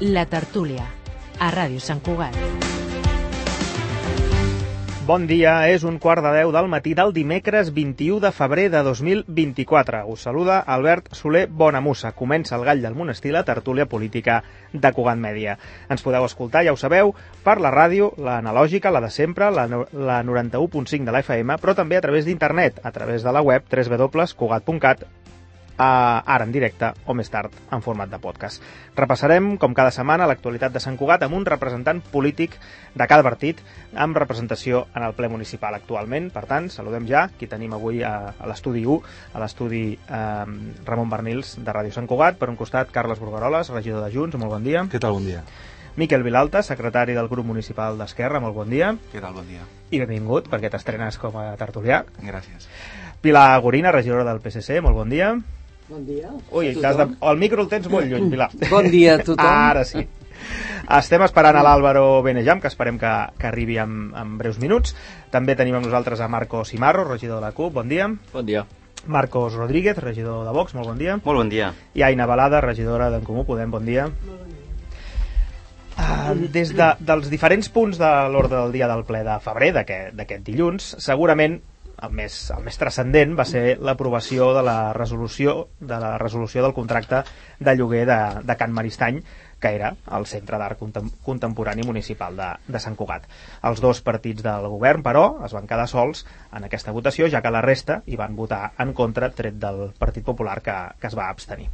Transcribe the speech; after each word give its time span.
La 0.00 0.26
Tertúlia, 0.30 0.84
a 1.42 1.48
Ràdio 1.50 1.80
Sant 1.82 1.98
Cugat. 1.98 2.36
Bon 5.08 5.24
dia, 5.26 5.56
és 5.66 5.82
un 5.82 5.96
quart 5.98 6.22
de 6.22 6.30
deu 6.36 6.52
del 6.54 6.68
matí 6.70 6.92
del 6.94 7.10
dimecres 7.16 7.72
21 7.74 8.20
de 8.22 8.30
febrer 8.30 8.68
de 8.70 8.84
2024. 8.86 10.04
Us 10.06 10.22
saluda 10.28 10.60
Albert 10.60 11.10
Soler 11.18 11.48
Bonamussa. 11.50 12.12
Comença 12.14 12.54
el 12.54 12.62
gall 12.62 12.86
del 12.86 12.94
monestir, 12.94 13.32
la 13.34 13.42
tertúlia 13.42 13.88
política 13.90 14.44
de 14.72 14.92
Cugat 14.94 15.18
Mèdia. 15.18 15.58
Ens 15.90 16.06
podeu 16.06 16.30
escoltar, 16.30 16.62
ja 16.62 16.76
ho 16.76 16.78
sabeu, 16.78 17.16
per 17.42 17.58
la 17.58 17.74
ràdio, 17.74 18.12
la 18.22 18.38
analògica, 18.38 18.94
la 18.94 19.02
de 19.02 19.10
sempre, 19.10 19.50
la, 19.50 19.66
la 19.66 20.22
91.5 20.22 21.10
de 21.10 21.16
la 21.16 21.26
FM, 21.26 21.58
però 21.58 21.74
també 21.74 21.98
a 21.98 22.06
través 22.06 22.28
d'internet, 22.28 22.78
a 22.84 22.94
través 22.94 23.26
de 23.26 23.34
la 23.34 23.42
web 23.42 23.66
www.cugat.cat 23.66 25.08
ara 25.78 26.44
en 26.44 26.52
directe 26.52 26.90
o 27.06 27.14
més 27.14 27.30
tard 27.30 27.54
en 27.72 27.82
format 27.84 28.10
de 28.10 28.18
podcast. 28.18 28.62
Repassarem, 28.96 29.52
com 29.62 29.74
cada 29.76 29.92
setmana, 29.94 30.26
l'actualitat 30.26 30.74
de 30.74 30.82
Sant 30.82 30.98
Cugat 30.98 31.22
amb 31.22 31.36
un 31.38 31.46
representant 31.46 32.02
polític 32.12 32.56
de 32.98 33.06
cada 33.06 33.22
partit 33.22 33.62
amb 33.94 34.18
representació 34.18 34.86
en 34.94 35.06
el 35.06 35.14
ple 35.14 35.30
municipal 35.30 35.74
actualment. 35.78 36.30
Per 36.34 36.44
tant, 36.50 36.68
saludem 36.72 37.06
ja 37.08 37.28
qui 37.38 37.48
tenim 37.50 37.74
avui 37.76 38.02
a, 38.02 38.34
a 38.34 38.50
l'estudi 38.50 38.84
1, 38.84 38.98
a 39.34 39.42
l'estudi 39.42 39.82
eh, 39.94 40.44
Ramon 40.84 41.10
Bernils 41.10 41.56
de 41.62 41.74
Ràdio 41.74 41.94
Sant 41.94 42.10
Cugat. 42.10 42.38
Per 42.38 42.50
un 42.50 42.58
costat, 42.58 42.92
Carles 42.94 43.22
Burgaroles, 43.22 43.70
regidor 43.74 44.04
de 44.04 44.12
Junts, 44.14 44.38
molt 44.40 44.58
bon 44.58 44.66
dia. 44.66 44.86
Què 44.90 45.02
tal, 45.02 45.18
bon 45.18 45.26
dia? 45.28 45.44
Miquel 45.98 46.22
Vilalta, 46.22 46.62
secretari 46.62 47.14
del 47.16 47.26
grup 47.26 47.46
municipal 47.46 47.98
d'Esquerra, 47.98 48.38
molt 48.38 48.54
bon 48.54 48.70
dia. 48.70 48.92
Què 49.10 49.22
tal, 49.22 49.34
bon 49.34 49.46
dia? 49.50 49.64
I 49.90 49.98
benvingut, 49.98 50.46
perquè 50.50 50.70
t'estrenes 50.70 51.18
com 51.18 51.34
a 51.40 51.50
tertulià. 51.58 52.04
Gràcies. 52.22 52.68
Pilar 53.22 53.58
Gorina, 53.64 53.90
regidora 53.90 54.22
del 54.28 54.38
PSC, 54.38 54.78
molt 54.84 54.94
bon 54.94 55.10
dia. 55.10 55.32
Bon 55.88 56.04
dia. 56.04 56.28
Ui, 56.52 56.68
a 56.68 56.80
t'has 56.82 56.98
de... 57.00 57.04
el 57.30 57.38
micro 57.40 57.64
el 57.64 57.68
tens 57.72 57.88
molt 57.88 58.08
lluny, 58.10 58.28
Pilar. 58.28 58.50
Bon 58.74 58.84
dia 58.92 59.16
a 59.16 59.22
tothom. 59.24 59.48
Ara 59.48 59.84
sí. 59.88 60.04
Estem 60.98 61.22
esperant 61.24 61.56
a 61.56 61.62
l'Àlvaro 61.64 62.20
Benejam, 62.24 62.60
que 62.60 62.68
esperem 62.68 62.98
que, 63.00 63.12
que 63.40 63.48
arribi 63.48 63.78
en, 63.80 64.10
en 64.16 64.36
breus 64.40 64.60
minuts. 64.60 64.94
També 65.32 65.56
tenim 65.56 65.78
amb 65.78 65.88
nosaltres 65.88 66.20
a 66.20 66.28
Marco 66.28 66.60
Simarro, 66.68 67.06
regidor 67.08 67.40
de 67.40 67.48
la 67.48 67.54
CUP, 67.56 67.72
bon 67.80 67.88
dia. 67.88 68.08
Bon 68.34 68.44
dia. 68.44 68.66
Marcos 69.08 69.56
Rodríguez, 69.56 69.96
regidor 70.04 70.44
de 70.44 70.52
Vox, 70.52 70.76
molt 70.76 70.92
bon 70.92 71.00
dia. 71.00 71.16
Molt 71.24 71.40
bon 71.40 71.52
dia. 71.52 71.72
I 71.96 72.04
Aina 72.04 72.28
Balada, 72.28 72.60
regidora 72.60 73.08
d'en 73.12 73.24
Comú 73.24 73.46
Podem, 73.48 73.72
bon 73.72 73.88
dia. 73.88 74.10
Uh, 75.98 76.36
des 76.52 76.70
de, 76.76 76.92
dels 77.00 77.32
diferents 77.32 77.72
punts 77.74 77.96
de 77.98 78.12
l'ordre 78.30 78.60
del 78.60 78.76
dia 78.76 78.86
del 78.90 79.02
ple 79.08 79.24
de 79.26 79.40
febrer 79.42 79.72
d'aquest 79.74 80.44
dilluns, 80.46 80.92
segurament 81.02 81.58
el 82.06 82.14
més, 82.14 82.38
el 82.54 82.62
més 82.66 82.78
transcendent 82.80 83.34
va 83.38 83.46
ser 83.48 83.78
l'aprovació 83.80 84.52
de 84.56 84.62
la 84.66 84.78
resolució 84.96 85.58
de 85.80 85.98
la 86.02 86.16
resolució 86.20 86.62
del 86.64 86.76
contracte 86.76 87.24
de 87.58 87.74
lloguer 87.76 88.04
de, 88.08 88.18
de 88.44 88.56
Can 88.56 88.74
Maristany 88.76 89.22
que 89.60 89.74
era 89.74 89.92
el 90.14 90.26
Centre 90.30 90.58
d'Art 90.58 90.78
Contem 90.78 91.08
Contemporani 91.24 91.82
Municipal 91.86 92.36
de, 92.38 92.48
de 92.68 92.80
Sant 92.82 92.96
Cugat. 92.98 93.24
Els 93.66 93.82
dos 93.82 94.00
partits 94.06 94.44
del 94.44 94.68
govern, 94.70 95.02
però, 95.02 95.24
es 95.46 95.54
van 95.56 95.66
quedar 95.66 95.88
sols 95.90 96.24
en 96.54 96.68
aquesta 96.68 96.94
votació, 96.94 97.26
ja 97.26 97.42
que 97.42 97.50
la 97.50 97.64
resta 97.64 98.00
hi 98.06 98.18
van 98.20 98.36
votar 98.38 98.72
en 98.78 98.94
contra, 98.94 99.32
tret 99.34 99.58
del 99.58 99.88
Partit 99.98 100.24
Popular 100.24 100.60
que, 100.62 100.76
que 101.00 101.10
es 101.10 101.18
va 101.18 101.28
abstenir. 101.28 101.68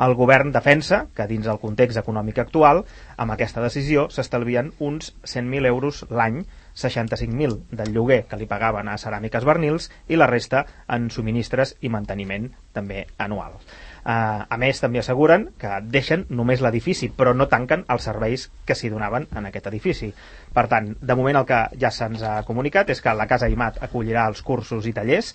El 0.00 0.16
govern 0.18 0.52
defensa 0.52 1.04
que 1.14 1.26
dins 1.30 1.46
el 1.50 1.60
context 1.62 2.00
econòmic 2.00 2.40
actual, 2.42 2.82
amb 3.20 3.36
aquesta 3.36 3.62
decisió 3.62 4.08
s'estalvien 4.10 4.72
uns 4.78 5.12
100.000 5.22 5.70
euros 5.70 6.04
l'any, 6.10 6.42
65.000 6.74 7.76
del 7.76 7.92
lloguer 7.94 8.24
que 8.30 8.38
li 8.40 8.48
pagaven 8.50 8.88
a 8.88 8.98
Ceràmiques 8.98 9.46
Bernils 9.46 9.90
i 10.08 10.18
la 10.18 10.28
resta 10.30 10.64
en 10.88 11.10
subministres 11.10 11.76
i 11.80 11.92
manteniment 11.92 12.50
també 12.72 13.06
anual. 13.18 13.58
Uh, 14.00 14.46
a 14.48 14.56
més, 14.60 14.80
també 14.80 15.00
asseguren 15.02 15.50
que 15.60 15.74
deixen 15.92 16.24
només 16.32 16.62
l'edifici, 16.64 17.10
però 17.12 17.34
no 17.36 17.48
tanquen 17.52 17.84
els 17.92 18.06
serveis 18.08 18.46
que 18.64 18.76
s'hi 18.76 18.88
donaven 18.92 19.26
en 19.36 19.48
aquest 19.50 19.68
edifici. 19.68 20.08
Per 20.54 20.64
tant, 20.70 20.88
de 21.00 21.16
moment 21.18 21.36
el 21.40 21.46
que 21.46 21.60
ja 21.80 21.92
se'ns 21.94 22.24
ha 22.26 22.40
comunicat 22.48 22.90
és 22.90 23.02
que 23.04 23.14
la 23.14 23.28
Casa 23.30 23.50
IMAT 23.52 23.82
acollirà 23.86 24.26
els 24.30 24.40
cursos 24.42 24.88
i 24.88 24.94
tallers, 24.96 25.34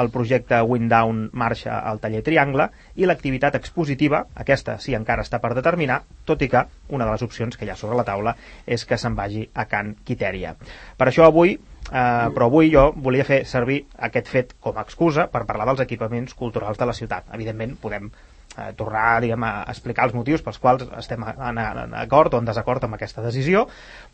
el 0.00 0.10
projecte 0.14 0.62
Windown 0.62 1.28
marxa 1.32 1.80
al 1.80 2.00
taller 2.00 2.22
Triangle 2.24 2.70
i 2.96 3.08
l'activitat 3.08 3.58
expositiva, 3.58 4.24
aquesta 4.46 4.78
sí 4.78 4.94
encara 4.96 5.26
està 5.26 5.42
per 5.42 5.52
determinar, 5.58 6.00
tot 6.24 6.42
i 6.42 6.48
que 6.48 6.64
una 6.88 7.04
de 7.04 7.12
les 7.12 7.26
opcions 7.26 7.58
que 7.58 7.66
hi 7.66 7.74
ha 7.74 7.78
sobre 7.78 7.98
la 7.98 8.06
taula 8.06 8.36
és 8.64 8.86
que 8.88 8.98
se'n 9.00 9.18
vagi 9.18 9.48
a 9.54 9.66
Can 9.68 9.96
Quitèria. 10.06 10.54
Per 10.96 11.10
això 11.10 11.26
avui 11.26 11.58
Uh, 11.94 12.26
però 12.34 12.48
avui 12.50 12.72
jo 12.72 12.88
volia 12.98 13.22
fer 13.22 13.44
servir 13.46 13.84
aquest 14.02 14.26
fet 14.26 14.54
com 14.58 14.74
a 14.74 14.82
excusa 14.82 15.28
per 15.30 15.44
parlar 15.46 15.68
dels 15.68 15.84
equipaments 15.84 16.34
culturals 16.34 16.80
de 16.80 16.88
la 16.90 16.96
ciutat. 16.96 17.28
Evidentment, 17.36 17.76
podem 17.78 18.08
uh, 18.10 18.72
tornar 18.74 19.20
diguem, 19.22 19.46
a 19.46 19.62
explicar 19.70 20.08
els 20.08 20.16
motius 20.16 20.42
pels 20.42 20.58
quals 20.58 20.82
estem 20.98 21.22
en, 21.22 21.60
en 21.62 21.94
acord 22.00 22.34
o 22.34 22.40
en 22.42 22.50
desacord 22.50 22.82
amb 22.82 22.98
aquesta 22.98 23.22
decisió, 23.22 23.68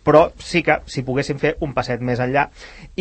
però 0.05 0.27
sí 0.37 0.61
que 0.67 0.83
si 0.93 1.07
poguéssim 1.09 1.41
fer 1.41 1.55
un 1.65 1.73
passet 1.73 2.05
més 2.05 2.21
enllà 2.21 2.51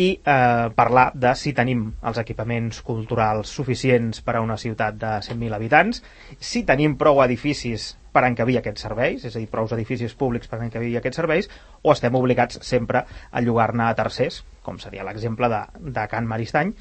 i 0.00 0.08
eh, 0.16 0.66
parlar 0.76 1.10
de 1.12 1.34
si 1.36 1.52
tenim 1.56 1.86
els 2.00 2.20
equipaments 2.24 2.80
culturals 2.84 3.52
suficients 3.52 4.24
per 4.24 4.38
a 4.38 4.44
una 4.44 4.56
ciutat 4.60 4.96
de 5.00 5.16
100.000 5.28 5.60
habitants, 5.60 6.00
si 6.40 6.64
tenim 6.68 6.96
prou 7.00 7.20
edificis 7.24 7.94
per 8.12 8.24
encabir 8.26 8.58
aquests 8.60 8.84
serveis, 8.86 9.24
és 9.24 9.36
a 9.36 9.38
dir, 9.38 9.48
prou 9.50 9.68
edificis 9.76 10.14
públics 10.18 10.50
per 10.50 10.60
encabir 10.64 10.96
aquests 10.98 11.20
serveis, 11.22 11.48
o 11.82 11.92
estem 11.92 12.16
obligats 12.18 12.60
sempre 12.66 13.04
a 13.30 13.42
llogar-ne 13.44 13.86
a 13.86 13.94
tercers, 13.98 14.42
com 14.66 14.78
seria 14.82 15.06
l'exemple 15.06 15.48
de, 15.52 15.62
de 15.98 16.06
Can 16.10 16.28
Maristany, 16.30 16.74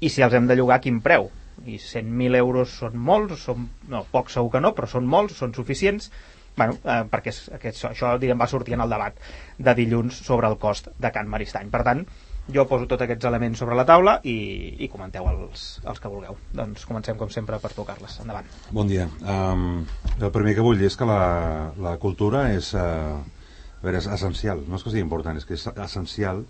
i 0.00 0.12
si 0.12 0.24
els 0.24 0.36
hem 0.36 0.48
de 0.48 0.56
llogar 0.58 0.82
quin 0.84 1.00
preu? 1.04 1.30
I 1.64 1.78
100.000 1.80 2.36
euros 2.36 2.74
són 2.82 2.98
molts, 3.00 3.46
són, 3.48 3.68
no, 3.88 4.04
pocs 4.12 4.36
segur 4.36 4.52
que 4.52 4.60
no, 4.60 4.74
però 4.76 4.88
són 4.90 5.06
molts, 5.08 5.38
són 5.40 5.54
suficients, 5.56 6.10
bueno, 6.56 6.76
eh, 6.84 7.02
perquè 7.12 7.32
és, 7.32 7.42
aquest, 7.56 7.84
això 7.90 8.16
diguem, 8.20 8.40
va 8.40 8.48
sortir 8.50 8.76
en 8.76 8.84
el 8.84 8.92
debat 8.92 9.16
de 9.58 9.74
dilluns 9.76 10.20
sobre 10.28 10.48
el 10.52 10.58
cost 10.60 10.90
de 11.00 11.12
Can 11.12 11.28
Maristany. 11.32 11.72
Per 11.72 11.82
tant, 11.86 12.04
jo 12.52 12.66
poso 12.70 12.86
tots 12.86 13.02
aquests 13.02 13.26
elements 13.28 13.58
sobre 13.58 13.76
la 13.78 13.84
taula 13.88 14.18
i, 14.24 14.36
i 14.82 14.88
comenteu 14.92 15.26
els, 15.30 15.64
els 15.84 16.02
que 16.02 16.10
vulgueu. 16.10 16.36
Doncs 16.54 16.86
comencem, 16.88 17.18
com 17.18 17.30
sempre, 17.32 17.58
per 17.62 17.72
tocar-les. 17.74 18.20
Endavant. 18.22 18.50
Bon 18.70 18.90
dia. 18.90 19.08
Um, 19.22 19.84
el 20.20 20.30
primer 20.34 20.54
que 20.56 20.66
vull 20.66 20.78
dir 20.78 20.90
és 20.90 20.98
que 20.98 21.08
la, 21.08 21.72
la 21.82 21.96
cultura 22.02 22.46
és, 22.54 22.72
uh, 22.78 23.18
a 23.18 23.82
veure, 23.82 23.98
és 23.98 24.10
essencial, 24.18 24.62
no 24.68 24.78
és 24.78 24.86
que 24.86 24.94
sigui 24.94 25.04
important, 25.04 25.38
és 25.38 25.48
que 25.48 25.58
és 25.58 25.66
essencial 25.74 26.44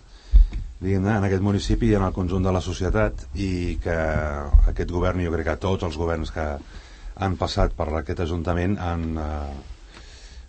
diguem 0.77 1.07
en 1.09 1.25
aquest 1.25 1.41
municipi 1.41 1.89
i 1.89 1.95
en 1.97 2.05
el 2.05 2.13
conjunt 2.13 2.43
de 2.45 2.53
la 2.53 2.61
societat 2.61 3.23
i 3.33 3.79
que 3.81 3.95
aquest 4.69 4.91
govern, 4.93 5.23
jo 5.25 5.33
crec 5.33 5.49
que 5.49 5.57
tots 5.63 5.87
els 5.87 5.97
governs 5.97 6.29
que 6.35 6.45
han 7.17 7.37
passat 7.39 7.73
per 7.73 7.89
aquest 7.97 8.21
Ajuntament 8.27 8.77
han, 8.77 9.07
eh, 9.17 9.76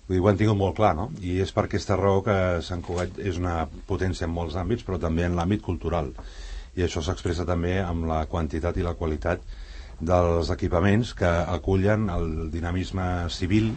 vull 0.08 0.16
dir, 0.16 0.22
ho 0.24 0.28
han 0.30 0.40
tingut 0.40 0.56
molt 0.56 0.76
clar, 0.76 0.94
no? 0.96 1.10
I 1.20 1.38
és 1.44 1.52
per 1.52 1.66
aquesta 1.66 1.96
raó 2.00 2.22
que 2.24 2.36
Sant 2.64 2.82
Cugat 2.82 3.20
és 3.20 3.38
una 3.38 3.66
potència 3.86 4.26
en 4.26 4.32
molts 4.32 4.56
àmbits, 4.56 4.84
però 4.86 4.98
també 4.98 5.26
en 5.28 5.36
l'àmbit 5.36 5.62
cultural. 5.62 6.12
I 6.76 6.84
això 6.86 7.02
s'expressa 7.04 7.44
també 7.44 7.78
amb 7.82 8.08
la 8.08 8.22
quantitat 8.30 8.76
i 8.78 8.86
la 8.86 8.96
qualitat 8.96 9.44
dels 10.00 10.50
equipaments 10.54 11.12
que 11.18 11.28
acullen 11.28 12.08
el 12.14 12.50
dinamisme 12.54 13.28
civil 13.34 13.72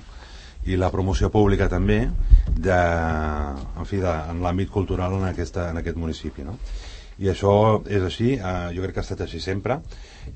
i 0.69 0.77
la 0.77 0.91
promoció 0.93 1.31
pública 1.33 1.67
també 1.69 2.03
de, 2.45 2.77
en 2.77 3.87
fi, 3.89 3.97
de, 4.03 4.11
en 4.29 4.43
l'àmbit 4.45 4.69
cultural 4.69 5.17
en, 5.17 5.25
aquesta, 5.31 5.71
en 5.71 5.81
aquest 5.81 5.97
municipi 5.97 6.45
no? 6.45 6.59
I 7.19 7.29
això 7.29 7.53
és 7.85 8.03
així 8.07 8.33
eh, 8.37 8.69
jo 8.75 8.83
crec 8.85 8.95
que 8.95 9.01
ha 9.01 9.05
estat 9.05 9.25
així 9.25 9.41
sempre 9.43 9.79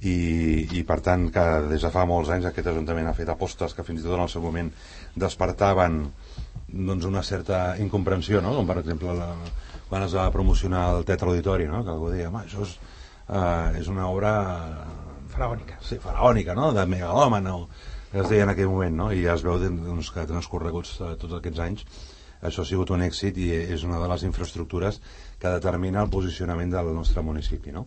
i, 0.01 0.67
i 0.77 0.83
per 0.87 0.99
tant 1.05 1.29
que 1.33 1.45
des 1.69 1.85
de 1.85 1.91
fa 1.93 2.05
molts 2.09 2.31
anys 2.33 2.49
aquest 2.49 2.67
Ajuntament 2.71 3.07
ha 3.07 3.15
fet 3.17 3.31
apostes 3.31 3.73
que 3.73 3.85
fins 3.87 4.01
i 4.01 4.07
tot 4.07 4.17
en 4.17 4.25
el 4.25 4.31
seu 4.31 4.43
moment 4.43 4.71
despertaven 5.15 6.01
doncs 6.67 7.07
una 7.07 7.23
certa 7.23 7.77
incomprensió 7.81 8.41
no? 8.41 8.53
com 8.57 8.67
per 8.67 8.79
exemple 8.81 9.15
la, 9.15 9.31
quan 9.89 10.05
es 10.05 10.15
va 10.17 10.29
promocionar 10.33 10.87
el 10.97 11.07
Teatre 11.07 11.31
Auditori 11.31 11.67
no? 11.71 11.83
que 11.83 11.93
algú 11.93 12.11
deia, 12.11 12.31
això 12.41 12.65
és, 12.65 12.77
eh, 13.29 13.81
és 13.81 13.91
una 13.91 14.09
obra 14.11 14.35
Faraònica. 15.35 15.79
sí, 15.83 15.97
faraònica, 15.99 16.55
no? 16.55 16.71
de 16.73 16.85
megalòman 16.87 17.47
o 17.51 17.57
es 18.13 18.29
deia 18.29 18.45
en 18.45 18.53
aquell 18.53 18.69
moment, 18.71 18.95
no? 18.95 19.07
i 19.11 19.25
ja 19.25 19.33
es 19.35 19.43
veu 19.43 19.59
doncs, 19.59 20.11
que 20.15 20.27
transcorreguts 20.29 20.99
eh, 21.01 21.15
tots 21.19 21.39
aquests 21.39 21.63
anys 21.65 21.87
això 22.41 22.63
ha 22.63 22.69
sigut 22.69 22.91
un 22.91 23.03
èxit 23.05 23.37
i 23.37 23.49
és 23.75 23.83
una 23.87 23.99
de 24.01 24.09
les 24.11 24.25
infraestructures 24.27 24.99
que 25.39 25.51
determina 25.51 26.03
el 26.03 26.09
posicionament 26.09 26.71
del 26.73 26.93
nostre 26.95 27.23
municipi. 27.23 27.71
No? 27.71 27.85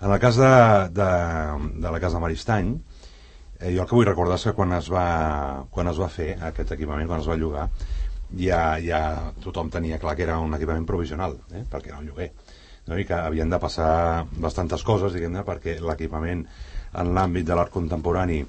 En 0.00 0.10
el 0.10 0.18
cas 0.20 0.36
de, 0.40 0.52
de, 0.96 1.10
de 1.80 1.90
la 1.92 2.00
Casa 2.00 2.20
Maristany, 2.20 2.74
eh, 3.58 3.74
jo 3.74 3.82
el 3.82 3.88
que 3.88 3.96
vull 3.96 4.08
recordar 4.08 4.38
és 4.40 4.46
que 4.48 4.56
quan 4.56 4.72
es, 4.76 4.88
va, 4.92 5.66
quan 5.70 5.90
es 5.90 6.00
va 6.00 6.08
fer 6.08 6.30
aquest 6.50 6.72
equipament, 6.76 7.08
quan 7.08 7.20
es 7.20 7.28
va 7.28 7.36
llogar, 7.36 7.68
ja, 8.38 8.62
ja 8.80 9.02
tothom 9.44 9.70
tenia 9.70 9.98
clar 10.00 10.16
que 10.16 10.24
era 10.24 10.38
un 10.40 10.54
equipament 10.56 10.86
provisional, 10.88 11.36
eh? 11.52 11.66
perquè 11.68 11.92
era 11.92 12.00
un 12.00 12.08
lloguer. 12.08 12.30
No? 12.86 12.96
I 12.98 13.04
que 13.04 13.16
havien 13.18 13.50
de 13.52 13.60
passar 13.60 14.26
bastantes 14.40 14.84
coses, 14.86 15.12
diguem-ne, 15.12 15.44
perquè 15.46 15.78
l'equipament 15.84 16.46
en 17.00 17.12
l'àmbit 17.14 17.46
de 17.46 17.54
l'art 17.54 17.70
contemporani 17.70 18.40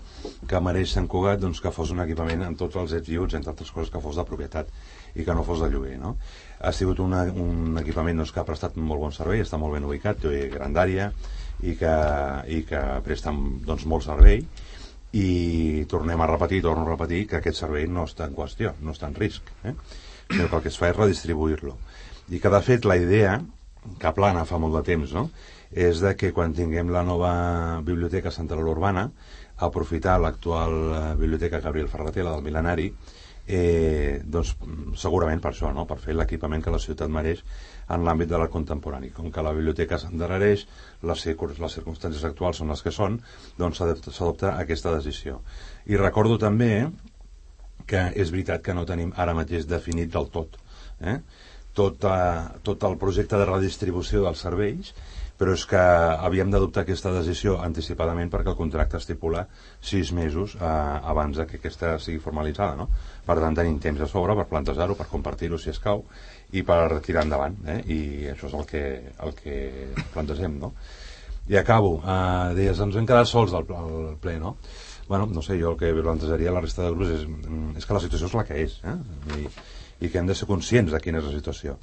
que 0.50 0.62
mereix 0.64 0.96
Sant 0.96 1.08
Cugat 1.12 1.42
doncs, 1.42 1.60
que 1.62 1.74
fos 1.76 1.92
un 1.94 2.02
equipament 2.02 2.48
amb 2.48 2.58
tots 2.58 2.80
els 2.82 2.96
ets 2.98 3.12
i 3.12 3.20
uts, 3.22 3.36
entre 3.38 3.52
altres 3.54 3.70
coses 3.76 3.92
que 3.94 4.02
fos 4.02 4.18
de 4.18 4.26
propietat 4.26 4.72
i 5.16 5.26
que 5.28 5.36
no 5.36 5.46
fos 5.48 5.62
de 5.64 5.70
lloguer 5.72 5.98
no? 6.00 6.16
ha 6.62 6.72
sigut 6.76 7.00
una, 7.04 7.24
un 7.26 7.78
equipament 7.82 8.22
doncs, 8.22 8.34
que 8.34 8.42
ha 8.42 8.48
prestat 8.48 8.78
un 8.78 8.86
molt 8.88 9.02
bon 9.02 9.16
servei, 9.16 9.42
està 9.44 9.60
molt 9.62 9.76
ben 9.76 9.88
ubicat 9.88 10.22
té 10.24 10.48
grandària 10.54 11.12
i 11.62 11.76
que, 11.78 11.96
i 12.48 12.62
que 12.68 12.82
presta 13.06 13.34
doncs, 13.34 13.86
molt 13.86 14.06
servei 14.08 14.44
i 15.12 15.86
tornem 15.92 16.22
a 16.24 16.30
repetir, 16.30 16.62
torno 16.64 16.86
a 16.86 16.94
repetir 16.94 17.26
que 17.28 17.42
aquest 17.42 17.60
servei 17.60 17.88
no 17.88 18.06
està 18.08 18.30
en 18.30 18.38
qüestió, 18.38 18.76
no 18.82 18.96
està 18.96 19.10
en 19.12 19.18
risc 19.20 19.50
eh? 19.64 19.76
sinó 20.32 20.48
que 20.48 20.56
el 20.56 20.64
que 20.64 20.72
es 20.72 20.80
fa 20.80 20.92
és 20.92 20.98
redistribuir-lo 20.98 21.76
i 22.32 22.40
que 22.40 22.54
de 22.54 22.62
fet 22.64 22.88
la 22.88 22.96
idea 23.00 23.40
que 24.00 24.14
plana 24.16 24.46
fa 24.48 24.62
molt 24.62 24.78
de 24.80 24.86
temps 24.88 25.12
no? 25.18 25.28
és 25.72 26.00
de 26.04 26.14
que 26.20 26.32
quan 26.36 26.54
tinguem 26.56 26.92
la 26.92 27.04
nova 27.04 27.34
biblioteca 27.84 28.32
central 28.32 28.68
urbana 28.68 29.10
aprofitar 29.62 30.18
l'actual 30.20 30.74
eh, 30.74 31.02
biblioteca 31.20 31.62
Gabriel 31.62 31.90
Ferreter, 31.90 32.26
la 32.26 32.36
del 32.36 32.46
Milenari 32.46 32.90
eh, 33.52 34.22
doncs 34.24 34.56
segurament 35.02 35.42
per 35.44 35.52
això, 35.52 35.72
no? 35.76 35.86
per 35.90 36.00
fer 36.02 36.16
l'equipament 36.16 36.64
que 36.64 36.74
la 36.74 36.80
ciutat 36.82 37.12
mereix 37.12 37.44
en 37.92 38.06
l'àmbit 38.08 38.32
de 38.32 38.40
l'art 38.40 38.54
contemporani. 38.54 39.12
Com 39.16 39.32
que 39.32 39.44
la 39.46 39.54
biblioteca 39.58 40.00
s'endarrereix, 40.00 40.66
les, 41.04 41.28
les 41.28 41.78
circumstàncies 41.78 42.26
actuals 42.32 42.62
són 42.62 42.72
les 42.74 42.84
que 42.86 42.96
són, 42.96 43.20
doncs 43.60 43.84
s'adopta 43.84 44.56
aquesta 44.58 44.96
decisió. 44.96 45.42
I 45.92 46.00
recordo 46.00 46.40
també 46.42 46.74
que 47.88 48.08
és 48.16 48.32
veritat 48.32 48.64
que 48.64 48.76
no 48.78 48.88
tenim 48.88 49.12
ara 49.20 49.36
mateix 49.36 49.68
definit 49.68 50.12
del 50.14 50.30
tot 50.32 50.60
eh? 51.02 51.18
tot, 51.74 52.04
eh, 52.04 52.60
tot 52.64 52.84
el 52.88 52.98
projecte 53.02 53.40
de 53.40 53.48
redistribució 53.50 54.24
dels 54.26 54.44
serveis 54.46 54.94
però 55.42 55.56
és 55.58 55.64
que 55.66 55.82
havíem 55.82 56.52
d'adoptar 56.54 56.84
aquesta 56.84 57.10
decisió 57.16 57.56
anticipadament 57.66 58.30
perquè 58.30 58.52
el 58.52 58.58
contracte 58.60 59.00
estipula 59.02 59.48
sis 59.82 60.12
mesos 60.14 60.54
eh, 60.54 60.68
abans 61.14 61.40
de 61.40 61.48
que 61.50 61.58
aquesta 61.58 61.96
sigui 62.04 62.20
formalitzada, 62.22 62.76
no? 62.78 62.86
Per 63.26 63.40
tant, 63.42 63.58
tenim 63.58 63.80
temps 63.82 64.04
a 64.06 64.10
sobre 64.12 64.36
per 64.38 64.46
plantejar-ho, 64.52 64.94
per 65.00 65.10
compartir-ho 65.10 65.58
si 65.58 65.72
escau 65.74 66.04
i 66.54 66.62
per 66.68 67.00
tirar 67.02 67.26
endavant, 67.26 67.58
eh? 67.66 67.80
I 67.90 68.00
això 68.36 68.52
és 68.52 68.56
el 68.60 68.70
que, 68.70 68.84
el 69.26 69.34
que 69.40 69.58
plantegem, 70.14 70.62
no? 70.62 70.76
I 71.50 71.58
acabo. 71.58 71.96
Eh, 72.06 72.54
deies, 72.62 72.86
ens 72.86 73.02
hem 73.02 73.10
quedat 73.10 73.34
sols 73.34 73.58
al, 73.58 73.66
al 73.82 74.16
ple, 74.22 74.38
no? 74.38 74.60
Bueno, 75.10 75.26
no 75.26 75.42
sé, 75.42 75.58
jo 75.58 75.74
el 75.74 75.82
que 75.82 75.90
plantejaria 75.98 76.54
a 76.54 76.60
la 76.60 76.62
resta 76.62 76.86
de 76.86 76.94
grups 76.94 77.18
és, 77.18 77.26
mm, 77.26 77.82
és 77.82 77.90
que 77.90 77.98
la 77.98 78.06
situació 78.06 78.30
és 78.30 78.38
la 78.38 78.46
que 78.46 78.62
és, 78.62 78.78
eh? 78.86 78.98
I, 79.40 79.50
i 80.06 80.14
que 80.14 80.22
hem 80.22 80.30
de 80.30 80.38
ser 80.38 80.46
conscients 80.54 80.94
de 80.94 81.02
quina 81.02 81.18
és 81.18 81.26
la 81.32 81.34
situació 81.34 81.80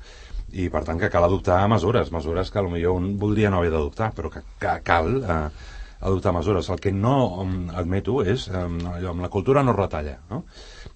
i 0.52 0.68
per 0.72 0.84
tant 0.86 1.00
que 1.00 1.10
cal 1.12 1.26
adoptar 1.26 1.60
mesures, 1.68 2.12
mesures 2.12 2.50
que 2.50 2.62
potser 2.64 2.92
un 2.92 3.10
voldria 3.20 3.50
no 3.50 3.58
haver 3.60 3.72
d'adoptar, 3.74 4.12
però 4.16 4.30
que, 4.32 4.42
que 4.60 4.74
cal 4.84 5.10
eh, 5.20 5.38
adoptar 6.00 6.32
mesures. 6.32 6.68
El 6.72 6.80
que 6.80 6.92
no 6.92 7.44
admeto 7.76 8.22
és, 8.24 8.48
um, 8.48 8.78
allò, 8.94 9.12
amb 9.12 9.24
la 9.26 9.32
cultura 9.32 9.62
no 9.62 9.76
retalla, 9.76 10.18
no? 10.30 10.44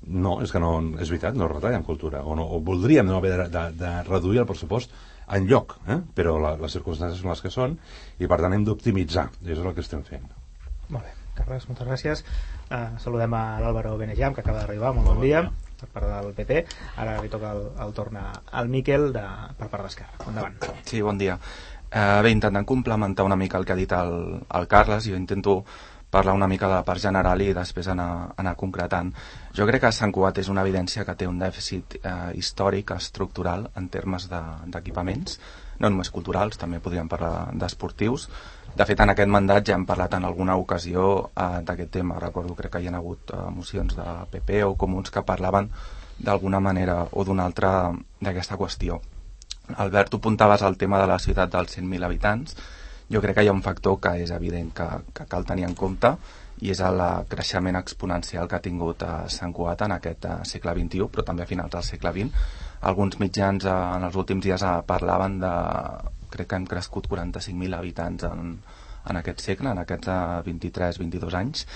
No, 0.02 0.38
és 0.42 0.50
que 0.50 0.62
no, 0.62 0.74
és 0.98 1.10
veritat, 1.10 1.36
no 1.38 1.50
retalla 1.50 1.78
en 1.78 1.86
cultura, 1.86 2.24
o, 2.24 2.36
no, 2.38 2.46
o 2.48 2.60
voldríem 2.64 3.06
no 3.06 3.18
haver 3.20 3.36
de, 3.36 3.48
de, 3.52 3.64
de 3.78 3.96
reduir 4.08 4.42
el 4.42 4.48
pressupost 4.48 4.94
en 5.32 5.46
lloc, 5.48 5.76
eh? 5.86 6.00
però 6.16 6.38
la, 6.42 6.56
les 6.60 6.74
circumstàncies 6.74 7.22
són 7.22 7.30
les 7.30 7.42
que 7.44 7.52
són 7.52 7.76
i 8.18 8.28
per 8.28 8.40
tant 8.42 8.56
hem 8.56 8.64
d'optimitzar, 8.66 9.28
i 9.44 9.52
és 9.54 9.60
el 9.60 9.74
que 9.76 9.84
estem 9.84 10.02
fent. 10.06 10.26
Molt 10.88 11.04
bé, 11.04 11.14
Carles, 11.36 11.68
moltes 11.70 11.86
gràcies. 11.88 12.24
Uh, 12.66 12.98
saludem 13.00 13.36
a 13.38 13.44
l'Àlvaro 13.62 13.94
Benejam, 14.00 14.34
que 14.34 14.42
acaba 14.42 14.64
d'arribar, 14.64 14.90
molt 14.96 15.06
bon, 15.06 15.20
bon 15.20 15.28
dia. 15.28 15.44
dia 15.46 15.71
per 15.82 15.90
part 15.98 16.08
del 16.12 16.32
PP. 16.38 16.62
Ara 17.02 17.18
li 17.20 17.30
toca 17.32 17.52
el, 17.56 17.64
el 17.84 17.94
torn 17.96 18.18
al 18.22 18.72
Miquel 18.72 19.10
de, 19.14 19.24
per 19.58 19.68
part 19.72 19.88
d'Esquerra. 19.88 20.28
Endavant. 20.30 20.58
Sí, 20.88 21.02
bon 21.02 21.18
dia. 21.20 21.38
Eh, 21.92 22.20
bé, 22.24 22.30
intentant 22.32 22.64
complementar 22.64 23.26
una 23.26 23.36
mica 23.36 23.58
el 23.58 23.66
que 23.68 23.74
ha 23.74 23.80
dit 23.80 23.90
el, 23.92 24.14
el 24.48 24.68
Carles, 24.68 25.08
jo 25.10 25.18
intento 25.18 25.62
parlar 26.12 26.34
una 26.36 26.46
mica 26.48 26.68
de 26.68 26.74
la 26.76 26.84
part 26.84 27.00
general 27.00 27.40
i 27.40 27.54
després 27.56 27.88
anar, 27.88 28.34
anar 28.36 28.52
concretant. 28.60 29.14
Jo 29.56 29.64
crec 29.68 29.86
que 29.86 29.92
Sant 29.96 30.12
Cugat 30.12 30.42
és 30.42 30.50
una 30.52 30.60
evidència 30.60 31.06
que 31.08 31.14
té 31.16 31.28
un 31.28 31.38
dèficit 31.40 31.96
eh, 32.02 32.16
històric, 32.36 32.92
estructural, 32.96 33.70
en 33.80 33.88
termes 33.88 34.28
d'equipaments, 34.28 35.38
de, 35.38 35.78
no 35.80 35.88
només 35.88 36.12
culturals, 36.12 36.60
també 36.60 36.82
podríem 36.84 37.08
parlar 37.08 37.48
d'esportius, 37.56 38.28
de 38.28 38.61
fet, 38.76 39.00
en 39.00 39.12
aquest 39.12 39.28
mandat 39.28 39.66
ja 39.68 39.76
hem 39.76 39.86
parlat 39.86 40.14
en 40.16 40.24
alguna 40.24 40.56
ocasió 40.56 41.30
eh, 41.36 41.60
d'aquest 41.62 41.90
tema. 41.98 42.18
Recordo, 42.20 42.54
crec 42.56 42.72
que 42.72 42.80
hi 42.82 42.88
ha 42.88 42.96
hagut 42.96 43.32
eh, 43.32 43.40
mocions 43.52 43.96
de 43.96 44.06
PP 44.32 44.62
o 44.64 44.76
comuns 44.80 45.10
que 45.10 45.22
parlaven 45.22 45.70
d'alguna 46.18 46.60
manera 46.60 47.02
o 47.12 47.24
d'una 47.24 47.44
altra 47.44 47.92
d'aquesta 48.20 48.56
qüestió. 48.56 49.00
Albert, 49.76 50.10
tu 50.10 50.16
apuntaves 50.16 50.62
al 50.62 50.76
tema 50.76 51.00
de 51.00 51.06
la 51.06 51.18
ciutat 51.18 51.52
dels 51.52 51.76
100.000 51.78 52.04
habitants. 52.04 52.56
Jo 53.12 53.20
crec 53.20 53.36
que 53.36 53.44
hi 53.44 53.50
ha 53.50 53.56
un 53.56 53.62
factor 53.62 53.98
que 54.00 54.14
és 54.22 54.30
evident 54.30 54.72
que, 54.72 54.88
que 55.12 55.26
cal 55.28 55.44
tenir 55.44 55.66
en 55.68 55.74
compte 55.74 56.16
i 56.62 56.70
és 56.72 56.80
el 56.80 57.00
creixement 57.28 57.76
exponencial 57.76 58.48
que 58.48 58.56
ha 58.56 58.64
tingut 58.64 59.02
a 59.02 59.12
Sant 59.32 59.52
Cugat 59.52 59.84
en 59.86 59.96
aquest 59.98 60.24
eh, 60.24 60.38
segle 60.48 60.74
XXI, 60.78 61.08
però 61.12 61.26
també 61.26 61.44
a 61.44 61.50
finals 61.50 61.72
del 61.74 61.86
segle 61.86 62.12
XX. 62.14 62.48
Alguns 62.90 63.18
mitjans 63.20 63.66
eh, 63.66 63.78
en 63.98 64.08
els 64.08 64.18
últims 64.22 64.44
dies 64.46 64.62
eh, 64.62 64.74
parlaven 64.86 65.40
de 65.42 65.52
crec 66.32 66.48
que 66.50 66.58
hem 66.58 66.68
crescut 66.70 67.08
45.000 67.10 67.78
habitants 67.78 68.26
en, 68.28 68.56
en 69.10 69.20
aquest 69.20 69.44
segle, 69.44 69.72
en 69.72 69.82
aquests 69.82 70.10
23-22 70.48 71.28
eh, 71.28 71.38
anys. 71.42 71.66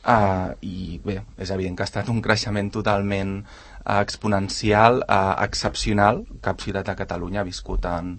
Uh, 0.00 0.54
I 0.64 0.96
bé, 1.04 1.18
és 1.36 1.50
evident 1.52 1.74
que 1.76 1.84
ha 1.84 1.88
estat 1.90 2.08
un 2.08 2.22
creixement 2.24 2.70
totalment 2.72 3.34
uh, 3.42 3.98
exponencial, 4.00 5.02
uh, 5.04 5.34
excepcional. 5.44 6.22
Cap 6.40 6.62
ciutat 6.64 6.88
de 6.88 6.94
Catalunya 6.96 7.42
ha 7.42 7.48
viscut 7.48 7.84
en, 7.90 8.14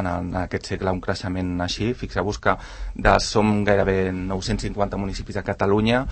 en, 0.00 0.08
en 0.10 0.32
aquest 0.42 0.72
segle 0.72 0.90
un 0.96 1.02
creixement 1.04 1.52
així. 1.62 1.92
Fixeu-vos 1.94 2.40
que 2.42 2.56
de, 2.96 3.14
som 3.22 3.60
gairebé 3.68 4.10
950 4.16 4.98
municipis 4.98 5.38
a 5.38 5.46
Catalunya, 5.46 6.02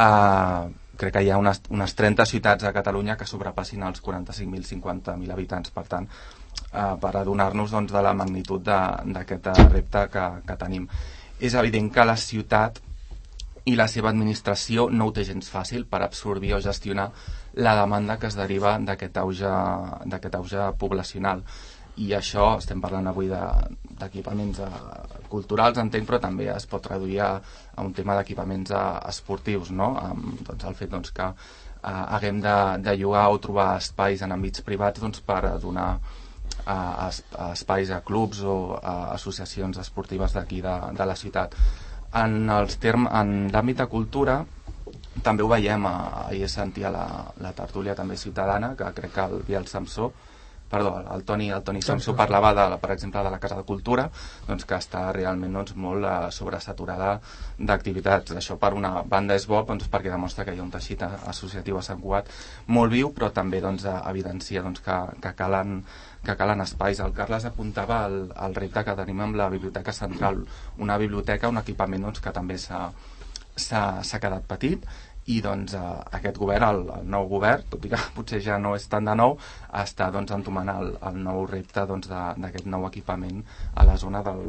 uh, 0.00 0.72
crec 0.96 1.18
que 1.18 1.24
hi 1.26 1.30
ha 1.34 1.42
unes, 1.42 1.60
unes 1.74 1.94
30 1.98 2.24
ciutats 2.30 2.64
a 2.64 2.72
Catalunya 2.72 3.18
que 3.20 3.28
sobrepassin 3.28 3.84
els 3.84 4.00
45.000, 4.00 4.64
50.000 4.72 5.36
habitants. 5.36 5.76
Per 5.76 5.84
tant, 5.92 6.08
eh, 6.72 6.94
per 7.00 7.14
adonar-nos 7.20 7.74
doncs, 7.74 7.92
de 7.92 8.02
la 8.02 8.14
magnitud 8.14 8.64
d'aquest 8.64 9.52
repte 9.70 10.08
que, 10.12 10.26
que 10.46 10.58
tenim. 10.60 10.88
És 11.40 11.54
evident 11.54 11.90
que 11.92 12.06
la 12.06 12.16
ciutat 12.16 12.80
i 13.64 13.76
la 13.76 13.86
seva 13.88 14.10
administració 14.12 14.88
no 14.92 15.08
ho 15.08 15.14
té 15.16 15.24
gens 15.24 15.48
fàcil 15.50 15.86
per 15.88 16.02
absorbir 16.04 16.52
o 16.54 16.60
gestionar 16.60 17.08
la 17.64 17.74
demanda 17.78 18.18
que 18.18 18.28
es 18.28 18.36
deriva 18.36 18.76
d'aquest 18.78 19.16
auge, 19.22 19.52
auge 20.36 20.66
poblacional 20.78 21.44
i 21.96 22.10
això 22.16 22.56
estem 22.58 22.80
parlant 22.82 23.06
avui 23.06 23.28
d'equipaments 23.30 24.58
de, 24.58 24.68
culturals 25.30 25.78
entenc 25.78 26.08
però 26.08 26.18
també 26.22 26.48
es 26.50 26.66
pot 26.70 26.86
reduir 26.90 27.20
a, 27.22 27.28
a 27.74 27.84
un 27.86 27.92
tema 27.94 28.16
d'equipaments 28.18 28.74
esportius 29.08 29.70
no? 29.70 29.92
amb 30.02 30.42
doncs, 30.42 30.64
el 30.66 30.74
fet 30.74 30.90
doncs, 30.90 31.14
que 31.14 31.28
eh, 31.30 32.02
haguem 32.18 32.42
de, 32.42 32.56
de 32.82 32.96
llogar 32.98 33.28
o 33.30 33.38
trobar 33.38 33.68
espais 33.78 34.26
en 34.26 34.34
àmbits 34.34 34.66
privats 34.66 35.00
doncs, 35.00 35.22
per 35.22 35.40
donar 35.62 35.88
a, 36.66 37.10
a 37.10 37.52
espais, 37.52 37.90
a 37.90 38.00
clubs 38.00 38.42
o 38.42 38.76
a 38.80 39.14
associacions 39.14 39.78
esportives 39.78 40.34
d'aquí 40.36 40.60
de, 40.64 40.74
de 40.96 41.06
la 41.06 41.16
ciutat. 41.16 41.56
En 42.14 42.50
els 42.50 42.78
term, 42.82 43.08
en 43.10 43.50
l'àmbit 43.52 43.82
de 43.82 43.88
cultura 43.90 44.42
també 45.22 45.44
ho 45.44 45.48
veiem, 45.48 45.86
ahir 45.86 46.48
sentia 46.50 46.90
la, 46.90 47.06
la 47.40 47.52
tertúlia 47.56 47.94
també 47.94 48.16
ciutadana, 48.18 48.74
que 48.78 48.90
crec 48.96 49.12
que 49.14 49.26
el 49.30 49.42
Biel 49.46 49.66
Samsó 49.70 50.12
perdó, 50.74 50.94
el 51.14 51.24
Toni, 51.24 51.50
el 51.54 51.62
Toni 51.62 51.82
Samsó 51.82 52.16
parlava, 52.18 52.52
de, 52.56 52.78
per 52.82 52.90
exemple, 52.94 53.22
de 53.22 53.30
la 53.30 53.40
Casa 53.42 53.58
de 53.60 53.66
Cultura, 53.68 54.08
doncs, 54.48 54.66
que 54.66 54.78
està 54.78 55.06
realment 55.14 55.54
doncs, 55.60 55.74
molt 55.78 56.06
uh, 56.08 56.30
sobresaturada 56.34 57.12
d'activitats. 57.58 58.34
Això, 58.40 58.58
per 58.60 58.72
una 58.74 58.96
banda, 59.06 59.36
és 59.38 59.46
bo 59.50 59.62
doncs, 59.68 59.86
perquè 59.92 60.10
demostra 60.12 60.46
que 60.46 60.56
hi 60.56 60.60
ha 60.62 60.66
un 60.66 60.74
teixit 60.74 61.06
associatiu 61.06 61.78
a 61.78 61.84
Sant 61.86 62.02
Cugat 62.02 62.32
molt 62.74 62.92
viu, 62.94 63.12
però 63.14 63.30
també 63.34 63.62
doncs, 63.62 63.86
evidencia 63.94 64.64
doncs, 64.66 64.82
que, 64.84 64.98
que 65.22 65.34
calen 65.38 65.80
que 66.24 66.36
calen 66.40 66.64
espais. 66.64 67.00
El 67.04 67.12
Carles 67.12 67.44
apuntava 67.44 68.04
el, 68.08 68.30
el 68.46 68.54
repte 68.56 68.82
que 68.86 68.96
tenim 68.96 69.20
amb 69.20 69.36
la 69.36 69.50
Biblioteca 69.52 69.92
Central, 69.92 70.40
una 70.80 70.96
biblioteca, 70.98 71.50
un 71.52 71.60
equipament 71.60 72.08
doncs, 72.08 72.22
que 72.24 72.32
també 72.32 72.56
s'ha 72.58 74.20
quedat 74.22 74.48
petit 74.48 74.88
i 75.32 75.40
doncs 75.44 75.74
eh, 75.78 75.94
aquest 76.18 76.38
govern, 76.40 76.66
el, 76.68 76.82
el 76.98 77.08
nou 77.16 77.28
govern, 77.30 77.64
tot 77.72 77.86
i 77.86 77.92
que 77.92 78.00
potser 78.16 78.42
ja 78.44 78.58
no 78.60 78.74
és 78.78 78.86
tant 78.90 79.08
de 79.08 79.16
nou, 79.18 79.38
està 79.84 80.10
doncs 80.14 80.34
entomant 80.36 80.70
el, 80.74 80.94
el 81.10 81.18
nou 81.24 81.46
repte 81.50 81.86
doncs, 81.88 82.10
d'aquest 82.10 82.68
nou 82.70 82.86
equipament 82.90 83.42
a 83.74 83.88
la 83.88 83.96
zona 84.00 84.22
del, 84.26 84.46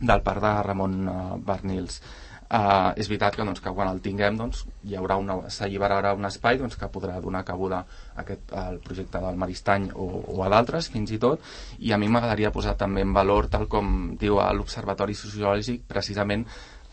del 0.00 0.26
parc 0.26 0.44
de 0.46 0.56
Ramon 0.70 0.98
eh, 1.04 1.22
Bernils. 1.46 2.02
Uh, 2.50 2.90
és 2.98 3.06
veritat 3.06 3.36
que, 3.38 3.44
doncs, 3.46 3.60
que 3.62 3.70
quan 3.70 3.86
el 3.86 4.00
tinguem 4.02 4.34
doncs, 4.34 4.64
hi 4.82 4.96
haurà 4.98 5.14
una, 5.22 5.36
s'alliberarà 5.54 6.10
un 6.18 6.26
espai 6.26 6.56
doncs, 6.58 6.74
que 6.74 6.88
podrà 6.90 7.20
donar 7.22 7.44
cabuda 7.46 7.78
a 7.84 8.24
aquest, 8.24 8.50
al 8.58 8.80
projecte 8.82 9.20
del 9.22 9.38
Maristany 9.38 9.86
o, 9.94 10.08
o 10.34 10.40
a 10.42 10.48
d'altres 10.50 10.88
fins 10.90 11.12
i 11.14 11.20
tot 11.22 11.46
i 11.78 11.94
a 11.94 11.98
mi 12.02 12.08
m'agradaria 12.10 12.50
posar 12.50 12.74
també 12.80 13.04
en 13.06 13.14
valor 13.14 13.46
tal 13.54 13.68
com 13.70 14.16
diu 14.18 14.42
l'Observatori 14.58 15.14
Sociològic 15.14 15.86
precisament 15.86 16.42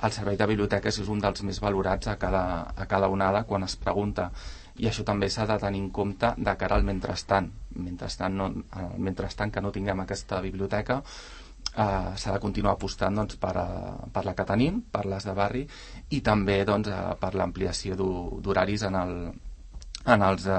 el 0.03 0.13
servei 0.13 0.37
de 0.37 0.47
biblioteques 0.49 0.99
és 1.01 1.09
un 1.09 1.21
dels 1.23 1.41
més 1.47 1.59
valorats 1.63 2.07
a 2.11 2.17
cada, 2.21 2.43
a 2.75 2.85
cada 2.85 3.09
onada 3.09 3.43
quan 3.49 3.65
es 3.65 3.75
pregunta. 3.81 4.29
I 4.77 4.89
això 4.89 5.03
també 5.03 5.29
s'ha 5.29 5.47
de 5.49 5.57
tenir 5.57 5.81
en 5.81 5.89
compte 5.89 6.33
de 6.37 6.53
cara 6.59 6.77
al 6.77 6.85
mentrestant. 6.85 7.49
Mentrestant, 7.81 8.37
no, 8.37 8.51
mentrestant 8.97 9.51
que 9.53 9.61
no 9.61 9.73
tinguem 9.73 10.03
aquesta 10.03 10.41
biblioteca 10.41 11.01
eh, 11.77 12.13
s'ha 12.15 12.33
de 12.33 12.41
continuar 12.43 12.75
apostant 12.75 13.17
doncs, 13.17 13.37
per, 13.41 13.53
a, 13.57 13.65
eh, 13.65 14.11
per 14.13 14.23
la 14.25 14.35
que 14.37 14.45
tenim, 14.49 14.81
per 14.91 15.05
les 15.09 15.25
de 15.27 15.33
barri 15.37 15.65
i 16.13 16.21
també 16.25 16.63
doncs, 16.65 16.89
eh, 16.89 17.17
per 17.21 17.33
l'ampliació 17.35 17.97
d'horaris 17.97 18.87
en, 18.89 18.99
el, 19.01 19.15
en 20.13 20.23
els 20.23 20.47
eh, 20.47 20.57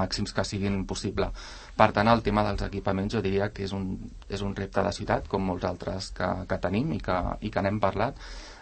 màxims 0.00 0.32
que 0.34 0.44
siguin 0.48 0.84
possible. 0.88 1.30
Per 1.78 1.90
tant, 1.94 2.08
el 2.10 2.22
tema 2.26 2.42
dels 2.46 2.64
equipaments 2.66 3.14
jo 3.14 3.22
diria 3.22 3.50
que 3.54 3.66
és 3.66 3.74
un, 3.76 3.90
és 4.28 4.42
un 4.42 4.54
repte 4.56 4.82
de 4.82 4.92
ciutat, 4.96 5.28
com 5.30 5.44
molts 5.44 5.66
altres 5.68 6.10
que, 6.16 6.28
que 6.50 6.58
tenim 6.62 6.94
i 6.96 7.00
que, 7.04 7.18
i 7.44 7.52
que 7.54 7.64
n'hem 7.64 7.82
parlat. 7.82 8.16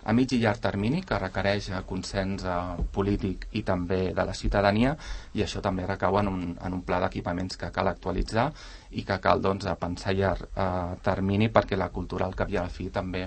a 0.06 0.12
mig 0.14 0.30
i 0.32 0.36
llarg 0.38 0.60
termini 0.62 1.00
que 1.02 1.16
requereix 1.18 1.68
eh, 1.70 1.80
consens 1.86 2.44
eh, 2.46 2.84
polític 2.94 3.48
i 3.58 3.62
també 3.66 4.12
de 4.14 4.26
la 4.28 4.34
ciutadania 4.38 4.92
i 5.34 5.42
això 5.42 5.60
també 5.60 5.86
recau 5.86 6.18
en 6.20 6.28
un, 6.30 6.44
en 6.62 6.76
un 6.76 6.82
pla 6.86 7.00
d'equipaments 7.02 7.58
que 7.58 7.72
cal 7.74 7.90
actualitzar 7.90 8.46
i 8.92 9.02
que 9.02 9.18
cal 9.18 9.42
doncs, 9.42 9.66
pensar 9.80 10.12
a 10.12 10.16
llarg 10.20 11.02
termini 11.02 11.50
perquè 11.50 11.76
la 11.76 11.90
cultura 11.90 12.26
al 12.26 12.38
cap 12.38 12.54
i 12.54 12.56
a 12.56 12.62
la 12.62 12.70
fi 12.70 12.86
també 12.90 13.26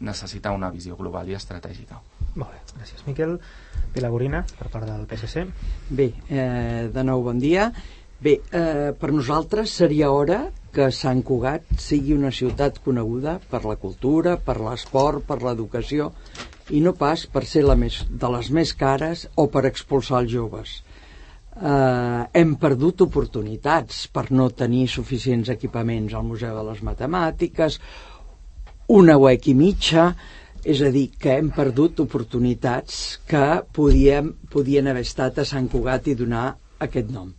necessita 0.00 0.50
una 0.50 0.70
visió 0.70 0.96
global 0.96 1.28
i 1.28 1.36
estratègica. 1.36 2.00
Molt 2.34 2.50
bé, 2.50 2.60
gràcies. 2.78 3.04
Miquel 3.06 3.36
Pilagorina, 3.94 4.42
per 4.58 4.70
part 4.72 4.88
del 4.88 5.06
PSC. 5.10 5.44
Bé, 5.90 6.10
eh, 6.28 6.90
de 6.94 7.04
nou 7.06 7.22
bon 7.22 7.38
dia. 7.38 7.70
Bé, 8.20 8.40
eh, 8.50 8.92
per 8.98 9.12
nosaltres 9.12 9.70
seria 9.70 10.10
hora 10.10 10.50
que 10.74 10.90
Sant 10.90 11.22
Cugat 11.22 11.76
sigui 11.78 12.14
una 12.14 12.32
ciutat 12.32 12.80
coneguda 12.82 13.38
per 13.50 13.64
la 13.64 13.76
cultura, 13.76 14.36
per 14.36 14.58
l'esport, 14.60 15.22
per 15.26 15.42
l'educació 15.42 16.10
i 16.70 16.80
no 16.80 16.94
pas 16.96 17.26
per 17.26 17.44
ser 17.44 17.62
la 17.64 17.76
més, 17.76 18.00
de 18.08 18.30
les 18.32 18.50
més 18.50 18.72
cares 18.74 19.28
o 19.36 19.46
per 19.52 19.66
expulsar 19.68 20.22
els 20.24 20.32
joves. 20.32 20.82
Eh, 21.54 22.22
hem 22.40 22.56
perdut 22.56 23.04
oportunitats 23.04 24.06
per 24.08 24.30
no 24.32 24.48
tenir 24.50 24.88
suficients 24.88 25.52
equipaments 25.52 26.14
al 26.14 26.24
Museu 26.26 26.56
de 26.56 26.64
les 26.70 26.82
Matemàtiques, 26.82 27.78
una 28.88 29.18
web 29.20 29.46
i 29.46 29.54
mitja, 29.54 30.14
és 30.64 30.80
a 30.80 30.90
dir, 30.92 31.10
que 31.20 31.36
hem 31.36 31.50
perdut 31.54 32.00
oportunitats 32.04 33.20
que 33.28 33.44
podíem, 33.76 34.32
podien 34.52 34.88
haver 34.88 35.04
estat 35.04 35.38
a 35.38 35.46
Sant 35.48 35.68
Cugat 35.72 36.08
i 36.08 36.16
donar 36.18 36.46
aquest 36.86 37.10
nom. 37.12 37.32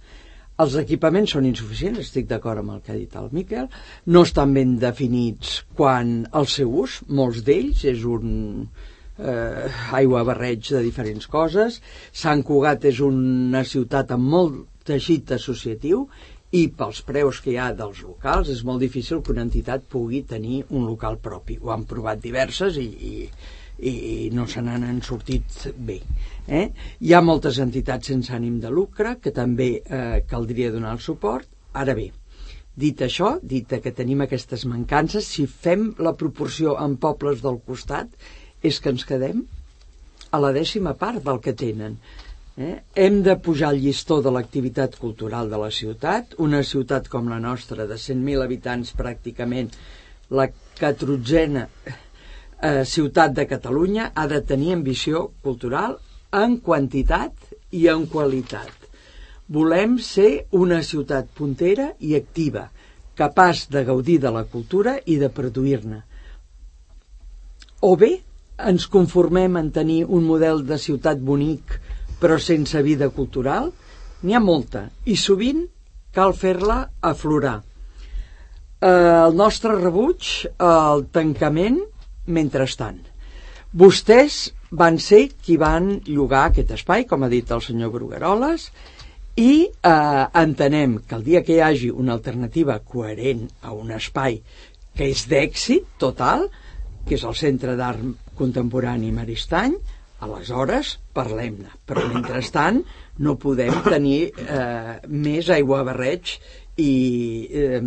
Els 0.64 0.76
equipaments 0.80 1.34
són 1.36 1.48
insuficients, 1.50 2.00
estic 2.00 2.30
d'acord 2.30 2.62
amb 2.62 2.76
el 2.78 2.84
que 2.84 2.94
ha 2.94 3.00
dit 3.00 3.16
el 3.20 3.32
Miquel, 3.36 3.66
no 4.08 4.22
estan 4.24 4.54
ben 4.56 4.78
definits 4.80 5.58
quan 5.76 6.22
el 6.32 6.48
seu 6.48 6.72
ús, 6.86 7.02
molts 7.10 7.42
d'ells 7.44 7.84
és 7.92 8.06
un 8.08 8.30
eh, 9.20 9.66
aigua 10.00 10.24
barreig 10.28 10.70
de 10.70 10.84
diferents 10.86 11.28
coses, 11.28 11.82
Sant 12.14 12.46
Cugat 12.48 12.88
és 12.88 13.02
una 13.04 13.66
ciutat 13.68 14.16
amb 14.16 14.32
molt 14.36 14.64
teixit 14.86 15.34
associatiu 15.36 16.06
i 16.52 16.68
pels 16.70 17.02
preus 17.06 17.42
que 17.42 17.52
hi 17.54 17.58
ha 17.60 17.72
dels 17.74 18.02
locals 18.06 18.50
és 18.54 18.64
molt 18.68 18.84
difícil 18.84 19.22
que 19.22 19.34
una 19.34 19.46
entitat 19.48 19.88
pugui 19.90 20.22
tenir 20.30 20.64
un 20.70 20.86
local 20.86 21.18
propi. 21.18 21.58
Ho 21.62 21.72
han 21.74 21.86
provat 21.90 22.22
diverses 22.24 22.78
i, 22.78 22.86
i, 22.86 23.92
i 23.92 24.30
no 24.34 24.46
se 24.48 24.62
n'han 24.62 25.02
sortit 25.04 25.66
bé. 25.76 26.00
Eh? 26.48 26.68
Hi 27.02 27.14
ha 27.14 27.24
moltes 27.26 27.60
entitats 27.64 28.12
sense 28.14 28.34
ànim 28.36 28.60
de 28.62 28.70
lucre 28.70 29.18
que 29.22 29.34
també 29.36 29.72
eh, 29.80 30.22
caldria 30.30 30.72
donar 30.72 30.94
el 30.96 31.04
suport. 31.04 31.50
Ara 31.74 31.96
bé, 31.98 32.12
dit 32.76 33.02
això, 33.02 33.36
dit 33.42 33.68
que 33.68 33.92
tenim 33.92 34.24
aquestes 34.24 34.66
mancances, 34.70 35.28
si 35.28 35.48
fem 35.48 35.90
la 36.00 36.16
proporció 36.16 36.78
en 36.80 36.96
pobles 37.02 37.42
del 37.44 37.60
costat, 37.66 38.12
és 38.64 38.80
que 38.80 38.94
ens 38.94 39.04
quedem 39.08 39.44
a 40.32 40.40
la 40.44 40.52
dècima 40.56 40.96
part 41.00 41.24
del 41.26 41.42
que 41.44 41.54
tenen. 41.58 41.98
Eh? 42.58 42.84
Hem 42.96 43.20
de 43.24 43.36
pujar 43.36 43.74
el 43.74 43.82
llistó 43.84 44.22
de 44.24 44.32
l'activitat 44.32 44.96
cultural 44.96 45.50
de 45.52 45.58
la 45.60 45.72
ciutat, 45.78 46.38
una 46.40 46.62
ciutat 46.64 47.10
com 47.12 47.28
la 47.28 47.40
nostra, 47.44 47.84
de 47.84 47.98
100.000 48.00 48.44
habitants 48.46 48.94
pràcticament, 48.96 49.74
la 50.32 50.48
catrotzena 50.80 51.66
eh, 51.76 52.86
ciutat 52.88 53.36
de 53.36 53.44
Catalunya, 53.50 54.14
ha 54.16 54.28
de 54.32 54.40
tenir 54.42 54.72
ambició 54.74 55.28
cultural 55.44 55.98
en 56.32 56.56
quantitat 56.64 57.52
i 57.76 57.90
en 57.92 58.06
qualitat. 58.08 58.72
Volem 59.52 59.98
ser 60.00 60.46
una 60.56 60.80
ciutat 60.84 61.28
puntera 61.36 61.90
i 62.00 62.16
activa, 62.16 62.70
capaç 63.20 63.66
de 63.72 63.84
gaudir 63.84 64.22
de 64.24 64.32
la 64.32 64.46
cultura 64.48 64.96
i 65.06 65.20
de 65.20 65.28
produir-ne. 65.30 66.00
O 67.84 67.98
bé 68.00 68.14
ens 68.72 68.88
conformem 68.88 69.60
en 69.60 69.70
tenir 69.76 70.06
un 70.08 70.24
model 70.24 70.64
de 70.64 70.80
ciutat 70.80 71.20
bonic, 71.20 71.76
però 72.26 72.40
sense 72.42 72.82
vida 72.82 73.12
cultural 73.14 73.68
n'hi 74.26 74.34
ha 74.34 74.42
molta 74.42 74.88
i 75.06 75.14
sovint 75.14 75.60
cal 76.16 76.34
fer-la 76.34 76.80
aflorar. 77.06 77.60
Eh, 78.82 78.90
el 78.90 79.36
nostre 79.38 79.76
rebuig 79.78 80.48
al 80.58 81.06
tancament 81.14 81.78
mentrestant. 82.26 82.98
Vostès 83.78 84.40
van 84.74 84.98
ser 84.98 85.28
qui 85.38 85.60
van 85.62 86.00
llogar 86.08 86.48
aquest 86.48 86.74
espai, 86.80 87.06
com 87.06 87.22
ha 87.22 87.30
dit 87.30 87.52
el 87.54 87.62
senyor 87.62 87.94
Brugueroles, 87.94 88.72
i 89.38 89.68
eh, 89.68 90.26
entenem 90.42 90.98
que 91.06 91.20
el 91.20 91.26
dia 91.28 91.44
que 91.46 91.60
hi 91.60 91.62
hagi 91.62 91.92
una 91.94 92.16
alternativa 92.18 92.80
coherent 92.80 93.46
a 93.62 93.76
un 93.78 93.94
espai 93.94 94.40
que 94.98 95.12
és 95.12 95.28
d'èxit 95.30 95.94
total, 96.02 96.48
que 97.06 97.20
és 97.20 97.28
el 97.28 97.38
Centre 97.38 97.78
d'Art 97.78 98.34
Contemporani 98.40 99.14
Maristany, 99.14 99.78
aleshores 100.26 100.96
parlem-ne. 101.16 101.72
Però 101.88 102.04
mentrestant 102.12 102.82
no 103.24 103.38
podem 103.42 103.82
tenir 103.86 104.20
eh, 104.44 104.96
més 105.08 105.50
aigua 105.54 105.84
barreig 105.88 106.36
i, 106.82 106.94
eh, 107.52 107.82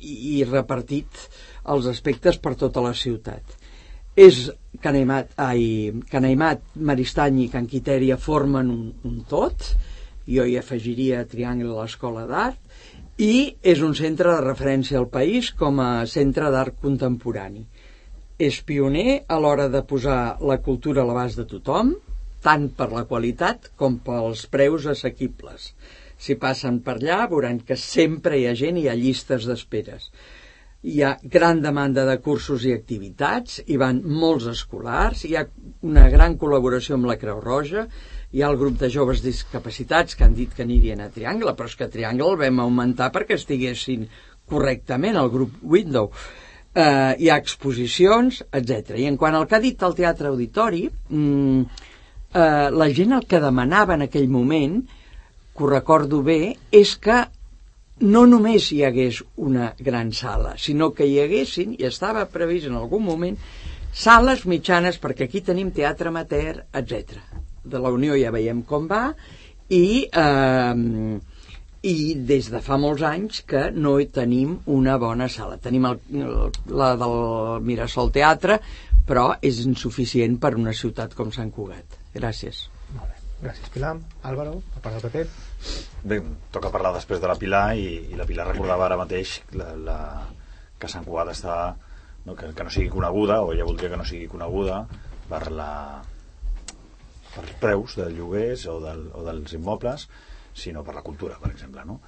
i 0.00 0.42
repartit 0.48 1.22
els 1.72 1.88
aspectes 1.90 2.38
per 2.42 2.54
tota 2.58 2.84
la 2.84 2.94
ciutat. 2.94 3.56
És 4.16 4.46
Canaimat, 4.80 5.32
ai, 5.40 5.92
Canaimat 6.10 6.76
Maristany 6.76 7.42
i 7.44 7.50
Can 7.52 7.66
Quitèria 7.68 8.16
formen 8.20 8.70
un, 8.72 8.84
un 9.08 9.18
tot. 9.28 9.72
Jo 10.26 10.44
hi 10.44 10.56
afegiria 10.58 11.24
Triangle 11.28 11.72
a 11.72 11.84
l'Escola 11.84 12.24
d'Art 12.28 13.20
i 13.22 13.56
és 13.64 13.80
un 13.84 13.94
centre 13.96 14.32
de 14.34 14.40
referència 14.44 14.98
al 15.00 15.08
país 15.12 15.52
com 15.56 15.80
a 15.80 16.04
centre 16.10 16.50
d'art 16.52 16.80
contemporani 16.82 17.64
és 18.38 18.58
pioner 18.68 19.22
a 19.32 19.38
l'hora 19.40 19.68
de 19.72 19.80
posar 19.88 20.36
la 20.44 20.58
cultura 20.60 21.02
a 21.02 21.08
l'abast 21.08 21.40
de 21.40 21.46
tothom, 21.48 21.94
tant 22.44 22.68
per 22.78 22.90
la 22.92 23.06
qualitat 23.08 23.70
com 23.80 23.96
pels 24.04 24.44
preus 24.52 24.84
assequibles. 24.92 25.70
Si 26.20 26.36
passen 26.40 26.82
per 26.84 26.98
allà 26.98 27.24
veuran 27.30 27.62
que 27.64 27.78
sempre 27.80 28.36
hi 28.38 28.46
ha 28.46 28.54
gent 28.54 28.76
i 28.76 28.84
hi 28.84 28.90
ha 28.92 28.98
llistes 28.98 29.48
d'esperes. 29.48 30.10
Hi 30.86 31.00
ha 31.02 31.16
gran 31.22 31.62
demanda 31.64 32.04
de 32.06 32.18
cursos 32.22 32.64
i 32.68 32.74
activitats, 32.76 33.62
hi 33.66 33.80
van 33.80 34.02
molts 34.04 34.46
escolars, 34.52 35.24
hi 35.24 35.34
ha 35.34 35.46
una 35.88 36.06
gran 36.12 36.36
col·laboració 36.38 36.94
amb 37.00 37.08
la 37.08 37.16
Creu 37.18 37.40
Roja, 37.40 37.88
hi 38.32 38.42
ha 38.42 38.52
el 38.52 38.60
grup 38.60 38.76
de 38.78 38.92
joves 38.92 39.24
discapacitats 39.24 40.14
que 40.14 40.28
han 40.28 40.36
dit 40.36 40.52
que 40.54 40.62
anirien 40.62 41.00
a 41.00 41.08
Triangle, 41.10 41.56
però 41.56 41.72
és 41.72 41.76
que 41.80 41.88
Triangle 41.88 42.34
el 42.34 42.42
vam 42.44 42.66
augmentar 42.66 43.10
perquè 43.16 43.40
estiguessin 43.40 44.06
correctament 44.46 45.16
al 45.16 45.32
grup 45.32 45.56
Window 45.64 46.12
eh, 46.76 47.16
hi 47.18 47.30
ha 47.30 47.38
exposicions, 47.40 48.42
etc. 48.52 48.98
I 49.00 49.08
en 49.10 49.16
quant 49.20 49.36
al 49.36 49.46
que 49.48 49.56
ha 49.56 49.62
dit 49.64 49.82
el 49.82 49.96
Teatre 49.96 50.28
Auditori, 50.28 50.84
mm, 51.08 51.60
eh, 52.34 52.68
la 52.70 52.90
gent 52.92 53.16
el 53.16 53.24
que 53.26 53.40
demanava 53.40 53.96
en 53.96 54.04
aquell 54.06 54.28
moment, 54.28 54.82
que 55.56 55.64
ho 55.64 55.70
recordo 55.70 56.20
bé, 56.22 56.56
és 56.70 56.96
que 57.00 57.22
no 58.00 58.26
només 58.28 58.68
hi 58.72 58.82
hagués 58.84 59.22
una 59.36 59.70
gran 59.80 60.12
sala, 60.12 60.52
sinó 60.60 60.90
que 60.92 61.06
hi 61.08 61.16
haguessin, 61.22 61.72
i 61.78 61.88
estava 61.88 62.26
previst 62.28 62.68
en 62.68 62.76
algun 62.76 63.06
moment, 63.06 63.38
sales 63.96 64.44
mitjanes, 64.44 65.00
perquè 65.00 65.24
aquí 65.24 65.40
tenim 65.40 65.72
teatre 65.72 66.12
amateur, 66.12 66.60
etc. 66.76 67.16
De 67.64 67.80
la 67.80 67.88
Unió 67.88 68.18
ja 68.20 68.34
veiem 68.34 68.60
com 68.68 68.84
va, 68.90 69.14
i 69.72 70.04
eh, 70.12 70.74
i 71.86 72.14
des 72.28 72.50
de 72.50 72.60
fa 72.64 72.78
molts 72.82 73.04
anys 73.06 73.42
que 73.48 73.68
no 73.74 73.96
hi 74.00 74.08
tenim 74.14 74.56
una 74.74 74.96
bona 74.98 75.28
sala. 75.32 75.58
Tenim 75.62 75.86
el, 75.88 76.00
la 76.80 76.94
del 76.98 77.18
Mirasol 77.66 78.10
Teatre, 78.14 78.58
però 79.06 79.28
és 79.44 79.62
insuficient 79.64 80.40
per 80.42 80.56
una 80.58 80.74
ciutat 80.74 81.14
com 81.14 81.30
Sant 81.34 81.52
Cugat. 81.54 81.98
Gràcies. 82.16 82.64
Molt 82.96 83.12
bé. 83.12 83.20
Gràcies, 83.44 83.70
Pilar. 83.70 83.92
Álvaro, 84.26 84.56
a 84.74 84.82
part 84.82 84.96
del 84.96 85.04
PP. 85.06 85.76
Bé, 86.10 86.20
toca 86.54 86.72
parlar 86.74 86.94
després 86.96 87.20
de 87.22 87.30
la 87.30 87.36
Pilar 87.38 87.66
i, 87.78 87.88
i 88.10 88.18
la 88.18 88.26
Pilar 88.26 88.48
recordava 88.48 88.86
ara 88.88 88.98
mateix 88.98 89.38
la, 89.58 89.72
la, 89.76 89.98
que 90.80 90.90
Sant 90.90 91.06
Cugat 91.06 91.32
està 91.34 91.56
no, 92.26 92.34
que, 92.34 92.50
que 92.56 92.66
no 92.66 92.72
sigui 92.72 92.90
coneguda 92.92 93.40
o 93.44 93.52
ja 93.54 93.66
voldria 93.68 93.92
que 93.92 94.00
no 94.00 94.06
sigui 94.08 94.28
coneguda 94.30 94.82
per 95.30 95.42
la 95.54 95.70
per 97.34 97.44
els 97.44 97.56
preus 97.60 97.96
de 98.00 98.08
lloguers 98.14 98.64
o, 98.72 98.78
del, 98.82 99.04
o 99.12 99.24
dels 99.26 99.54
immobles 99.58 100.06
sinó 100.56 100.84
per 100.84 100.96
la 100.96 101.04
cultura, 101.06 101.36
per 101.42 101.52
exemple, 101.52 101.84
no? 101.88 102.00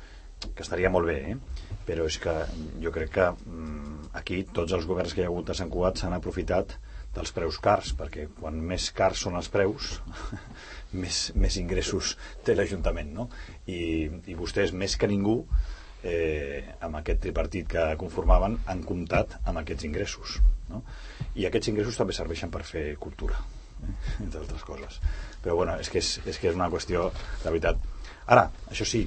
que 0.54 0.62
estaria 0.62 0.90
molt 0.90 1.08
bé, 1.10 1.16
eh? 1.32 1.72
però 1.86 2.04
és 2.06 2.18
que 2.22 2.34
jo 2.82 2.92
crec 2.94 3.10
que 3.16 3.26
mm, 3.32 4.12
aquí 4.20 4.44
tots 4.54 4.74
els 4.76 4.86
governs 4.86 5.14
que 5.14 5.24
hi 5.24 5.26
ha 5.26 5.32
hagut 5.32 5.50
a 5.50 5.56
Sant 5.58 5.70
Cugat 5.72 5.98
s'han 5.98 6.14
aprofitat 6.14 6.76
dels 7.14 7.32
preus 7.34 7.58
cars, 7.62 7.90
perquè 7.98 8.28
quan 8.36 8.60
més 8.70 8.90
cars 8.94 9.24
són 9.24 9.38
els 9.40 9.48
preus, 9.50 9.96
més, 11.02 11.22
més 11.34 11.58
ingressos 11.60 12.14
té 12.46 12.54
l'Ajuntament, 12.54 13.10
no? 13.16 13.28
I, 13.66 13.80
I 14.30 14.38
vostès, 14.38 14.74
més 14.76 14.94
que 15.00 15.10
ningú, 15.10 15.40
eh, 16.06 16.62
amb 16.84 17.00
aquest 17.00 17.24
tripartit 17.26 17.68
que 17.74 17.86
conformaven, 18.00 18.58
han 18.70 18.84
comptat 18.86 19.38
amb 19.44 19.64
aquests 19.64 19.88
ingressos, 19.88 20.38
no? 20.70 20.84
I 21.34 21.48
aquests 21.48 21.72
ingressos 21.72 21.98
també 21.98 22.14
serveixen 22.16 22.52
per 22.54 22.62
fer 22.68 22.92
cultura, 23.02 23.40
eh? 23.82 23.94
entre 24.24 24.44
altres 24.44 24.62
coses. 24.68 25.00
Però 25.42 25.58
bueno, 25.58 25.78
és 25.82 25.90
que 25.90 26.02
és, 26.04 26.18
és 26.26 26.38
que 26.38 26.52
és 26.52 26.58
una 26.58 26.70
qüestió, 26.70 27.08
de 27.42 27.50
veritat, 27.50 27.82
Ara, 28.28 28.48
això 28.68 28.84
sí, 28.88 29.04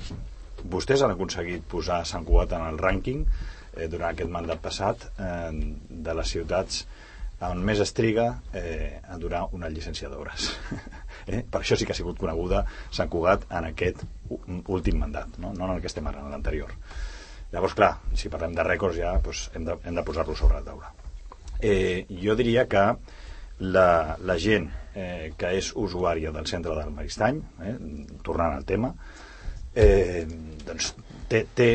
vostès 0.71 1.03
han 1.05 1.13
aconseguit 1.13 1.65
posar 1.69 2.01
Sant 2.09 2.25
Cugat 2.25 2.55
en 2.57 2.65
el 2.67 2.79
rànquing 2.81 3.23
eh, 3.25 3.87
durant 3.87 4.09
aquest 4.11 4.31
mandat 4.33 4.61
passat 4.63 5.07
eh, 5.11 5.51
de 5.89 6.17
les 6.17 6.35
ciutats 6.35 6.83
on 7.49 7.61
més 7.65 7.79
es 7.81 7.89
triga 7.97 8.27
eh, 8.53 8.99
a 9.01 9.17
durar 9.17 9.47
una 9.57 9.69
llicència 9.69 10.09
d'obres. 10.11 10.51
eh? 11.33 11.41
Per 11.41 11.61
això 11.61 11.77
sí 11.77 11.87
que 11.87 11.95
ha 11.95 11.97
sigut 11.97 12.19
coneguda 12.21 12.63
Sant 12.93 13.09
Cugat 13.09 13.47
en 13.49 13.71
aquest 13.71 14.03
últim 14.69 14.99
mandat, 15.01 15.39
no, 15.41 15.53
no 15.57 15.65
en 15.65 15.75
el 15.75 15.81
que 15.81 15.89
estem 15.89 16.05
ara, 16.11 16.21
en 16.21 16.29
l'anterior. 16.33 16.75
Llavors, 17.51 17.73
clar, 17.75 17.95
si 18.15 18.29
parlem 18.31 18.53
de 18.55 18.65
rècords 18.67 18.99
ja 19.01 19.15
doncs 19.23 19.47
hem 19.57 19.65
de, 19.67 19.77
hem 19.83 19.97
de 19.97 20.05
posar-lo 20.07 20.37
sobre 20.37 20.59
la 20.59 20.67
taula. 20.69 20.93
Eh, 21.61 22.05
jo 22.21 22.37
diria 22.37 22.67
que 22.69 22.85
la, 23.61 24.17
la 24.25 24.37
gent 24.41 24.69
eh, 24.95 25.31
que 25.37 25.53
és 25.57 25.71
usuària 25.77 26.33
del 26.35 26.49
centre 26.49 26.75
del 26.75 26.93
Maristany, 26.95 27.41
eh, 27.63 27.77
tornant 28.25 28.57
al 28.57 28.67
tema, 28.67 28.91
eh, 29.75 30.25
doncs 30.65 30.91
té, 31.31 31.45
té, 31.55 31.67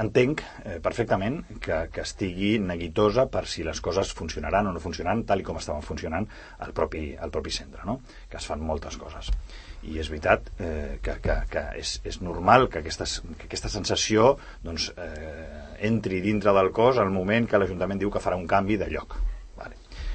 entenc 0.00 0.42
eh, 0.42 0.78
perfectament 0.82 1.40
que, 1.62 1.84
que 1.94 2.02
estigui 2.02 2.54
neguitosa 2.62 3.26
per 3.30 3.44
si 3.50 3.62
les 3.66 3.80
coses 3.84 4.12
funcionaran 4.16 4.66
o 4.66 4.74
no 4.74 4.82
funcionaran 4.82 5.22
tal 5.28 5.42
i 5.42 5.46
com 5.46 5.60
estaven 5.60 5.84
funcionant 5.86 6.26
al 6.58 6.74
propi, 6.76 7.12
al 7.14 7.30
propi 7.30 7.54
centre, 7.54 7.84
no? 7.86 8.00
que 8.30 8.40
es 8.40 8.48
fan 8.50 8.64
moltes 8.66 8.98
coses. 9.00 9.30
I 9.86 10.00
és 10.00 10.10
veritat 10.12 10.50
eh, 10.58 10.98
que, 11.04 11.16
que, 11.22 11.36
que 11.52 11.66
és, 11.80 11.98
és 12.04 12.20
normal 12.24 12.68
que, 12.68 12.82
aquestes, 12.82 13.20
que 13.36 13.46
aquesta 13.46 13.70
sensació 13.72 14.34
doncs, 14.64 14.90
eh, 14.96 15.66
entri 15.86 16.20
dintre 16.24 16.54
del 16.56 16.72
cos 16.76 16.98
al 16.98 17.12
moment 17.14 17.46
que 17.48 17.60
l'Ajuntament 17.60 18.02
diu 18.02 18.10
que 18.12 18.22
farà 18.22 18.40
un 18.40 18.48
canvi 18.50 18.80
de 18.80 18.90
lloc. 18.90 19.16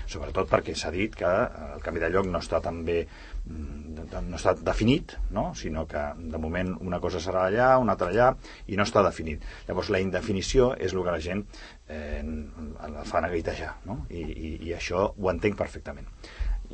Sobretot 0.06 0.50
perquè 0.52 0.76
s'ha 0.78 0.92
dit 0.94 1.16
que 1.18 1.32
el 1.76 1.82
canvi 1.86 2.04
de 2.04 2.12
lloc 2.14 2.30
no 2.30 2.44
està 2.44 2.62
tan 2.62 2.84
bé 2.86 3.04
Mm, 3.46 4.08
no 4.26 4.38
està 4.40 4.56
definit, 4.58 5.14
no? 5.30 5.52
sinó 5.54 5.84
que 5.86 6.02
de 6.18 6.40
moment 6.42 6.72
una 6.82 6.98
cosa 7.02 7.20
serà 7.22 7.44
allà, 7.46 7.68
una 7.78 7.94
altra 7.94 8.10
allà, 8.10 8.32
i 8.66 8.78
no 8.80 8.88
està 8.88 9.04
definit. 9.06 9.46
Llavors 9.68 9.92
la 9.94 10.02
indefinició 10.02 10.72
és 10.82 10.96
el 10.96 11.04
que 11.06 11.14
la 11.14 11.22
gent 11.22 11.44
eh, 11.88 12.24
la 12.26 13.06
fa 13.06 13.22
neguitejar, 13.22 13.76
no? 13.86 14.00
I, 14.10 14.24
i, 14.24 14.52
i 14.70 14.74
això 14.74 15.12
ho 15.14 15.30
entenc 15.30 15.60
perfectament. 15.62 16.10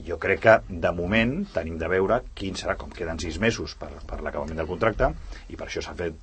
Jo 0.07 0.15
crec 0.23 0.43
que 0.45 0.57
de 0.71 0.93
moment 0.95 1.41
tenim 1.51 1.75
de 1.77 1.91
veure 1.91 2.21
quin 2.39 2.55
serà, 2.55 2.77
com 2.79 2.95
queden 2.95 3.19
sis 3.19 3.41
mesos 3.43 3.75
per, 3.75 3.91
per 4.07 4.21
l'acabament 4.23 4.63
del 4.63 4.71
contracte, 4.71 5.11
i 5.51 5.59
per 5.59 5.67
això 5.67 5.83
s'ha 5.83 5.97
fet 5.99 6.15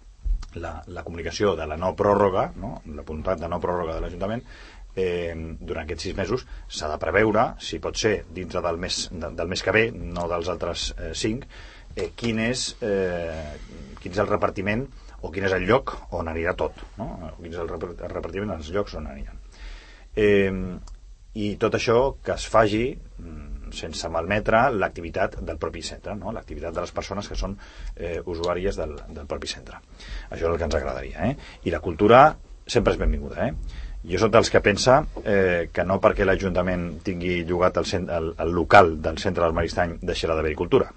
la, 0.56 0.78
la 0.88 1.04
comunicació 1.04 1.52
de 1.60 1.68
la 1.68 1.76
no 1.76 1.92
pròrroga, 1.96 2.48
no? 2.56 2.78
la 2.88 3.04
voluntat 3.04 3.44
de 3.44 3.52
no 3.52 3.60
pròrroga 3.60 3.98
de 3.98 4.06
l'Ajuntament, 4.06 4.46
eh, 4.98 5.34
durant 5.60 5.84
aquests 5.84 6.08
sis 6.08 6.16
mesos 6.18 6.44
s'ha 6.66 6.90
de 6.90 6.98
preveure, 7.02 7.52
si 7.62 7.80
pot 7.82 7.96
ser 7.98 8.14
dintre 8.34 8.62
del 8.64 8.80
mes, 8.82 9.06
de, 9.12 9.32
del 9.38 9.50
mes 9.50 9.62
que 9.64 9.74
ve, 9.74 9.88
no 9.92 10.28
dels 10.30 10.50
altres 10.52 10.90
eh, 10.96 11.12
cinc, 11.14 11.46
eh, 11.94 12.10
quin, 12.18 12.42
és, 12.48 12.70
eh, 12.84 13.58
quin 14.02 14.14
és 14.14 14.22
el 14.22 14.30
repartiment 14.30 14.86
o 15.22 15.32
quin 15.34 15.48
és 15.48 15.54
el 15.56 15.66
lloc 15.66 15.96
on 16.14 16.30
anirà 16.30 16.54
tot, 16.58 16.78
no? 16.98 17.10
o 17.32 17.34
quin 17.40 17.54
és 17.54 17.60
el 17.62 17.70
repartiment 17.70 18.54
dels 18.54 18.70
llocs 18.74 18.96
on 18.98 19.10
aniran. 19.10 19.38
Eh, 20.18 20.52
I 21.38 21.52
tot 21.62 21.76
això 21.76 21.98
que 22.24 22.34
es 22.34 22.46
faci 22.50 22.82
mm, 22.96 23.70
sense 23.76 24.08
malmetre 24.10 24.64
l'activitat 24.74 25.36
del 25.44 25.58
propi 25.60 25.82
centre, 25.84 26.16
no? 26.18 26.32
l'activitat 26.34 26.74
de 26.74 26.82
les 26.82 26.94
persones 26.94 27.28
que 27.28 27.36
són 27.38 27.54
eh, 27.94 28.18
usuàries 28.24 28.78
del, 28.80 28.96
del 29.14 29.28
propi 29.30 29.50
centre. 29.50 29.78
Això 30.30 30.46
és 30.46 30.48
el 30.50 30.56
que 30.58 30.66
ens 30.66 30.78
agradaria. 30.78 31.28
Eh? 31.28 31.36
I 31.68 31.74
la 31.74 31.82
cultura 31.84 32.22
sempre 32.66 32.94
és 32.94 33.00
benvinguda. 33.00 33.48
Eh? 33.48 33.86
Jo 34.08 34.20
soc 34.20 34.32
dels 34.32 34.48
que 34.48 34.62
pensa 34.64 35.02
eh, 35.24 35.68
que 35.72 35.84
no 35.84 35.98
perquè 36.00 36.24
l'Ajuntament 36.24 36.88
tingui 37.04 37.42
llogat 37.48 37.76
el, 37.82 37.90
el, 38.00 38.32
el 38.40 38.54
local 38.56 38.96
del 39.04 39.20
centre 39.20 39.44
del 39.44 39.56
Maristany 39.56 39.98
deixarà 40.00 40.36
d'haver 40.38 40.54
cultura. 40.56 40.88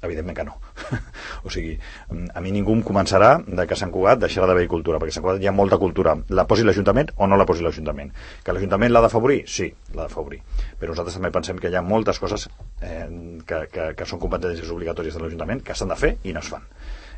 Evidentment 0.00 0.36
que 0.36 0.44
no. 0.46 0.54
O 1.44 1.50
sigui, 1.52 1.74
a 2.08 2.40
mi 2.44 2.52
ningú 2.52 2.72
em 2.76 2.82
començarà 2.86 3.32
de 3.44 3.66
que 3.68 3.76
Sant 3.76 3.90
Cugat 3.92 4.20
deixarà 4.22 4.46
d'haver 4.48 4.66
cultura 4.68 5.00
perquè 5.00 5.16
Sant 5.16 5.24
Cugat 5.24 5.42
hi 5.42 5.48
ha 5.50 5.54
molta 5.56 5.78
cultura, 5.80 6.14
la 6.36 6.46
posi 6.48 6.64
l'Ajuntament 6.64 7.10
o 7.16 7.28
no 7.28 7.38
la 7.40 7.46
posi 7.48 7.64
l'Ajuntament. 7.66 8.12
Que 8.44 8.54
l'Ajuntament 8.54 8.92
l'ha 8.92 9.02
d'afavorir? 9.04 9.42
Sí, 9.48 9.66
l'ha 9.94 10.06
d'afavorir. 10.06 10.40
Però 10.80 10.94
nosaltres 10.94 11.18
també 11.18 11.32
pensem 11.34 11.60
que 11.60 11.72
hi 11.72 11.76
ha 11.76 11.84
moltes 11.84 12.20
coses 12.22 12.46
eh, 12.80 13.08
que, 13.44 13.64
que, 13.74 13.90
que 13.98 14.08
són 14.08 14.22
competències 14.22 14.70
obligatòries 14.70 15.18
de 15.18 15.24
l'Ajuntament 15.24 15.64
que 15.66 15.76
s'han 15.76 15.92
de 15.92 15.98
fer 16.00 16.14
i 16.22 16.36
no 16.36 16.44
es 16.44 16.52
fan. 16.54 16.64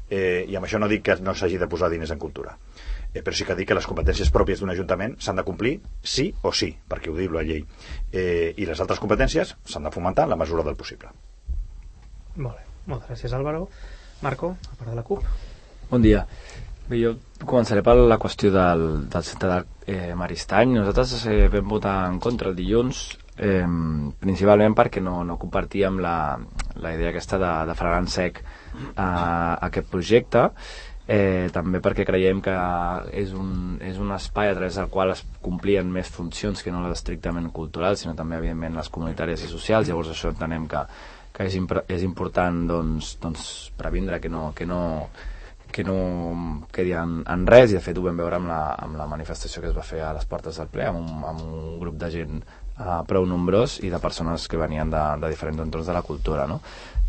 Eh, 0.09 0.47
i 0.49 0.57
amb 0.59 0.67
això 0.67 0.81
no 0.81 0.91
dic 0.91 1.05
que 1.07 1.21
no 1.23 1.37
s'hagi 1.37 1.61
de 1.61 1.71
posar 1.71 1.93
diners 1.93 2.17
en 2.17 2.23
cultura 2.23 2.57
eh, 3.13 3.23
però 3.23 3.37
sí 3.37 3.47
que 3.49 3.57
dic 3.59 3.69
que 3.69 3.77
les 3.77 3.87
competències 3.89 4.33
pròpies 4.33 4.63
d'un 4.63 4.73
Ajuntament 4.73 5.17
s'han 5.21 5.39
de 5.41 5.45
complir 5.47 5.79
sí 6.03 6.31
o 6.43 6.53
sí, 6.53 6.73
perquè 6.89 7.13
ho 7.13 7.17
diu 7.19 7.33
la 7.35 7.45
llei. 7.47 7.65
Eh, 8.13 8.55
I 8.57 8.67
les 8.69 8.81
altres 8.81 9.01
competències 9.03 9.57
s'han 9.65 9.89
de 9.89 9.95
fomentar 9.95 10.27
en 10.27 10.35
la 10.35 10.41
mesura 10.41 10.65
del 10.67 10.77
possible. 10.77 11.13
Molt 12.37 12.57
bé, 12.57 12.67
moltes 12.87 13.13
gràcies 13.13 13.33
Álvaro. 13.37 13.69
Marco, 14.23 14.57
a 14.71 14.77
part 14.79 14.91
de 14.91 14.97
la 14.97 15.03
CUP. 15.03 15.25
Bon 15.91 16.03
dia. 16.03 16.27
Bé, 16.89 16.99
jo 16.99 17.17
començaré 17.47 17.83
per 17.85 17.95
la 17.99 18.19
qüestió 18.23 18.53
del, 18.55 18.87
del 19.11 19.27
centre 19.27 19.51
de 19.51 19.93
eh, 19.93 20.15
Maristany. 20.19 20.73
Nosaltres 20.79 21.27
eh, 21.27 21.49
vam 21.53 21.69
votar 21.69 21.97
en 22.09 22.19
contra 22.23 22.51
el 22.51 22.57
dilluns, 22.59 23.03
eh, 23.37 23.67
principalment 24.23 24.77
perquè 24.79 25.03
no, 25.03 25.21
no 25.27 25.39
compartíem 25.43 26.01
la, 26.03 26.17
la 26.83 26.95
idea 26.95 27.11
aquesta 27.13 27.39
de, 27.43 27.53
de 27.69 27.77
frenar 27.79 28.03
en 28.05 28.11
sec 28.15 28.43
a, 28.97 29.07
a 29.07 29.07
aquest 29.69 29.91
projecte 29.93 30.49
eh, 31.13 31.49
també 31.53 31.83
perquè 31.85 32.07
creiem 32.09 32.41
que 32.45 32.55
és 33.21 33.35
un, 33.37 33.77
és 33.85 33.99
un 34.01 34.13
espai 34.17 34.49
a 34.49 34.55
través 34.57 34.79
del 34.81 34.89
qual 34.93 35.13
es 35.13 35.25
complien 35.45 35.91
més 35.93 36.09
funcions 36.13 36.63
que 36.65 36.73
no 36.73 36.81
les 36.87 36.97
estrictament 36.97 37.51
culturals, 37.53 38.01
sinó 38.03 38.15
també, 38.17 38.39
evidentment, 38.41 38.79
les 38.81 38.89
comunitàries 38.93 39.45
i 39.45 39.51
socials, 39.51 39.91
llavors 39.91 40.15
això 40.15 40.33
entenem 40.33 40.65
que, 40.71 40.81
que 41.37 41.51
és, 41.51 41.59
és 41.93 42.07
important 42.07 42.65
doncs, 42.71 43.17
doncs, 43.21 43.45
previndre 43.77 44.23
que 44.25 44.33
no, 44.33 44.51
que 44.57 44.69
no, 44.69 44.81
que 45.73 45.85
no 45.85 45.99
quedi 46.73 46.97
en, 46.97 47.21
en 47.29 47.47
res 47.49 47.73
i 47.73 47.79
de 47.79 47.85
fet 47.85 47.99
ho 47.99 48.07
vam 48.07 48.21
veure 48.21 48.41
amb 48.41 48.49
la, 48.53 48.63
amb 48.81 48.97
la 49.01 49.09
manifestació 49.11 49.63
que 49.63 49.71
es 49.73 49.77
va 49.77 49.85
fer 49.85 50.03
a 50.05 50.13
les 50.17 50.29
portes 50.29 50.61
del 50.61 50.73
ple 50.73 50.89
amb 50.89 51.01
un, 51.01 51.25
amb 51.29 51.45
un 51.45 51.79
grup 51.81 51.97
de 52.01 52.11
gent 52.13 52.41
eh, 52.41 53.01
prou 53.09 53.29
nombrós 53.29 53.79
i 53.85 53.93
de 53.93 54.01
persones 54.01 54.49
que 54.49 54.61
venien 54.61 54.93
de, 54.93 55.03
de 55.25 55.33
diferents 55.33 55.65
entorns 55.65 55.89
de 55.89 55.97
la 55.97 56.05
cultura 56.05 56.47
no? 56.49 56.61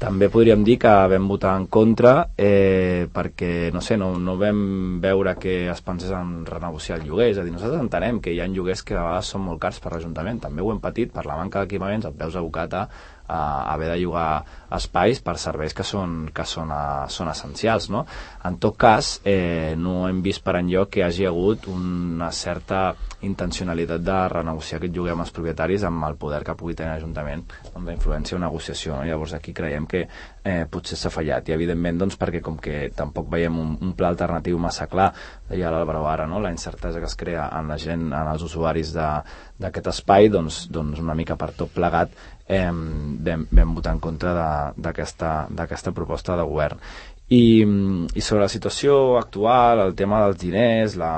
També 0.01 0.27
podríem 0.27 0.65
dir 0.67 0.75
que 0.81 0.91
vam 1.07 1.27
votar 1.31 1.53
en 1.55 1.67
contra 1.71 2.13
eh, 2.35 3.07
perquè, 3.13 3.69
no 3.71 3.79
sé, 3.79 3.95
no, 3.95 4.09
no 4.19 4.33
vam 4.39 4.99
veure 5.03 5.35
que 5.39 5.53
es 5.71 5.81
pensés 5.85 6.11
en 6.11 6.41
renegociar 6.49 6.97
el 6.99 7.05
lloguer. 7.07 7.29
És 7.31 7.39
a 7.39 7.45
dir, 7.45 7.53
nosaltres 7.55 7.83
entenem 7.85 8.19
que 8.19 8.33
hi 8.33 8.41
ha 8.43 8.49
lloguers 8.51 8.83
que 8.83 8.97
a 8.97 9.05
vegades 9.05 9.31
són 9.31 9.45
molt 9.47 9.61
cars 9.63 9.79
per 9.79 9.93
l'Ajuntament. 9.93 10.41
També 10.43 10.65
ho 10.65 10.73
hem 10.73 10.81
patit 10.83 11.13
per 11.15 11.23
la 11.29 11.37
manca 11.39 11.63
d'equipaments, 11.63 12.09
et 12.09 12.19
veus 12.19 12.35
abocat 12.35 12.75
a, 12.75 12.83
a 13.27 13.73
haver 13.73 13.89
de 13.93 13.99
llogar 14.01 14.43
espais 14.73 15.21
per 15.21 15.37
serveis 15.37 15.73
que 15.73 15.85
són, 15.85 16.27
que 16.33 16.45
són, 16.49 16.71
a, 16.73 17.05
són 17.09 17.29
essencials. 17.31 17.89
No? 17.93 18.03
En 18.45 18.57
tot 18.61 18.77
cas, 18.79 19.15
eh, 19.23 19.75
no 19.77 20.07
hem 20.09 20.21
vist 20.25 20.43
per 20.43 20.57
enlloc 20.59 20.91
que 20.93 21.01
hi 21.01 21.05
hagi 21.07 21.27
hagut 21.29 21.67
una 21.71 22.31
certa 22.33 22.91
intencionalitat 23.23 24.01
de 24.03 24.17
renegociar 24.33 24.79
aquest 24.79 24.95
lloguer 24.95 25.13
amb 25.13 25.23
els 25.23 25.31
propietaris 25.31 25.85
amb 25.87 26.03
el 26.09 26.17
poder 26.19 26.41
que 26.43 26.57
pugui 26.59 26.75
tenir 26.75 26.97
l'Ajuntament 26.97 27.45
amb 27.73 27.87
la 27.87 27.95
influència 27.95 28.37
o 28.37 28.41
negociació. 28.41 28.97
No? 28.97 29.07
Llavors 29.07 29.35
aquí 29.37 29.53
creiem 29.55 29.87
que 29.87 30.03
eh, 30.43 30.65
potser 30.69 30.97
s'ha 30.99 31.13
fallat 31.13 31.47
i 31.47 31.55
evidentment 31.55 32.03
doncs, 32.03 32.17
perquè 32.19 32.41
com 32.43 32.57
que 32.59 32.89
tampoc 32.95 33.29
veiem 33.31 33.59
un, 33.59 33.77
un 33.79 33.93
pla 33.95 34.11
alternatiu 34.11 34.59
massa 34.59 34.89
clar 34.91 35.11
deia 35.49 35.71
l'Àlvaro 35.71 36.03
ara, 36.09 36.27
no? 36.27 36.41
la 36.43 36.51
incertesa 36.51 36.99
que 36.99 37.07
es 37.07 37.15
crea 37.15 37.47
en 37.59 37.71
la 37.71 37.79
gent, 37.79 38.09
en 38.11 38.33
els 38.33 38.43
usuaris 38.43 38.93
d'aquest 39.63 39.89
espai 39.93 40.29
doncs, 40.29 40.67
doncs 40.73 41.01
una 41.01 41.15
mica 41.17 41.37
per 41.39 41.53
tot 41.57 41.71
plegat 41.73 42.13
eh, 42.47 42.69
vam, 42.69 43.47
vam 43.49 43.75
votar 43.75 43.95
en 43.95 44.03
contra 44.03 44.35
d'aquesta 44.75 45.95
proposta 45.95 46.37
de 46.37 46.47
govern. 46.47 46.81
I, 47.33 47.63
i 48.13 48.21
sobre 48.21 48.43
la 48.43 48.51
situació 48.51 49.17
actual, 49.17 49.79
el 49.87 49.95
tema 49.97 50.19
dels 50.25 50.41
diners, 50.41 50.97
la, 50.99 51.13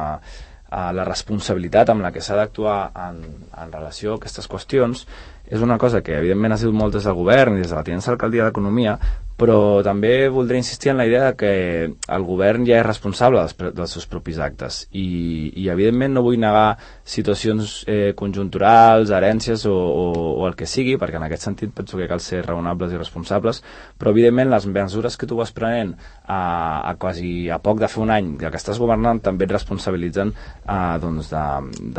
la 0.70 1.06
responsabilitat 1.08 1.92
amb 1.92 2.06
la 2.06 2.12
que 2.14 2.24
s'ha 2.24 2.38
d'actuar 2.38 2.80
en, 3.08 3.22
en 3.52 3.74
relació 3.74 4.14
a 4.14 4.22
aquestes 4.22 4.48
qüestions 4.52 5.06
és 5.46 5.62
una 5.62 5.78
cosa 5.78 6.02
que 6.02 6.16
evidentment 6.18 6.56
ha 6.56 6.58
sigut 6.58 6.78
molt 6.78 6.96
des 6.96 7.06
del 7.06 7.18
govern 7.18 7.58
i 7.58 7.62
des 7.62 7.70
de 7.70 7.78
la 7.78 7.86
tinença 7.86 8.12
d'alcaldia 8.12 8.48
d'Economia 8.48 8.98
però 9.36 9.84
també 9.84 10.30
voldré 10.32 10.60
insistir 10.62 10.94
en 10.94 10.98
la 10.98 11.06
idea 11.08 11.26
de 11.26 11.36
que 11.36 11.52
el 11.92 12.24
govern 12.24 12.64
ja 12.68 12.78
és 12.80 12.86
responsable 12.88 13.42
dels, 13.42 13.76
dels 13.76 13.96
seus 13.98 14.08
propis 14.08 14.40
actes 14.40 14.86
i, 14.96 15.52
i 15.60 15.68
evidentment 15.72 16.16
no 16.16 16.24
vull 16.24 16.40
negar 16.40 16.78
situacions 17.04 17.82
eh, 17.92 18.14
conjunturals, 18.16 19.12
herències 19.12 19.66
o, 19.68 19.76
o, 19.76 20.06
o 20.40 20.48
el 20.48 20.56
que 20.56 20.68
sigui, 20.70 20.96
perquè 21.02 21.20
en 21.20 21.28
aquest 21.28 21.50
sentit 21.50 21.74
penso 21.76 22.00
que 22.00 22.08
cal 22.08 22.24
ser 22.24 22.46
raonables 22.46 22.94
i 22.96 23.02
responsables, 23.02 23.60
però 24.00 24.14
evidentment 24.16 24.54
les 24.54 24.68
mesures 24.72 25.20
que 25.20 25.28
tu 25.28 25.40
vas 25.40 25.52
prenent 25.56 25.92
a, 26.24 26.40
a 26.88 26.96
quasi 27.00 27.50
a 27.52 27.60
poc 27.60 27.84
de 27.84 27.92
fer 27.92 28.04
un 28.06 28.14
any 28.16 28.32
que 28.40 28.54
estàs 28.56 28.80
governant 28.80 29.20
també 29.26 29.50
et 29.50 29.56
responsabilitzen 29.56 30.32
eh, 30.32 30.96
doncs 31.04 31.34
de, 31.34 31.46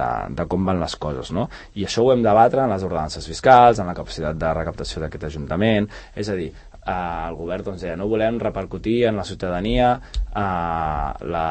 de, 0.00 0.08
de 0.40 0.48
com 0.48 0.64
van 0.64 0.80
les 0.80 0.96
coses, 0.96 1.34
no? 1.36 1.50
I 1.76 1.84
això 1.84 2.04
ho 2.04 2.14
hem 2.14 2.24
de 2.24 2.30
debatre 2.30 2.64
en 2.64 2.72
les 2.72 2.86
ordenances 2.86 3.28
fiscals, 3.28 3.82
en 3.82 3.92
la 3.92 3.96
capacitat 3.98 4.40
de 4.40 4.54
recaptació 4.56 5.04
d'aquest 5.04 5.28
Ajuntament, 5.28 5.88
és 6.16 6.28
a 6.30 6.36
dir, 6.38 6.50
eh, 6.86 7.28
el 7.28 7.36
govern 7.36 7.66
doncs, 7.66 7.82
deia 7.82 7.96
no 7.98 8.08
volem 8.08 8.38
repercutir 8.40 9.04
en 9.10 9.16
la 9.16 9.24
ciutadania 9.24 9.90
eh, 9.96 10.40
la, 10.40 11.46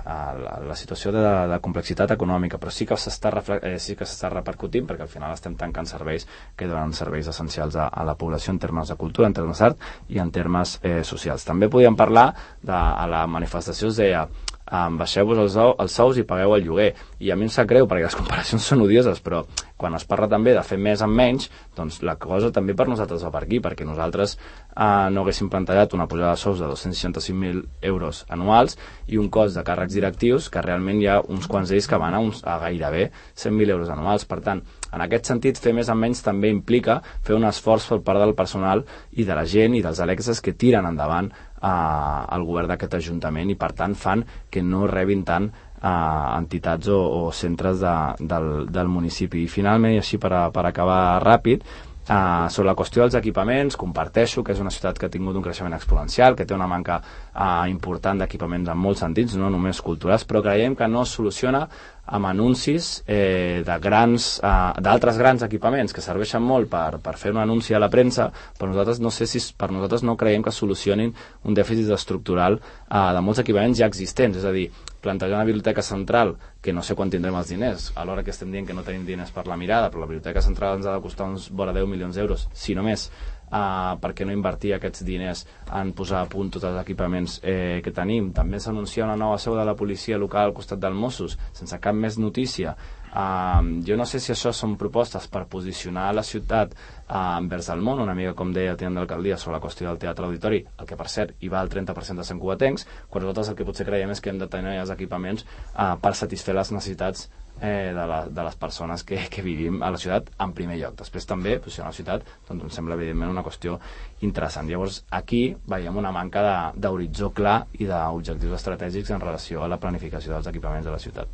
eh, 0.00 0.32
la, 0.42 0.54
la 0.68 0.76
situació 0.78 1.12
de, 1.14 1.24
de 1.52 1.60
complexitat 1.64 2.16
econòmica, 2.16 2.58
però 2.58 2.72
sí 2.74 2.86
que 2.88 2.98
s'està 2.98 3.32
eh, 3.60 3.76
sí 3.78 3.96
que 3.96 4.08
s'està 4.08 4.32
repercutint 4.32 4.88
perquè 4.88 5.06
al 5.06 5.12
final 5.12 5.34
estem 5.36 5.56
tancant 5.60 5.88
serveis 5.90 6.26
que 6.56 6.68
donen 6.70 6.94
serveis 6.96 7.28
essencials 7.28 7.76
a, 7.76 7.88
a 7.88 8.04
la 8.08 8.16
població 8.18 8.54
en 8.54 8.62
termes 8.62 8.88
de 8.88 8.96
cultura, 8.96 9.28
en 9.28 9.36
termes 9.36 9.62
d'art 9.62 9.88
i 10.08 10.20
en 10.22 10.32
termes 10.32 10.78
eh, 10.82 11.02
socials. 11.04 11.46
També 11.48 11.68
podíem 11.68 11.96
parlar 11.96 12.30
de 12.62 12.74
a 12.78 13.06
la 13.10 13.26
manifestació 13.30 13.92
es 13.92 13.98
deia 14.00 14.26
um, 14.70 14.98
baixeu-vos 15.00 15.40
els, 15.42 15.56
els 15.56 15.96
sous 16.00 16.18
i 16.20 16.24
pagueu 16.28 16.54
el 16.56 16.66
lloguer. 16.66 16.92
I 17.24 17.32
a 17.32 17.36
mi 17.36 17.48
em 17.48 17.52
sap 17.52 17.68
greu 17.70 17.88
perquè 17.88 18.06
les 18.06 18.16
comparacions 18.18 18.64
són 18.70 18.84
odioses, 18.84 19.20
però 19.24 19.42
quan 19.78 19.94
es 19.94 20.04
parla 20.08 20.28
també 20.30 20.54
de 20.56 20.62
fer 20.66 20.78
més 20.82 21.02
amb 21.04 21.14
menys, 21.18 21.48
doncs 21.76 22.00
la 22.06 22.16
cosa 22.20 22.50
també 22.54 22.74
per 22.78 22.88
nosaltres 22.90 23.24
va 23.24 23.32
per 23.34 23.44
aquí, 23.46 23.60
perquè 23.64 23.86
nosaltres 23.86 24.36
eh, 24.36 25.08
no 25.14 25.22
haguéssim 25.22 25.50
plantejat 25.52 25.94
una 25.94 26.08
pujada 26.10 26.34
de 26.34 26.42
sous 26.42 26.60
de 26.62 26.70
265.000 26.72 27.62
euros 27.92 28.24
anuals 28.28 28.78
i 29.06 29.20
un 29.22 29.30
cost 29.30 29.56
de 29.56 29.64
càrrecs 29.66 29.94
directius 29.94 30.50
que 30.50 30.64
realment 30.64 31.02
hi 31.02 31.08
ha 31.08 31.20
uns 31.22 31.46
quants 31.50 31.70
d'ells 31.70 31.88
que 31.88 32.00
van 32.00 32.18
a, 32.18 32.22
uns, 32.24 32.42
a 32.44 32.58
gairebé 32.64 33.08
100.000 33.36 33.76
euros 33.76 33.94
anuals. 33.94 34.26
Per 34.28 34.40
tant, 34.44 34.64
en 34.92 35.04
aquest 35.04 35.30
sentit, 35.30 35.58
fer 35.60 35.74
més 35.76 35.90
amb 35.92 36.04
menys 36.06 36.22
també 36.24 36.50
implica 36.52 36.98
fer 37.24 37.36
un 37.36 37.46
esforç 37.48 37.88
per 37.92 38.00
part 38.06 38.22
del 38.22 38.34
personal 38.38 38.84
i 39.12 39.26
de 39.28 39.36
la 39.36 39.44
gent 39.44 39.76
i 39.76 39.82
dels 39.84 40.00
electes 40.04 40.40
que 40.44 40.56
tiren 40.56 40.88
endavant 40.88 41.30
eh, 41.30 42.36
el 42.36 42.46
govern 42.48 42.72
d'aquest 42.72 42.98
Ajuntament 43.00 43.50
i, 43.50 43.58
per 43.58 43.72
tant, 43.76 43.96
fan 43.98 44.24
que 44.50 44.62
no 44.62 44.86
rebin 44.90 45.24
tant 45.28 45.50
eh, 45.50 46.38
entitats 46.38 46.88
o, 46.88 47.00
o 47.26 47.32
centres 47.32 47.82
de, 47.84 47.96
del, 48.20 48.66
del 48.72 48.88
municipi. 48.88 49.44
I 49.44 49.52
finalment, 49.52 49.96
i 49.96 50.02
així 50.02 50.20
per, 50.22 50.32
a, 50.32 50.48
per 50.54 50.66
acabar 50.70 51.20
ràpid, 51.24 51.66
Uh, 52.08 52.48
sobre 52.48 52.70
la 52.70 52.72
qüestió 52.72 53.02
dels 53.02 53.18
equipaments, 53.18 53.74
comparteixo 53.76 54.40
que 54.40 54.54
és 54.54 54.60
una 54.62 54.70
ciutat 54.72 54.96
que 54.96 55.04
ha 55.04 55.12
tingut 55.12 55.36
un 55.36 55.42
creixement 55.44 55.74
exponencial, 55.76 56.38
que 56.38 56.46
té 56.48 56.56
una 56.56 56.64
manca 56.64 56.94
uh, 57.02 57.66
important 57.68 58.22
d'equipaments 58.22 58.70
en 58.72 58.80
molts 58.80 59.02
sentits, 59.04 59.34
no 59.36 59.50
només 59.52 59.82
culturals, 59.84 60.24
però 60.24 60.40
creiem 60.40 60.72
que 60.72 60.88
no 60.88 61.04
soluciona 61.04 61.66
amb 62.08 62.26
anuncis 62.26 63.02
eh, 63.06 63.62
de 63.66 63.76
grans, 63.82 64.38
uh, 64.40 64.72
d'altres 64.80 65.18
grans 65.20 65.44
equipaments 65.44 65.92
que 65.92 66.04
serveixen 66.04 66.42
molt 66.44 66.70
per, 66.72 67.00
per 67.04 67.16
fer 67.20 67.32
un 67.34 67.40
anunci 67.42 67.76
a 67.76 67.80
la 67.82 67.90
premsa, 67.92 68.30
però 68.58 68.70
nosaltres 68.70 69.00
no 69.04 69.12
sé 69.12 69.28
si 69.28 69.42
per 69.56 69.70
nosaltres 69.74 70.04
no 70.06 70.16
creiem 70.16 70.44
que 70.44 70.54
solucionin 70.54 71.12
un 71.44 71.56
dèficit 71.56 71.90
estructural 71.94 72.58
uh, 72.58 73.10
de 73.14 73.24
molts 73.24 73.42
equipaments 73.44 73.78
ja 73.80 73.88
existents, 73.90 74.40
és 74.40 74.48
a 74.48 74.54
dir, 74.54 74.68
plantejar 75.04 75.36
una 75.36 75.46
biblioteca 75.46 75.82
central, 75.84 76.36
que 76.60 76.72
no 76.74 76.82
sé 76.82 76.96
quan 76.98 77.10
tindrem 77.12 77.36
els 77.38 77.52
diners, 77.52 77.90
alhora 77.96 78.24
que 78.24 78.32
estem 78.34 78.50
dient 78.52 78.66
que 78.66 78.74
no 78.74 78.82
tenim 78.86 79.04
diners 79.06 79.30
per 79.34 79.46
la 79.46 79.56
mirada, 79.56 79.92
però 79.92 80.02
la 80.02 80.10
biblioteca 80.10 80.42
central 80.42 80.78
ens 80.78 80.88
ha 80.88 80.96
de 80.96 81.04
costar 81.04 81.28
uns 81.30 81.50
vora 81.54 81.76
10 81.76 81.86
milions 81.88 82.18
d'euros, 82.18 82.48
si 82.52 82.74
no 82.74 82.82
més, 82.86 83.08
uh, 83.48 83.96
per 84.00 84.12
què 84.14 84.26
no 84.26 84.34
invertir 84.34 84.74
aquests 84.76 85.04
diners 85.06 85.44
en 85.80 85.92
posar 85.96 86.22
a 86.22 86.28
punt 86.30 86.52
tots 86.54 86.68
els 86.68 86.78
equipaments 86.80 87.38
eh, 87.42 87.80
que 87.84 87.92
tenim. 87.94 88.32
També 88.36 88.60
s'anuncia 88.60 89.06
una 89.06 89.16
nova 89.16 89.38
seu 89.42 89.56
de 89.58 89.64
la 89.66 89.76
policia 89.76 90.18
local 90.18 90.48
al 90.48 90.56
costat 90.56 90.80
del 90.80 90.96
Mossos, 90.96 91.38
sense 91.52 91.78
cap 91.82 91.96
més 91.96 92.18
notícia. 92.18 92.76
Uh, 93.08 93.80
jo 93.88 93.96
no 93.96 94.04
sé 94.04 94.20
si 94.20 94.34
això 94.34 94.50
són 94.52 94.74
propostes 94.76 95.24
per 95.32 95.46
posicionar 95.48 96.10
la 96.12 96.22
ciutat 96.22 96.74
uh, 96.74 97.38
envers 97.38 97.70
el 97.72 97.80
món, 97.80 98.02
una 98.04 98.14
mica 98.14 98.34
com 98.36 98.52
deia 98.52 98.74
el 98.74 98.78
tinent 98.80 99.00
d'alcaldia 99.00 99.38
sobre 99.40 99.56
la 99.56 99.62
qüestió 99.64 99.88
del 99.88 100.00
teatre 100.02 100.28
auditori, 100.28 100.60
el 100.76 100.86
que 100.86 100.98
per 101.00 101.08
cert 101.08 101.32
hi 101.40 101.48
va 101.48 101.62
el 101.64 101.72
30% 101.72 102.20
de 102.20 102.28
Sant 102.28 102.40
Cugatencs, 102.42 102.84
quan 103.08 103.24
nosaltres 103.24 103.54
el 103.54 103.56
que 103.58 103.66
potser 103.68 103.88
creiem 103.88 104.12
és 104.12 104.20
que 104.20 104.30
hem 104.30 104.40
de 104.42 104.50
tenir 104.52 104.76
els 104.82 104.92
equipaments 104.92 105.46
uh, 105.48 105.96
per 106.02 106.14
satisfer 106.20 106.56
les 106.58 106.74
necessitats 106.76 107.30
eh, 107.60 107.92
de, 107.94 108.06
la, 108.06 108.20
de 108.28 108.44
les 108.44 108.56
persones 108.56 109.02
que, 109.04 109.18
que 109.30 109.42
vivim 109.42 109.82
a 109.82 109.90
la 109.90 109.98
ciutat 109.98 110.30
en 110.40 110.52
primer 110.54 110.76
lloc. 110.78 110.94
Després 111.00 111.26
també 111.26 111.56
posicionar 111.58 111.90
la 111.92 111.96
ciutat 111.96 112.22
doncs, 112.48 112.62
em 112.64 112.70
sembla 112.70 112.94
evidentment 112.98 113.30
una 113.32 113.42
qüestió 113.46 113.78
interessant. 114.20 114.68
Llavors 114.70 115.02
aquí 115.10 115.56
veiem 115.66 115.96
una 115.96 116.12
manca 116.12 116.42
de- 116.46 116.80
d'horitzó 116.86 117.30
clar 117.34 117.66
i 117.78 117.86
d'objectius 117.90 118.54
estratègics 118.60 119.10
en 119.10 119.20
relació 119.20 119.64
a 119.64 119.68
la 119.68 119.78
planificació 119.78 120.32
dels 120.34 120.46
equipaments 120.46 120.86
de 120.86 120.92
la 120.94 120.98
ciutat. 121.02 121.28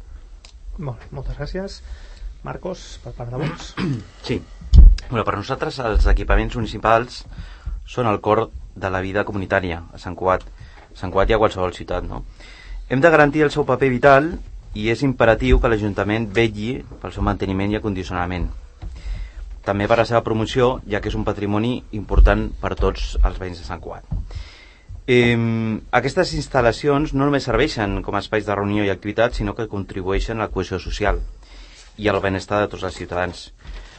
Molt 0.79 0.99
bé, 1.01 1.07
moltes 1.15 1.37
gràcies. 1.39 1.81
Marcos, 2.45 2.99
per 3.05 3.13
part 3.17 3.31
de 3.31 3.39
Vox. 3.45 3.75
Sí. 4.29 4.41
Bueno, 5.11 5.25
per 5.25 5.37
nosaltres 5.37 5.79
els 5.85 6.07
equipaments 6.09 6.57
municipals 6.57 7.25
són 7.87 8.07
el 8.09 8.21
cor 8.25 8.47
de 8.75 8.91
la 8.91 9.01
vida 9.05 9.23
comunitària 9.29 9.83
a 9.93 9.99
Sant 10.01 10.17
Cugat. 10.17 10.43
A 10.49 10.97
Sant 10.99 11.13
Cugat 11.13 11.31
i 11.31 11.35
a 11.37 11.39
qualsevol 11.39 11.75
ciutat, 11.77 12.05
no? 12.09 12.23
Hem 12.89 13.01
de 13.05 13.11
garantir 13.13 13.43
el 13.45 13.51
seu 13.53 13.65
paper 13.69 13.91
vital 13.93 14.31
i 14.75 14.91
és 14.91 15.03
imperatiu 15.07 15.61
que 15.63 15.71
l'Ajuntament 15.71 16.27
vetlli 16.35 16.83
pel 17.01 17.15
seu 17.15 17.25
manteniment 17.27 17.73
i 17.73 17.79
acondicionament. 17.79 18.49
També 19.65 19.87
per 19.89 19.97
la 20.01 20.05
seva 20.05 20.25
promoció, 20.27 20.81
ja 20.91 21.01
que 21.01 21.09
és 21.09 21.17
un 21.17 21.25
patrimoni 21.25 21.79
important 21.97 22.51
per 22.61 22.75
tots 22.77 23.15
els 23.23 23.39
veïns 23.41 23.63
de 23.63 23.69
Sant 23.69 23.81
Cugat. 23.81 24.05
Eh, 25.07 25.37
aquestes 25.93 26.35
instal·lacions 26.37 27.15
no 27.15 27.27
només 27.27 27.47
serveixen 27.49 28.01
com 28.05 28.17
a 28.17 28.23
espais 28.25 28.45
de 28.45 28.57
reunió 28.57 28.85
i 28.85 28.93
activitat, 28.93 29.37
sinó 29.37 29.55
que 29.55 29.69
contribueixen 29.69 30.41
a 30.41 30.47
la 30.47 30.53
cohesió 30.53 30.81
social 30.81 31.21
i 31.97 32.09
al 32.09 32.21
benestar 32.25 32.61
de 32.61 32.71
tots 32.73 32.85
els 32.89 32.97
ciutadans. 32.99 33.51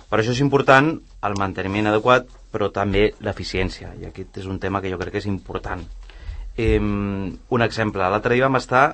Per 0.10 0.20
això 0.20 0.34
és 0.36 0.42
important 0.44 0.92
el 1.26 1.38
manteniment 1.40 1.90
adequat, 1.90 2.28
però 2.52 2.70
també 2.74 3.08
l'eficiència, 3.26 3.94
i 4.02 4.10
aquest 4.10 4.38
és 4.44 4.46
un 4.46 4.60
tema 4.60 4.82
que 4.82 4.92
jo 4.92 5.00
crec 5.02 5.16
que 5.16 5.24
és 5.24 5.30
important. 5.30 5.82
Eh, 6.58 6.80
un 6.80 7.66
exemple, 7.66 8.06
l'altre 8.06 8.36
dia 8.36 8.46
vam 8.46 8.62
estar 8.62 8.86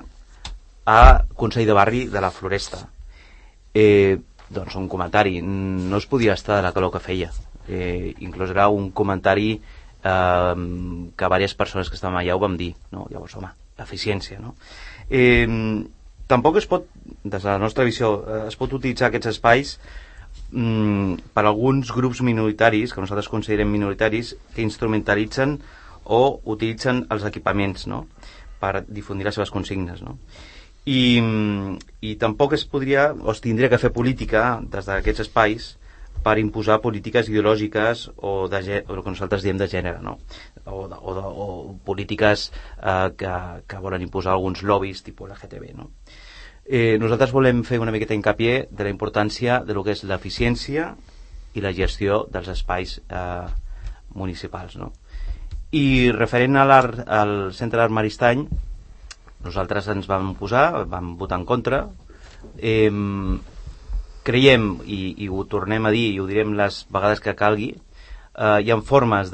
a 0.84 1.24
Consell 1.34 1.66
de 1.66 1.72
Barri 1.72 2.06
de 2.06 2.20
la 2.20 2.30
Floresta. 2.30 2.88
Eh, 3.74 4.18
doncs 4.52 4.76
un 4.76 4.88
comentari, 4.88 5.40
no 5.42 5.96
es 5.96 6.06
podia 6.06 6.34
estar 6.34 6.56
de 6.56 6.62
la 6.62 6.72
calor 6.72 6.92
que 6.92 7.00
feia. 7.00 7.30
Eh, 7.68 8.14
inclús 8.20 8.50
era 8.50 8.68
un 8.68 8.90
comentari 8.90 9.54
eh, 9.56 10.54
que 11.16 11.24
diverses 11.24 11.56
persones 11.56 11.88
que 11.88 11.96
estàvem 11.96 12.20
allà 12.20 12.36
ho 12.36 12.42
vam 12.42 12.56
dir. 12.60 12.74
No? 12.92 13.06
Llavors, 13.10 13.36
home, 13.38 13.52
eficiència. 13.80 14.40
No? 14.42 14.54
Eh, 15.08 15.48
tampoc 16.28 16.58
es 16.60 16.68
pot, 16.68 16.88
des 17.24 17.42
de 17.42 17.48
la 17.48 17.58
nostra 17.62 17.86
visió, 17.88 18.14
eh, 18.26 18.44
es 18.50 18.58
pot 18.60 18.72
utilitzar 18.72 19.08
aquests 19.08 19.32
espais 19.32 19.76
mm, 20.50 21.32
per 21.32 21.46
alguns 21.46 21.92
grups 21.94 22.22
minoritaris, 22.26 22.92
que 22.92 23.00
nosaltres 23.00 23.30
considerem 23.32 23.70
minoritaris, 23.70 24.36
que 24.54 24.66
instrumentalitzen 24.66 25.60
o 26.04 26.40
utilitzen 26.44 27.06
els 27.14 27.24
equipaments 27.24 27.86
no? 27.86 28.06
per 28.60 28.82
difundir 28.88 29.26
les 29.26 29.38
seves 29.38 29.54
consignes. 29.54 30.02
No? 30.02 30.18
I, 30.84 31.20
I 32.02 32.16
tampoc 32.18 32.56
es 32.56 32.64
podria, 32.66 33.12
o 33.12 33.30
es 33.30 33.40
tindria 33.44 33.70
que 33.70 33.78
fer 33.78 33.92
política 33.94 34.60
des 34.72 34.88
d'aquests 34.88 35.28
espais 35.28 35.68
per 36.22 36.38
imposar 36.38 36.80
polítiques 36.82 37.28
ideològiques 37.30 38.08
o, 38.16 38.48
de, 38.50 38.82
o 38.86 38.94
el 38.94 39.02
que 39.02 39.14
nosaltres 39.14 39.42
diem 39.42 39.58
de 39.58 39.68
gènere, 39.70 40.02
no? 40.02 40.18
o, 40.64 40.86
de, 40.88 40.98
o, 40.98 41.14
de, 41.14 41.22
o 41.22 41.46
polítiques 41.86 42.50
eh, 42.78 43.10
que, 43.18 43.32
que 43.66 43.82
volen 43.82 44.02
imposar 44.06 44.34
alguns 44.34 44.62
lobbies 44.62 45.02
tipus 45.02 45.30
LGTB. 45.30 45.74
No? 45.78 45.90
Eh, 46.64 46.98
nosaltres 47.02 47.34
volem 47.34 47.64
fer 47.66 47.80
una 47.82 47.94
miqueta 47.94 48.14
hincapié 48.14 48.68
de 48.70 48.86
la 48.86 48.94
importància 48.94 49.62
de 49.66 49.74
lo 49.74 49.82
que 49.82 49.96
és 49.96 50.04
l'eficiència 50.06 50.92
i 51.54 51.62
la 51.62 51.74
gestió 51.74 52.24
dels 52.30 52.50
espais 52.54 53.00
eh, 53.06 53.46
municipals. 54.14 54.78
No? 54.78 54.92
I 55.72 56.12
referent 56.14 56.58
a 56.58 56.66
al 56.66 57.34
Centre 57.56 57.80
d'Art 57.80 57.94
Maristany, 57.94 58.46
nosaltres 59.44 59.88
ens 59.92 60.08
vam 60.10 60.34
posar, 60.38 60.84
vam 60.90 61.16
votar 61.20 61.38
en 61.40 61.46
contra, 61.46 61.84
eh, 62.58 62.90
creiem, 64.22 64.68
i, 64.86 65.14
i 65.24 65.28
ho 65.28 65.44
tornem 65.50 65.86
a 65.86 65.94
dir 65.94 66.12
i 66.12 66.20
ho 66.20 66.26
direm 66.30 66.54
les 66.58 66.84
vegades 66.94 67.20
que 67.22 67.34
calgui, 67.38 67.72
eh, 68.34 68.58
hi 68.62 68.70
ha 68.70 68.80
formes 68.86 69.32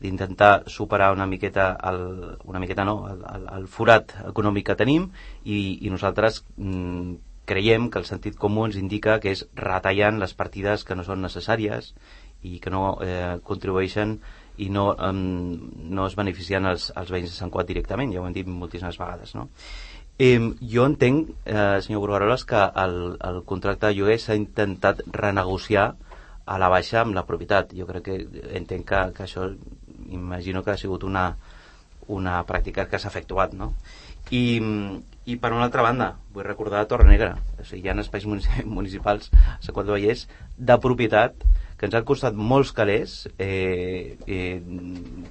d'intentar 0.00 0.52
superar 0.66 1.12
una 1.12 1.26
miqueta 1.26 1.72
el, 1.90 2.36
una 2.44 2.60
miqueta 2.60 2.84
no, 2.84 3.08
el, 3.08 3.24
el, 3.34 3.48
el 3.58 3.66
forat 3.68 4.14
econòmic 4.28 4.66
que 4.70 4.78
tenim 4.78 5.10
i, 5.44 5.78
i 5.86 5.90
nosaltres 5.92 6.44
mm, 6.56 7.14
creiem 7.50 7.90
que 7.90 7.98
el 7.98 8.06
sentit 8.06 8.36
comú 8.38 8.66
ens 8.68 8.76
indica 8.78 9.18
que 9.20 9.32
és 9.34 9.46
retallant 9.58 10.20
les 10.22 10.34
partides 10.38 10.84
que 10.86 10.94
no 10.94 11.04
són 11.06 11.24
necessàries 11.24 11.94
i 12.46 12.58
que 12.62 12.70
no 12.72 12.98
eh, 13.04 13.38
contribueixen 13.44 14.20
i 14.60 14.68
no, 14.72 14.90
um, 14.94 15.20
no 15.94 16.06
es 16.06 16.16
beneficien 16.18 16.66
els, 16.68 16.90
els 17.00 17.12
veïns 17.12 17.32
de 17.32 17.36
Sant 17.36 17.52
Cuat 17.54 17.68
directament, 17.70 18.12
ja 18.12 18.20
ho 18.20 18.26
hem 18.28 18.36
dit 18.36 18.48
moltíssimes 18.50 18.98
vegades, 19.00 19.34
no? 19.38 19.48
Eh, 20.20 20.36
jo 20.68 20.84
entenc, 20.84 21.30
eh, 21.48 21.78
senyor 21.80 22.02
Burgaroles, 22.02 22.44
que 22.44 22.60
el, 22.82 22.96
el 23.24 23.38
contracte 23.48 23.88
de 23.88 23.96
lloguer 23.96 24.18
s'ha 24.20 24.36
intentat 24.36 25.00
renegociar 25.16 25.86
a 26.44 26.58
la 26.60 26.68
baixa 26.68 27.00
amb 27.00 27.16
la 27.16 27.24
propietat. 27.24 27.72
Jo 27.78 27.86
crec 27.88 28.04
que 28.10 28.18
entenc 28.58 28.84
que, 28.90 29.00
que 29.16 29.24
això 29.24 29.46
imagino 30.10 30.60
que 30.66 30.74
ha 30.74 30.80
sigut 30.80 31.06
una, 31.08 31.24
una 32.12 32.40
pràctica 32.44 32.84
que 32.90 33.00
s'ha 33.00 33.08
efectuat, 33.08 33.54
no? 33.56 33.72
I, 34.34 34.60
I 35.24 35.38
per 35.40 35.54
una 35.54 35.64
altra 35.70 35.86
banda, 35.86 36.10
vull 36.34 36.44
recordar 36.44 36.84
Torre 36.90 37.08
Negra. 37.08 37.32
O 37.56 37.64
sigui, 37.64 37.86
hi 37.86 37.92
ha 37.92 37.96
espais 38.04 38.28
munici- 38.28 38.66
municipals 38.78 39.32
a 39.32 39.56
Sant 39.62 39.72
Cuat 39.72 39.88
del 39.88 39.96
Vallès 39.96 40.26
de 40.58 40.78
propietat 40.84 41.48
que 41.80 41.88
ens 41.88 41.96
han 41.96 42.04
costat 42.04 42.36
molts 42.36 42.74
calés 42.76 43.22
eh, 43.40 44.18
eh, 44.28 44.60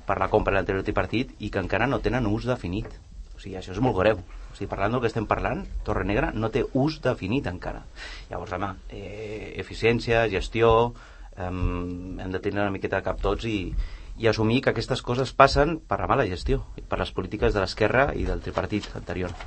per 0.08 0.16
la 0.18 0.28
compra 0.34 0.56
de 0.56 0.58
l'anterior 0.58 0.88
tripartit 0.88 1.36
i 1.46 1.52
que 1.54 1.62
encara 1.62 1.86
no 1.86 2.02
tenen 2.02 2.26
ús 2.26 2.48
definit. 2.50 2.90
O 3.36 3.38
sigui, 3.38 3.54
això 3.60 3.76
és 3.76 3.82
molt 3.86 4.00
greu. 4.00 4.18
O 4.18 4.58
sigui, 4.58 4.72
parlant 4.72 4.96
del 4.96 5.04
que 5.04 5.12
estem 5.12 5.30
parlant, 5.30 5.62
Torre 5.86 6.08
Negra 6.10 6.34
no 6.34 6.50
té 6.50 6.66
ús 6.74 6.98
definit 7.06 7.46
encara. 7.54 7.86
Llavors, 8.32 8.58
home, 8.58 8.74
eh, 8.90 9.54
eficiència, 9.62 10.26
gestió, 10.34 10.74
eh, 11.38 11.46
hem 11.46 12.34
de 12.34 12.42
tenir 12.42 12.64
una 12.64 12.74
miqueta 12.74 12.98
de 12.98 13.06
cap 13.12 13.22
tots 13.22 13.46
i, 13.46 13.60
i 14.18 14.28
assumir 14.28 14.64
que 14.64 14.74
aquestes 14.74 15.06
coses 15.06 15.38
passen 15.38 15.78
per 15.86 16.02
la 16.02 16.10
mala 16.10 16.26
gestió, 16.26 16.66
per 16.90 16.98
les 16.98 17.14
polítiques 17.14 17.54
de 17.54 17.62
l'esquerra 17.62 18.10
i 18.18 18.26
del 18.26 18.42
tripartit 18.42 18.90
anterior. 18.98 19.38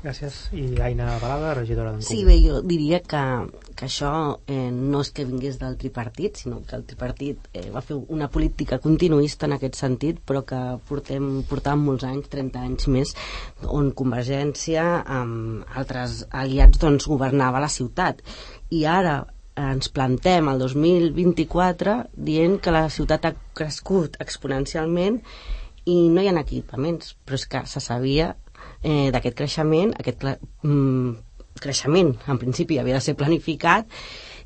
Gràcies. 0.00 0.36
I 0.56 0.78
Aina 0.80 1.18
Balada, 1.20 1.52
regidora 1.58 1.90
d'en 1.92 2.04
Sí, 2.04 2.22
bé, 2.24 2.38
jo 2.40 2.62
diria 2.64 3.02
que, 3.04 3.20
que 3.76 3.88
això 3.90 4.12
eh, 4.48 4.70
no 4.72 5.02
és 5.04 5.10
que 5.12 5.26
vingués 5.28 5.58
del 5.60 5.76
tripartit, 5.80 6.40
sinó 6.40 6.62
que 6.64 6.78
el 6.78 6.86
tripartit 6.88 7.50
eh, 7.52 7.66
va 7.74 7.82
fer 7.84 7.98
una 8.16 8.30
política 8.32 8.78
continuista 8.80 9.44
en 9.50 9.58
aquest 9.58 9.76
sentit, 9.82 10.22
però 10.24 10.42
que 10.48 10.60
portem, 10.88 11.28
portàvem 11.50 11.84
molts 11.90 12.08
anys, 12.08 12.30
30 12.32 12.64
anys 12.70 12.88
més, 12.88 13.14
on 13.68 13.92
Convergència 14.00 14.86
amb 15.04 15.76
altres 15.76 16.22
aliats 16.30 16.80
doncs, 16.80 17.10
governava 17.12 17.60
la 17.60 17.68
ciutat. 17.68 18.24
I 18.72 18.86
ara 18.88 19.20
ens 19.60 19.92
plantem 19.92 20.48
el 20.48 20.60
2024 20.62 22.00
dient 22.16 22.56
que 22.64 22.72
la 22.72 22.86
ciutat 22.88 23.28
ha 23.28 23.36
crescut 23.52 24.16
exponencialment 24.24 25.20
i 25.84 26.06
no 26.08 26.22
hi 26.22 26.30
ha 26.30 26.38
equipaments, 26.40 27.12
però 27.26 27.36
és 27.36 27.50
que 27.50 27.68
se 27.68 27.82
sabia 27.84 28.32
eh, 28.82 29.10
d'aquest 29.12 29.36
creixement, 29.36 29.94
aquest 29.98 30.24
mm, 30.62 31.14
creixement 31.60 32.14
en 32.28 32.38
principi 32.40 32.78
havia 32.80 32.98
de 32.98 33.04
ser 33.04 33.16
planificat 33.18 33.88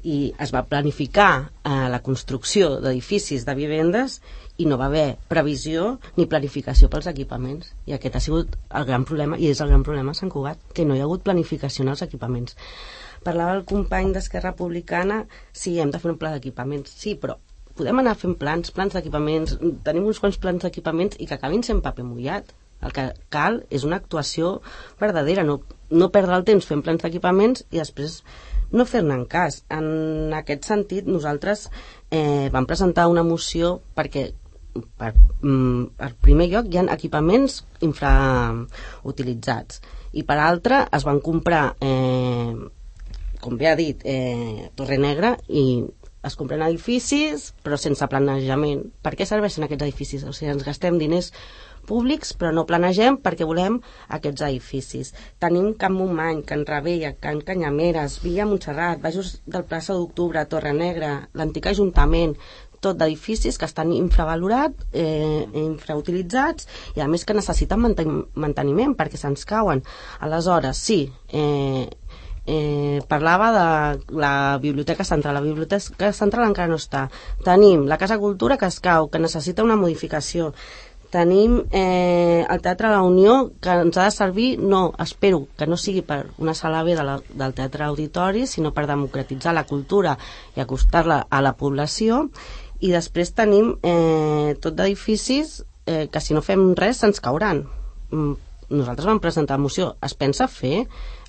i 0.05 0.35
es 0.41 0.53
va 0.53 0.65
planificar 0.69 1.31
eh, 1.41 1.87
la 1.91 2.01
construcció 2.05 2.75
d'edificis 2.83 3.47
de 3.49 3.55
vivendes 3.57 4.19
i 4.61 4.67
no 4.69 4.77
va 4.79 4.91
haver 4.91 5.17
previsió 5.31 5.95
ni 6.19 6.29
planificació 6.31 6.91
pels 6.91 7.09
equipaments. 7.11 7.73
I 7.89 7.97
aquest 7.97 8.19
ha 8.19 8.23
sigut 8.23 8.59
el 8.71 8.85
gran 8.91 9.07
problema 9.09 9.39
i 9.41 9.49
és 9.51 9.63
el 9.65 9.73
gran 9.73 9.83
problema 9.87 10.13
a 10.13 10.19
Sant 10.19 10.31
Cugat, 10.31 10.61
que 10.75 10.85
no 10.85 10.95
hi 10.95 11.01
ha 11.03 11.09
hagut 11.09 11.25
planificació 11.25 11.87
en 11.87 11.95
els 11.95 12.05
equipaments. 12.07 12.55
Parlava 13.25 13.57
el 13.57 13.65
company 13.65 14.13
d'Esquerra 14.13 14.53
Republicana 14.53 15.25
sí, 15.51 15.79
hem 15.81 15.91
de 15.91 15.99
fer 16.03 16.13
un 16.13 16.21
pla 16.21 16.35
d'equipaments 16.35 16.93
sí, 17.01 17.17
però 17.17 17.39
podem 17.75 17.99
anar 17.99 18.15
fent 18.21 18.37
plans, 18.39 18.71
plans 18.71 18.95
d'equipaments 18.95 19.57
tenim 19.87 20.05
uns 20.07 20.21
quants 20.23 20.39
plans 20.39 20.63
d'equipaments 20.63 21.17
i 21.19 21.27
que 21.27 21.39
acabin 21.39 21.65
sent 21.67 21.81
paper 21.83 22.05
mullat 22.07 22.53
el 22.85 22.93
que 22.93 23.09
cal 23.33 23.63
és 23.71 23.87
una 23.89 23.97
actuació 24.03 24.59
verdadera, 25.01 25.45
no, 25.45 25.61
no 25.91 26.13
perdre 26.15 26.37
el 26.37 26.47
temps 26.49 26.69
fent 26.69 26.85
plans 26.85 27.03
d'equipaments 27.03 27.65
i 27.71 27.81
després 27.81 28.21
no 28.75 28.87
fer-ne 28.89 29.21
cas. 29.31 29.63
En 29.73 30.33
aquest 30.37 30.67
sentit, 30.69 31.07
nosaltres 31.07 31.69
eh, 32.11 32.51
vam 32.53 32.67
presentar 32.67 33.09
una 33.09 33.25
moció 33.27 33.79
perquè 33.97 34.33
per, 34.99 35.15
mm, 35.43 35.95
per 35.99 36.13
primer 36.21 36.49
lloc 36.51 36.71
hi 36.71 36.79
ha 36.81 36.87
equipaments 36.95 37.61
infrautilitzats 37.87 39.81
i 40.13 40.25
per 40.27 40.39
altre 40.43 40.85
es 40.99 41.05
van 41.07 41.21
comprar 41.23 41.77
eh, 41.81 42.55
com 43.45 43.59
bé 43.61 43.69
ha 43.71 43.77
dit 43.79 44.01
eh, 44.05 44.71
Torre 44.75 44.99
Negra 44.99 45.37
i 45.49 45.85
es 46.25 46.37
compren 46.41 46.65
edificis 46.67 47.53
però 47.63 47.79
sense 47.79 48.09
planejament 48.11 48.87
per 49.05 49.15
què 49.15 49.27
serveixen 49.29 49.67
aquests 49.67 49.87
edificis? 49.87 50.25
o 50.25 50.33
sigui, 50.33 50.53
ens 50.55 50.67
gastem 50.67 50.99
diners 50.99 51.33
públics, 51.87 52.35
però 52.39 52.53
no 52.55 52.67
planegem 52.69 53.19
perquè 53.23 53.47
volem 53.49 53.79
aquests 54.17 54.45
edificis. 54.49 55.15
Tenim 55.43 55.73
Can 55.79 55.97
Montmany, 55.97 56.43
Can 56.49 56.67
Rebella, 56.69 57.15
Can 57.21 57.41
Canyameres, 57.47 58.21
Villa 58.25 58.47
Montserrat, 58.49 59.03
Bajos 59.05 59.39
del 59.47 59.67
plaça 59.69 59.97
d'Octubre, 59.97 60.45
Torre 60.51 60.75
Negra, 60.77 61.17
l'antic 61.35 61.71
Ajuntament, 61.71 62.37
tot 62.85 63.01
d'edificis 63.01 63.57
que 63.59 63.69
estan 63.69 63.93
infravalorats, 63.97 64.91
eh, 64.93 65.47
infrautilitzats 65.65 66.69
i 66.99 67.01
a 67.01 67.09
més 67.09 67.25
que 67.25 67.37
necessiten 67.37 67.81
manteniment 67.81 68.95
perquè 68.99 69.21
se'ns 69.21 69.47
cauen. 69.49 69.81
Aleshores, 70.21 70.77
sí, 70.77 71.01
eh, 71.33 71.89
eh, 72.47 73.01
parlava 73.09 73.51
de 73.55 74.17
la 74.21 74.59
Biblioteca 74.61 75.05
Central. 75.05 75.35
La 75.35 75.41
Biblioteca 75.41 76.13
Central 76.13 76.49
encara 76.51 76.69
no 76.69 76.81
està. 76.81 77.09
Tenim 77.45 77.87
la 77.89 77.99
Casa 77.99 78.19
Cultura 78.19 78.59
que 78.59 78.69
es 78.69 78.81
cau, 78.81 79.09
que 79.09 79.23
necessita 79.23 79.65
una 79.65 79.77
modificació 79.81 80.53
tenim 81.15 81.61
eh, 81.71 82.45
el 82.51 82.63
Teatre 82.63 82.91
la 82.91 83.03
Unió 83.07 83.53
que 83.63 83.77
ens 83.85 83.99
ha 83.99 84.09
de 84.09 84.15
servir, 84.15 84.49
no, 84.59 84.89
espero 84.99 85.45
que 85.59 85.69
no 85.71 85.79
sigui 85.79 86.03
per 86.03 86.25
una 86.43 86.57
sala 86.59 86.83
B 86.83 86.97
de 86.99 87.05
la, 87.07 87.21
del 87.31 87.55
Teatre 87.55 87.87
Auditori, 87.87 88.49
sinó 88.51 88.75
per 88.75 88.89
democratitzar 88.91 89.55
la 89.55 89.67
cultura 89.69 90.17
i 90.57 90.65
acostar-la 90.65 91.23
a 91.31 91.43
la 91.45 91.55
població. 91.61 92.25
I 92.83 92.91
després 92.93 93.33
tenim 93.39 93.77
eh, 93.87 94.57
tot 94.61 94.75
d'edificis 94.75 95.61
eh, 95.87 96.09
que 96.11 96.21
si 96.21 96.35
no 96.35 96.43
fem 96.43 96.73
res 96.79 97.05
se'ns 97.05 97.23
cauran. 97.23 97.63
Mm, 98.11 98.35
nosaltres 98.75 99.09
vam 99.09 99.21
presentar 99.23 99.59
moció. 99.61 99.93
Es 100.05 100.15
pensa 100.19 100.49
fer 100.51 100.85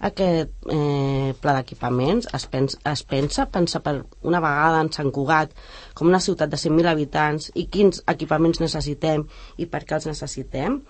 aquest 0.07 0.69
eh, 0.71 1.33
pla 1.41 1.55
d'equipaments? 1.57 2.29
Es, 2.35 2.47
pensa, 2.51 2.79
es 2.91 3.03
pensa 3.07 3.47
pensar 3.51 3.81
per 3.85 3.95
una 4.25 4.41
vegada 4.43 4.81
en 4.83 4.91
Sant 4.95 5.11
Cugat 5.15 5.53
com 5.93 6.09
una 6.11 6.21
ciutat 6.23 6.51
de 6.51 6.59
100.000 6.61 6.91
habitants 6.91 7.51
i 7.55 7.67
quins 7.71 8.01
equipaments 8.11 8.61
necessitem 8.63 9.27
i 9.57 9.69
per 9.69 9.85
què 9.85 9.99
els 9.99 10.09
necessitem? 10.09 10.81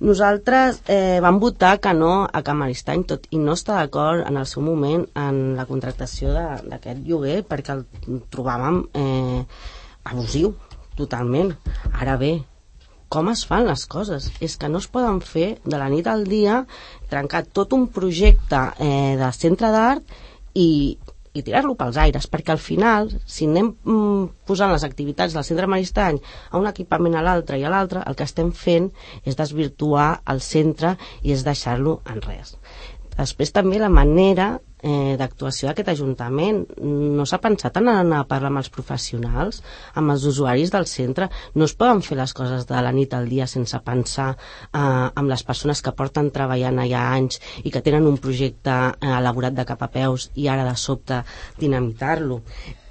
Nosaltres 0.00 0.80
eh, 0.88 1.20
vam 1.20 1.36
votar 1.42 1.74
que 1.84 1.92
no 1.92 2.24
a 2.24 2.40
Camaristany 2.44 3.02
tot 3.08 3.26
i 3.36 3.38
no 3.38 3.52
està 3.52 3.76
d'acord 3.76 4.24
en 4.24 4.38
el 4.40 4.46
seu 4.48 4.64
moment 4.64 5.04
en 5.20 5.42
la 5.58 5.66
contractació 5.68 6.32
d'aquest 6.32 7.04
lloguer 7.04 7.42
perquè 7.44 7.76
el 7.76 7.84
trobàvem 8.32 8.80
eh, 8.96 9.42
abusiu 10.08 10.54
totalment. 10.96 11.52
Ara 11.92 12.16
bé 12.20 12.38
com 13.10 13.28
es 13.32 13.42
fan 13.48 13.66
les 13.66 13.84
coses. 13.90 14.30
És 14.40 14.56
que 14.56 14.70
no 14.70 14.80
es 14.80 14.88
poden 14.88 15.20
fer 15.20 15.56
de 15.66 15.78
la 15.80 15.90
nit 15.92 16.08
al 16.08 16.24
dia 16.30 16.62
trencar 17.10 17.44
tot 17.58 17.74
un 17.76 17.88
projecte 17.92 18.60
eh, 18.78 19.16
de 19.18 19.30
centre 19.36 19.72
d'art 19.74 20.14
i, 20.54 20.96
i 21.34 21.42
tirar-lo 21.46 21.74
pels 21.78 21.98
aires, 22.00 22.28
perquè 22.30 22.54
al 22.54 22.62
final, 22.62 23.10
si 23.26 23.48
anem 23.50 23.72
mm, 23.74 24.30
posant 24.46 24.70
les 24.72 24.86
activitats 24.86 25.34
del 25.34 25.46
centre 25.46 25.68
Maristany 25.70 26.22
a 26.50 26.62
un 26.62 26.70
equipament 26.70 27.18
a 27.18 27.24
l'altre 27.26 27.58
i 27.58 27.66
a 27.66 27.72
l'altre, 27.74 28.04
el 28.06 28.18
que 28.18 28.26
estem 28.30 28.54
fent 28.54 28.90
és 29.24 29.38
desvirtuar 29.38 30.22
el 30.30 30.42
centre 30.46 30.96
i 31.22 31.34
és 31.34 31.44
deixar-lo 31.46 32.00
en 32.06 32.22
res. 32.26 32.56
Després 33.20 33.52
també 33.52 33.78
la 33.80 33.90
manera 33.92 34.54
eh, 34.80 35.16
d'actuació 35.20 35.68
d'aquest 35.68 35.90
Ajuntament. 35.92 36.62
No 36.80 37.26
s'ha 37.28 37.40
pensat 37.42 37.76
en 37.80 37.90
anar 37.92 38.22
a 38.22 38.28
parlar 38.30 38.50
amb 38.50 38.62
els 38.62 38.70
professionals, 38.72 39.60
amb 40.00 40.14
els 40.14 40.24
usuaris 40.30 40.72
del 40.72 40.88
centre. 40.88 41.28
No 41.54 41.68
es 41.68 41.76
poden 41.76 42.00
fer 42.06 42.16
les 42.20 42.32
coses 42.36 42.66
de 42.68 42.80
la 42.86 42.92
nit 42.96 43.14
al 43.16 43.28
dia 43.28 43.48
sense 43.50 43.80
pensar 43.84 44.30
eh, 44.32 44.80
amb 44.80 45.28
les 45.28 45.44
persones 45.44 45.84
que 45.84 45.94
porten 45.96 46.30
treballant 46.32 46.80
allà 46.80 47.06
anys 47.18 47.40
i 47.64 47.72
que 47.74 47.84
tenen 47.84 48.08
un 48.08 48.16
projecte 48.24 48.76
eh, 48.92 49.12
elaborat 49.18 49.58
de 49.58 49.68
cap 49.68 49.84
a 49.84 49.90
peus 49.92 50.30
i 50.40 50.48
ara 50.48 50.64
de 50.68 50.76
sobte 50.80 51.20
dinamitar-lo. 51.60 52.40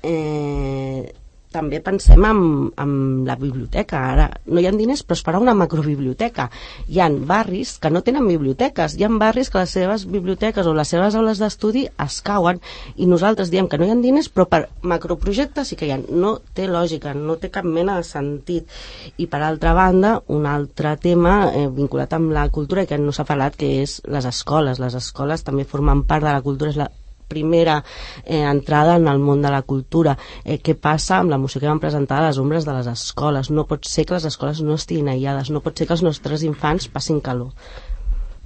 Eh, 0.04 1.19
també 1.52 1.80
pensem 1.82 2.26
en, 2.26 2.42
en 2.78 2.92
la 3.28 3.36
biblioteca. 3.40 4.02
Ara 4.14 4.28
no 4.46 4.62
hi 4.62 4.68
ha 4.70 4.74
diners, 4.76 5.02
però 5.06 5.18
es 5.18 5.24
farà 5.26 5.42
una 5.42 5.56
macrobiblioteca. 5.58 6.50
Hi 6.88 7.02
han 7.04 7.20
barris 7.30 7.78
que 7.82 7.92
no 7.94 8.04
tenen 8.06 8.28
biblioteques. 8.30 8.96
Hi 8.98 9.08
han 9.08 9.18
barris 9.22 9.50
que 9.50 9.62
les 9.64 9.74
seves 9.74 10.06
biblioteques 10.10 10.68
o 10.70 10.76
les 10.78 10.94
seves 10.94 11.18
aules 11.18 11.42
d'estudi 11.42 11.88
es 12.06 12.20
cauen 12.26 12.62
i 12.96 13.10
nosaltres 13.10 13.50
diem 13.50 13.68
que 13.70 13.80
no 13.82 13.88
hi 13.88 13.94
ha 13.94 13.98
diners, 14.00 14.30
però 14.30 14.46
per 14.50 14.62
macroprojectes 14.82 15.72
sí 15.72 15.80
que 15.80 15.90
hi 15.90 15.96
ha. 15.96 16.00
No 16.10 16.38
té 16.54 16.70
lògica, 16.70 17.16
no 17.18 17.40
té 17.42 17.52
cap 17.54 17.66
mena 17.66 17.98
de 17.98 18.06
sentit. 18.08 18.70
I 19.18 19.28
per 19.32 19.42
altra 19.46 19.74
banda, 19.78 20.20
un 20.28 20.46
altre 20.50 20.96
tema 21.02 21.40
eh, 21.50 21.68
vinculat 21.68 22.14
amb 22.14 22.34
la 22.36 22.48
cultura 22.54 22.86
que 22.86 23.02
no 23.02 23.16
s'ha 23.16 23.28
parlat, 23.28 23.58
que 23.58 23.80
és 23.82 24.00
les 24.06 24.30
escoles. 24.30 24.80
Les 24.80 24.96
escoles 25.02 25.46
també 25.46 25.66
formen 25.66 26.06
part 26.06 26.26
de 26.26 26.34
la 26.34 26.46
cultura, 26.46 26.74
és 26.74 26.80
la 26.80 26.92
primera 27.30 27.80
eh, 28.26 28.42
entrada 28.42 28.98
en 28.98 29.08
el 29.08 29.24
món 29.24 29.42
de 29.46 29.54
la 29.54 29.62
cultura. 29.62 30.18
Eh, 30.44 30.60
què 30.60 30.76
passa 30.76 31.22
amb 31.22 31.32
la 31.32 31.40
moció 31.40 31.62
que 31.62 31.70
vam 31.70 31.80
presentar 31.80 32.20
a 32.20 32.28
les 32.28 32.42
ombres 32.42 32.68
de 32.68 32.76
les 32.76 32.90
escoles? 32.92 33.54
No 33.54 33.68
pot 33.70 33.88
ser 33.88 34.08
que 34.10 34.18
les 34.18 34.28
escoles 34.28 34.64
no 34.66 34.76
estiguin 34.76 35.14
aïllades, 35.14 35.54
no 35.54 35.64
pot 35.64 35.78
ser 35.78 35.88
que 35.88 35.96
els 35.96 36.06
nostres 36.06 36.44
infants 36.48 36.90
passin 36.92 37.22
calor. 37.24 37.54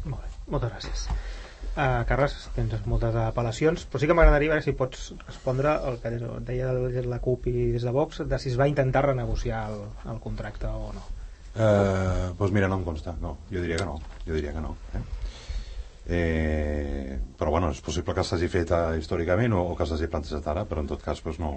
Molt 0.05 0.19
bé, 0.19 0.33
moltes 0.53 0.75
gràcies. 0.75 1.07
Uh, 1.73 2.03
Carles, 2.05 2.35
tens 2.53 2.83
moltes 2.85 3.15
apel·lacions, 3.17 3.87
però 3.89 3.97
sí 3.97 4.05
que 4.05 4.13
m'agradaria 4.13 4.51
veure 4.51 4.61
si 4.61 4.75
pots 4.77 5.07
respondre 5.23 5.71
el 5.89 5.97
que 6.03 6.11
deia 6.45 6.69
des 6.75 6.99
de 6.99 7.09
la 7.09 7.17
CUP 7.23 7.47
i 7.49 7.71
des 7.73 7.81
de 7.87 7.93
Vox, 7.95 8.21
de 8.29 8.37
si 8.37 8.51
es 8.51 8.59
va 8.59 8.67
intentar 8.69 9.07
renegociar 9.07 9.63
el, 9.71 9.79
el 10.13 10.19
contracte 10.21 10.69
o 10.69 10.91
no. 10.93 11.07
Uh, 11.53 12.29
doncs 12.37 12.53
mira, 12.53 12.69
no 12.69 12.77
em 12.77 12.85
consta, 12.85 13.15
no, 13.21 13.39
jo 13.49 13.61
diria 13.65 13.79
que 13.81 13.89
no, 13.89 13.97
jo 14.27 14.37
diria 14.37 14.53
que 14.53 14.61
no. 14.61 14.75
Eh? 14.93 15.01
Eh, 16.07 17.19
però 17.37 17.51
bueno, 17.51 17.71
és 17.71 17.81
possible 17.81 18.15
que 18.15 18.25
s'hagi 18.27 18.49
fet 18.51 18.71
eh, 18.75 18.99
històricament 18.99 19.55
o, 19.55 19.63
o 19.71 19.75
que 19.79 19.87
s'hagi 19.87 20.09
plantejat 20.11 20.47
ara, 20.51 20.65
però 20.69 20.83
en 20.83 20.91
tot 20.91 21.03
cas 21.03 21.21
pues, 21.23 21.39
no... 21.39 21.53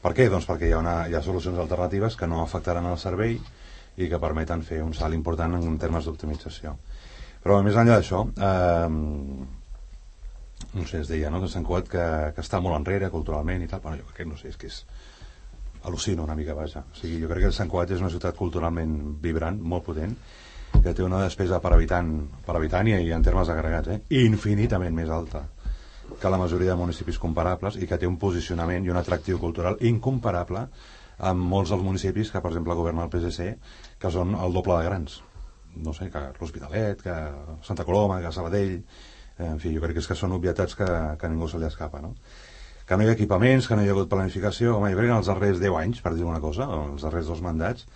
Per 0.00 0.14
què? 0.16 0.30
Doncs 0.32 0.46
perquè 0.48 0.70
hi 0.70 0.72
ha, 0.72 0.80
una, 0.80 0.94
hi 1.10 1.14
ha 1.14 1.20
solucions 1.22 1.58
alternatives 1.60 2.16
que 2.16 2.28
no 2.30 2.40
afectaran 2.42 2.86
el 2.88 2.96
servei 2.98 3.34
i 4.00 4.08
que 4.08 4.20
permeten 4.22 4.62
fer 4.64 4.80
un 4.84 4.94
salt 4.96 5.16
important 5.16 5.58
en 5.58 5.76
termes 5.82 6.06
d'optimització. 6.08 6.76
Però 7.44 7.58
més 7.64 7.76
enllà 7.76 7.98
d'això, 7.98 8.22
eh, 8.32 8.88
no 10.74 10.86
sé, 10.86 11.00
es 11.02 11.08
deia, 11.08 11.30
no?, 11.32 11.40
que 11.42 11.48
Sant 11.52 11.66
Cugat 11.66 11.88
que, 11.90 12.06
que 12.36 12.44
està 12.44 12.60
molt 12.64 12.78
enrere 12.78 13.10
culturalment 13.12 13.64
i 13.64 13.68
tal, 13.68 13.82
bueno, 13.84 14.00
jo 14.00 14.08
crec 14.10 14.22
que 14.22 14.28
no 14.30 14.38
sé, 14.40 14.52
és 14.52 14.60
que 14.60 14.70
és 14.70 14.82
al·lucino 15.88 16.24
una 16.24 16.36
mica, 16.36 16.54
vaja. 16.54 16.84
O 16.84 16.98
sigui, 16.98 17.20
jo 17.22 17.30
crec 17.30 17.46
que 17.46 17.52
Sant 17.56 17.70
Cugat 17.72 17.94
és 17.96 18.02
una 18.04 18.12
ciutat 18.12 18.36
culturalment 18.38 18.96
vibrant, 19.24 19.60
molt 19.60 19.86
potent, 19.88 20.16
que 20.78 20.94
té 20.94 21.04
una 21.04 21.22
despesa 21.22 21.60
per 21.60 21.74
habitant, 21.74 22.12
per 22.46 22.56
habitant 22.56 22.88
i, 22.88 22.94
en 23.12 23.24
termes 23.26 23.50
agregats, 23.52 23.90
eh? 23.92 24.00
infinitament 24.22 24.94
més 24.96 25.10
alta 25.12 25.46
que 26.20 26.30
la 26.30 26.38
majoria 26.40 26.72
de 26.72 26.80
municipis 26.80 27.18
comparables 27.22 27.76
i 27.78 27.86
que 27.86 27.98
té 28.00 28.08
un 28.08 28.18
posicionament 28.18 28.84
i 28.84 28.90
un 28.90 28.98
atractiu 28.98 29.38
cultural 29.38 29.78
incomparable 29.86 30.66
amb 31.30 31.46
molts 31.52 31.70
dels 31.70 31.84
municipis 31.84 32.30
que, 32.32 32.40
per 32.40 32.50
exemple, 32.50 32.74
governa 32.74 33.04
el 33.04 33.12
PSC, 33.12 33.50
que 34.00 34.10
són 34.10 34.34
el 34.34 34.56
doble 34.56 34.78
de 34.78 34.86
grans. 34.88 35.20
no 35.76 35.92
sé, 35.94 36.08
que 36.10 36.18
l'Hospitalet, 36.40 37.02
que 37.02 37.14
Santa 37.62 37.84
Coloma, 37.86 38.20
que 38.20 38.32
Sabadell, 38.32 38.80
en 39.38 39.60
fi, 39.62 39.70
jo 39.74 39.82
crec 39.84 39.94
que, 39.94 40.02
és 40.02 40.08
que 40.10 40.16
són 40.18 40.32
obvietats 40.34 40.74
que, 40.74 40.88
que 41.20 41.28
ningú 41.30 41.46
se 41.48 41.60
li 41.62 41.68
escapa, 41.68 42.00
no? 42.02 42.16
Que 42.88 42.96
no 42.98 43.04
hi 43.04 43.10
ha 43.10 43.14
equipaments, 43.14 43.68
que 43.68 43.78
no 43.78 43.84
hi 43.84 43.88
ha 43.88 43.94
hagut 43.94 44.10
planificació, 44.10 44.74
home, 44.76 44.90
jo 44.90 44.98
crec 44.98 45.06
que 45.06 45.14
en 45.14 45.20
els 45.22 45.30
darrers 45.30 45.60
10 45.62 45.76
anys, 45.78 46.00
per 46.02 46.16
dir 46.16 46.26
una 46.26 46.40
cosa, 46.42 46.66
els 46.74 47.06
darrers 47.06 47.30
dos 47.30 47.42
mandats, 47.44 47.86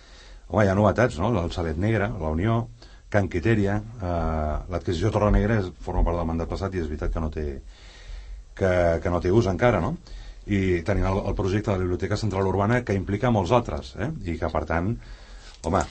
home, 0.47 0.65
hi 0.65 0.69
ha 0.69 0.75
novetats, 0.77 1.17
no? 1.21 1.31
El 1.41 1.51
Salet 1.55 1.77
Negre, 1.81 2.09
la 2.21 2.31
Unió, 2.33 2.59
Can 3.09 3.29
Quiteria, 3.31 3.79
eh, 3.79 4.53
l'adquisició 4.71 5.11
Torre 5.13 5.31
Negra 5.31 5.61
forma 5.81 6.03
part 6.03 6.19
del 6.19 6.29
mandat 6.29 6.51
passat 6.51 6.75
i 6.75 6.81
és 6.83 6.89
veritat 6.89 7.13
que 7.13 7.23
no 7.23 7.31
té, 7.33 7.45
que, 8.59 8.71
que 9.03 9.13
no 9.13 9.21
té 9.23 9.31
ús 9.31 9.49
encara, 9.51 9.81
no? 9.83 9.95
I 10.45 10.81
tenim 10.85 11.07
el, 11.09 11.21
el 11.31 11.35
projecte 11.37 11.71
de 11.71 11.77
la 11.77 11.83
Biblioteca 11.85 12.17
Central 12.21 12.47
Urbana 12.49 12.83
que 12.85 12.97
implica 12.97 13.33
molts 13.33 13.53
altres, 13.55 13.95
eh? 13.97 14.11
I 14.25 14.37
que, 14.41 14.49
per 14.53 14.63
tant, 14.69 14.91
home, 15.65 15.81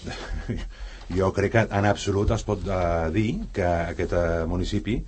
jo 1.18 1.30
crec 1.36 1.54
que 1.56 1.66
en 1.78 1.88
absolut 1.90 2.34
es 2.36 2.46
pot 2.46 2.66
eh, 2.66 2.80
dir 3.14 3.28
que 3.56 3.66
aquest 3.66 4.14
eh, 4.18 4.44
municipi 4.50 4.98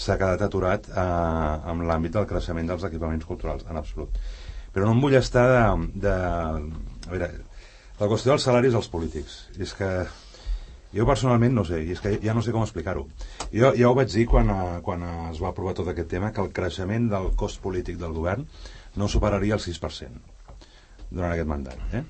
s'ha 0.00 0.16
quedat 0.20 0.44
aturat 0.46 0.88
eh, 0.90 1.70
amb 1.72 1.86
l'àmbit 1.88 2.16
del 2.16 2.28
creixement 2.28 2.68
dels 2.72 2.86
equipaments 2.88 3.28
culturals, 3.28 3.66
en 3.68 3.80
absolut. 3.80 4.20
Però 4.74 4.86
no 4.86 4.94
em 4.94 5.02
vull 5.02 5.16
estar 5.18 5.46
de... 5.50 5.62
de 6.06 6.16
a 7.10 7.14
veure, 7.14 7.30
la 8.00 8.08
qüestió 8.08 8.32
dels 8.32 8.42
salaris 8.48 8.74
als 8.74 8.88
polítics. 8.88 9.48
I 9.58 9.62
és 9.66 9.74
que 9.76 9.90
jo 10.96 11.06
personalment 11.06 11.54
no 11.54 11.64
sé, 11.68 11.82
i 11.84 11.92
és 11.94 12.00
que 12.02 12.16
ja 12.22 12.34
no 12.34 12.42
sé 12.42 12.50
com 12.54 12.64
explicar-ho. 12.64 13.04
Jo 13.52 13.72
ja 13.76 13.88
ho 13.90 13.94
vaig 13.94 14.10
dir 14.12 14.26
quan, 14.26 14.50
eh, 14.50 14.80
quan 14.82 15.02
es 15.30 15.38
va 15.42 15.52
aprovar 15.52 15.74
tot 15.78 15.88
aquest 15.92 16.08
tema, 16.10 16.32
que 16.32 16.40
el 16.42 16.52
creixement 16.52 17.08
del 17.12 17.30
cost 17.36 17.60
polític 17.62 17.98
del 18.00 18.12
govern 18.16 18.46
no 18.96 19.06
superaria 19.08 19.54
el 19.54 19.60
6% 19.60 20.10
durant 21.10 21.32
aquest 21.32 21.48
mandat. 21.48 21.78
Eh? 21.94 22.02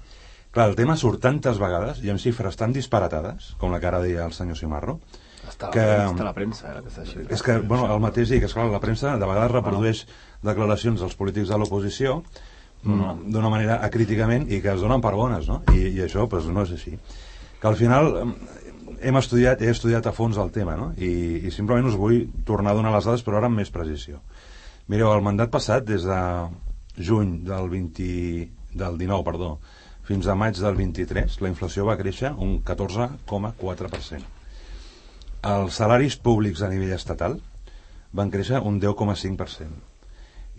Clar, 0.51 0.69
el 0.69 0.75
tema 0.77 0.97
surt 0.97 1.21
tantes 1.23 1.59
vegades 1.63 2.01
i 2.03 2.11
amb 2.11 2.19
xifres 2.19 2.57
tan 2.57 2.73
disparatades, 2.73 3.53
com 3.59 3.71
la 3.71 3.79
que 3.81 3.87
ara 3.87 4.01
deia 4.03 4.25
el 4.27 4.33
senyor 4.33 4.57
Simarro, 4.59 4.99
Està 5.47 5.71
que- 5.71 5.81
està 5.81 6.25
la 6.25 6.33
premsa, 6.35 6.73
eh, 6.73 6.79
aquesta 6.79 7.05
xifra. 7.05 7.35
és 7.35 7.43
que, 7.43 7.59
bueno, 7.59 7.87
el 7.93 8.01
mateix 8.01 8.29
dic, 8.29 8.43
és 8.45 8.53
clar, 8.53 8.67
la 8.71 8.81
premsa 8.81 9.17
de 9.17 9.27
vegades 9.27 9.51
reprodueix 9.53 10.07
declaracions 10.43 11.01
dels 11.01 11.15
polítics 11.15 11.49
de 11.49 11.59
l'oposició 11.59 12.23
d'una 12.83 13.51
manera 13.53 13.81
acríticament 13.85 14.47
i 14.49 14.61
que 14.65 14.73
es 14.73 14.81
donen 14.81 15.03
per 15.05 15.13
bones, 15.17 15.49
no? 15.51 15.61
I, 15.75 15.91
i 15.99 16.01
això, 16.07 16.27
pues, 16.29 16.47
no 16.49 16.65
és 16.65 16.73
així. 16.77 16.95
Que 17.61 17.69
al 17.69 17.77
final 17.77 18.09
mm, 18.25 18.61
hem 19.05 19.19
estudiat, 19.21 19.61
he 19.61 19.71
estudiat 19.73 20.07
a 20.09 20.15
fons 20.17 20.39
el 20.41 20.53
tema, 20.55 20.77
no? 20.81 20.91
I, 20.97 21.11
i 21.45 21.53
simplement 21.53 21.91
us 21.91 21.99
vull 22.01 22.25
tornar 22.49 22.73
a 22.73 22.79
donar 22.79 22.95
les 22.95 23.09
dades, 23.09 23.25
però 23.27 23.41
ara 23.41 23.51
amb 23.51 23.61
més 23.61 23.73
precisió. 23.75 24.23
Mireu, 24.89 25.13
el 25.13 25.25
mandat 25.25 25.53
passat, 25.53 25.85
des 25.87 26.07
de 26.09 26.21
juny 26.97 27.41
del 27.47 27.69
20, 27.71 28.09
del 28.81 28.99
19, 28.99 29.27
perdó, 29.29 29.53
fins 30.09 30.27
a 30.27 30.35
maig 30.35 30.59
del 30.59 30.75
23, 30.75 31.37
la 31.45 31.53
inflació 31.53 31.85
va 31.87 31.99
créixer 32.01 32.33
un 32.35 32.59
14,4%. 32.67 34.25
Els 35.51 35.77
salaris 35.81 36.17
públics 36.21 36.65
a 36.65 36.69
nivell 36.73 36.97
estatal 36.97 37.39
van 38.13 38.33
créixer 38.33 38.61
un 38.67 38.81
10,5%. 38.83 39.90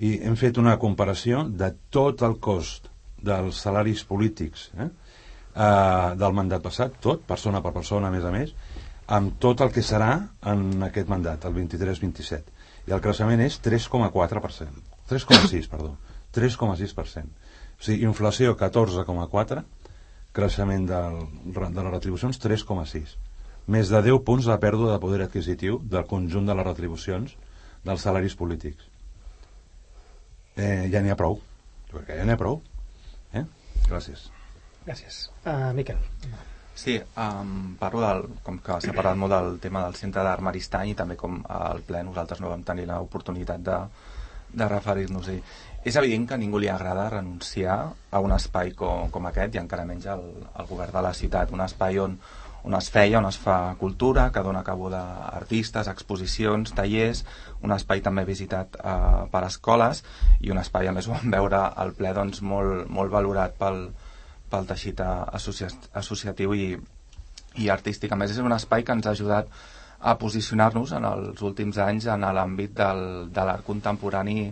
I 0.02 0.16
hem 0.26 0.36
fet 0.40 0.58
una 0.58 0.78
comparació 0.82 1.44
de 1.62 1.72
tot 1.94 2.24
el 2.26 2.38
cost 2.42 2.90
dels 3.22 3.60
salaris 3.62 4.04
polítics 4.10 4.70
eh, 4.74 4.88
eh, 4.88 6.10
del 6.18 6.38
mandat 6.38 6.64
passat, 6.66 6.98
tot, 7.04 7.22
persona 7.28 7.62
per 7.62 7.74
persona, 7.76 8.10
a 8.10 8.16
més 8.16 8.26
a 8.26 8.34
més, 8.34 8.56
amb 9.18 9.38
tot 9.44 9.62
el 9.62 9.74
que 9.76 9.84
serà 9.86 10.14
en 10.54 10.88
aquest 10.88 11.12
mandat, 11.12 11.46
el 11.46 11.54
23-27. 11.60 12.58
I 12.90 12.96
el 12.98 13.04
creixement 13.04 13.44
és 13.46 13.60
3,4%. 13.62 14.86
3,6, 15.12 15.70
perdó. 15.74 15.96
3,6%. 16.34 17.50
O 17.82 17.86
sigui, 17.86 18.06
inflació 18.08 18.56
14,4, 18.58 19.66
creixement 20.34 20.88
del, 20.90 21.20
de 21.52 21.84
les 21.84 21.92
retribucions 21.92 22.40
3,6 22.42 23.20
més 23.72 23.92
de 23.94 24.02
10 24.02 24.24
punts 24.26 24.48
de 24.50 24.58
pèrdua 24.58 24.96
de 24.96 25.02
poder 25.02 25.22
adquisitiu 25.26 25.80
del 25.84 26.08
conjunt 26.10 26.48
de 26.50 26.56
les 26.58 26.66
retribucions 26.66 27.36
dels 27.86 28.02
salaris 28.08 28.36
polítics. 28.36 28.91
Eh, 30.56 30.90
ja 30.92 31.02
n'hi 31.02 31.12
ha 31.14 31.18
prou. 31.20 31.40
Jo 31.92 31.98
crec 31.98 32.12
que 32.12 32.20
ja 32.20 32.28
n'hi 32.28 32.36
ha 32.36 32.40
prou. 32.40 32.62
Eh? 33.34 33.46
Gràcies. 33.88 34.30
Gràcies. 34.86 35.28
Uh, 35.46 35.72
Miquel. 35.78 36.00
Sí, 36.82 36.96
um, 37.20 37.76
parlo 37.78 38.02
del, 38.02 38.24
com 38.46 38.58
que 38.64 38.80
s'ha 38.82 38.94
parlat 38.96 39.20
molt 39.20 39.34
del 39.36 39.58
tema 39.62 39.84
del 39.86 39.98
centre 40.00 40.24
d'art 40.26 40.42
Maristany 40.42 40.94
i 40.94 40.98
també 40.98 41.18
com 41.20 41.42
al 41.52 41.84
ple 41.86 42.02
nosaltres 42.08 42.40
no 42.42 42.50
vam 42.50 42.64
tenir 42.66 42.88
l'oportunitat 42.90 43.62
de, 43.62 43.78
de 44.54 44.70
referir-nos-hi. 44.72 45.38
És 45.84 45.98
evident 46.00 46.28
que 46.30 46.38
a 46.38 46.42
ningú 46.42 46.62
li 46.62 46.70
agrada 46.70 47.10
renunciar 47.10 47.78
a 48.12 48.22
un 48.24 48.34
espai 48.34 48.72
com, 48.78 49.10
com 49.14 49.28
aquest 49.30 49.58
i 49.58 49.62
encara 49.62 49.86
menys 49.86 50.08
al, 50.14 50.24
al 50.54 50.70
govern 50.70 50.96
de 50.96 51.04
la 51.06 51.14
ciutat, 51.18 51.54
un 51.54 51.62
espai 51.66 52.00
on, 52.02 52.18
on 52.64 52.78
es 52.78 52.90
feia, 52.94 53.18
on 53.20 53.28
es 53.30 53.40
fa 53.42 53.76
cultura, 53.80 54.30
que 54.32 54.44
dona 54.46 54.64
cabuda 54.64 55.02
a 55.02 55.32
artistes, 55.40 55.90
exposicions, 55.90 56.74
tallers, 56.78 57.26
un 57.64 57.74
espai 57.76 58.02
també 58.06 58.24
visitat 58.28 58.78
eh, 58.80 58.94
per 59.32 59.44
escoles 59.48 60.04
i 60.40 60.52
un 60.54 60.62
espai, 60.62 60.88
a 60.88 60.96
més, 60.96 61.08
ho 61.10 61.16
vam 61.18 61.36
veure 61.36 61.62
al 61.84 61.94
ple 61.98 62.14
doncs, 62.18 62.42
molt, 62.42 62.88
molt 62.90 63.14
valorat 63.14 63.58
pel, 63.60 63.86
pel 64.52 64.68
teixit 64.70 65.04
associa 65.06 65.70
associatiu 66.02 66.56
i, 66.58 66.74
i 67.62 67.70
artístic. 67.70 68.12
A 68.12 68.20
més, 68.20 68.34
és 68.34 68.44
un 68.44 68.56
espai 68.56 68.84
que 68.88 68.98
ens 68.98 69.08
ha 69.08 69.16
ajudat 69.16 69.52
a 70.02 70.18
posicionar-nos 70.18 70.96
en 70.98 71.06
els 71.06 71.42
últims 71.46 71.78
anys 71.78 72.08
en 72.10 72.26
l'àmbit 72.26 72.74
del, 72.78 73.04
de 73.34 73.44
l'art 73.46 73.66
contemporani 73.66 74.52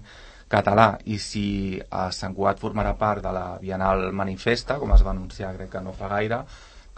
català 0.50 0.92
i 1.06 1.18
si 1.22 1.46
a 1.78 2.10
Sant 2.14 2.36
Cugat 2.38 2.60
formarà 2.62 2.96
part 2.98 3.24
de 3.26 3.32
la 3.34 3.46
Bienal 3.62 4.10
Manifesta, 4.14 4.80
com 4.82 4.94
es 4.94 5.06
va 5.06 5.14
anunciar 5.14 5.54
crec 5.56 5.72
que 5.76 5.82
no 5.86 5.94
fa 5.98 6.10
gaire, 6.10 6.44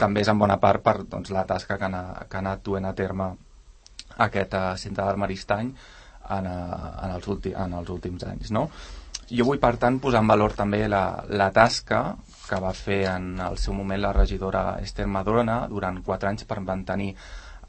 també 0.00 0.24
és 0.24 0.30
en 0.32 0.40
bona 0.40 0.58
part 0.60 0.82
per 0.84 0.96
doncs, 1.04 1.30
la 1.30 1.44
tasca 1.48 1.78
que, 1.78 1.88
ha, 1.88 2.04
que 2.28 2.38
ha 2.38 2.44
anat 2.44 2.62
duent 2.64 2.88
a 2.88 2.94
terme 2.96 3.28
aquest 4.26 4.56
uh, 4.56 4.72
centre 4.80 5.04
d'art 5.04 5.20
Maristany 5.20 5.72
en, 6.30 6.46
uh, 6.46 6.90
en, 7.04 7.14
els 7.16 7.28
últim, 7.28 7.56
en 7.58 7.78
els 7.80 7.90
últims 7.90 8.24
anys. 8.28 8.52
No? 8.54 8.68
Jo 9.32 9.46
vull, 9.48 9.60
per 9.62 9.76
tant, 9.80 9.98
posar 10.02 10.20
en 10.22 10.28
valor 10.28 10.52
també 10.58 10.84
la, 10.90 11.24
la 11.30 11.48
tasca 11.54 12.02
que 12.48 12.58
va 12.60 12.72
fer 12.76 13.04
en 13.08 13.38
el 13.40 13.58
seu 13.60 13.72
moment 13.72 14.00
la 14.02 14.12
regidora 14.12 14.78
Esther 14.82 15.06
Madrona 15.08 15.62
durant 15.70 16.02
quatre 16.04 16.28
anys 16.28 16.44
per 16.48 16.60
mantenir 16.60 17.12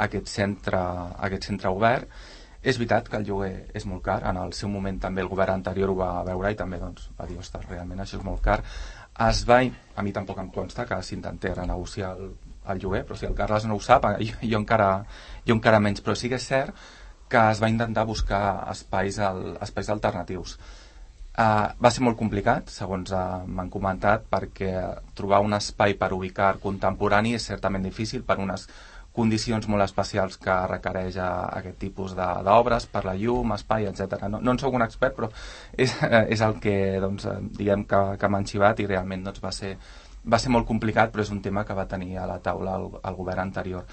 aquest 0.03 0.31
centre, 0.31 0.81
aquest 1.27 1.47
centre 1.51 1.71
obert. 1.71 2.09
És 2.63 2.77
veritat 2.79 3.09
que 3.11 3.19
el 3.19 3.25
lloguer 3.27 3.53
és 3.75 3.85
molt 3.85 4.03
car, 4.03 4.21
en 4.29 4.39
el 4.39 4.53
seu 4.55 4.69
moment 4.71 4.99
també 5.03 5.23
el 5.23 5.29
govern 5.31 5.57
anterior 5.57 5.91
ho 5.91 5.97
va 5.99 6.11
veure 6.23 6.51
i 6.53 6.59
també 6.59 6.79
doncs, 6.79 7.09
va 7.19 7.27
dir, 7.27 7.35
ostres, 7.39 7.67
realment 7.67 7.99
això 7.99 8.19
és 8.19 8.23
molt 8.23 8.39
car. 8.43 8.61
Es 9.27 9.43
va, 9.47 9.59
a 9.95 10.03
mi 10.03 10.13
tampoc 10.15 10.39
em 10.39 10.49
consta 10.51 10.87
que 10.87 11.01
s'intentés 11.03 11.57
renegociar 11.57 12.13
el, 12.15 12.31
el 12.71 12.79
lloguer, 12.79 13.03
però 13.05 13.19
si 13.19 13.27
el 13.27 13.35
Carles 13.35 13.67
no 13.67 13.75
ho 13.75 13.83
sap, 13.83 14.07
jo, 14.19 14.39
jo, 14.41 14.59
encara, 14.61 14.89
jo 15.45 15.57
encara 15.59 15.81
menys, 15.83 16.01
però 16.01 16.15
sí 16.15 16.31
que 16.31 16.39
és 16.39 16.47
cert 16.47 16.75
que 17.33 17.43
es 17.49 17.61
va 17.63 17.71
intentar 17.71 18.05
buscar 18.05 18.45
espais, 18.71 19.19
al, 19.19 19.55
espais 19.65 19.89
alternatius. 19.89 20.57
Uh, 21.33 21.71
va 21.81 21.89
ser 21.89 22.03
molt 22.05 22.17
complicat, 22.19 22.69
segons 22.69 23.09
uh, 23.09 23.41
m'han 23.49 23.71
comentat, 23.73 24.27
perquè 24.29 24.73
trobar 25.17 25.39
un 25.41 25.57
espai 25.57 25.95
per 25.97 26.11
ubicar 26.13 26.59
contemporani 26.61 27.33
és 27.39 27.47
certament 27.49 27.81
difícil 27.87 28.21
per 28.27 28.37
unes 28.43 28.67
condicions 29.13 29.65
molt 29.69 29.85
especials 29.85 30.37
que 30.41 30.53
requereix 30.69 31.17
a, 31.21 31.31
aquest 31.59 31.79
tipus 31.81 32.13
d'obres, 32.17 32.85
per 32.93 33.03
la 33.05 33.15
llum, 33.17 33.53
espai, 33.57 33.87
etc. 33.89 34.27
No, 34.29 34.41
no 34.45 34.53
en 34.53 34.61
sóc 34.61 34.77
un 34.77 34.85
expert, 34.85 35.17
però 35.17 35.29
és, 35.73 35.93
és 36.35 36.45
el 36.45 36.57
que 36.61 36.77
doncs, 37.01 37.25
diguem 37.57 37.85
que, 37.89 38.01
que 38.21 38.29
m'han 38.29 38.49
xivat 38.49 38.81
i 38.81 38.89
realment 38.89 39.25
doncs, 39.29 39.41
va, 39.41 39.53
ser, 39.53 39.75
va 40.25 40.41
ser 40.41 40.53
molt 40.53 40.69
complicat, 40.69 41.13
però 41.13 41.25
és 41.25 41.33
un 41.33 41.41
tema 41.45 41.65
que 41.65 41.77
va 41.77 41.89
tenir 41.89 42.17
a 42.17 42.29
la 42.29 42.41
taula 42.45 42.77
el, 42.77 42.91
el 43.01 43.17
govern 43.17 43.47
anterior. 43.47 43.89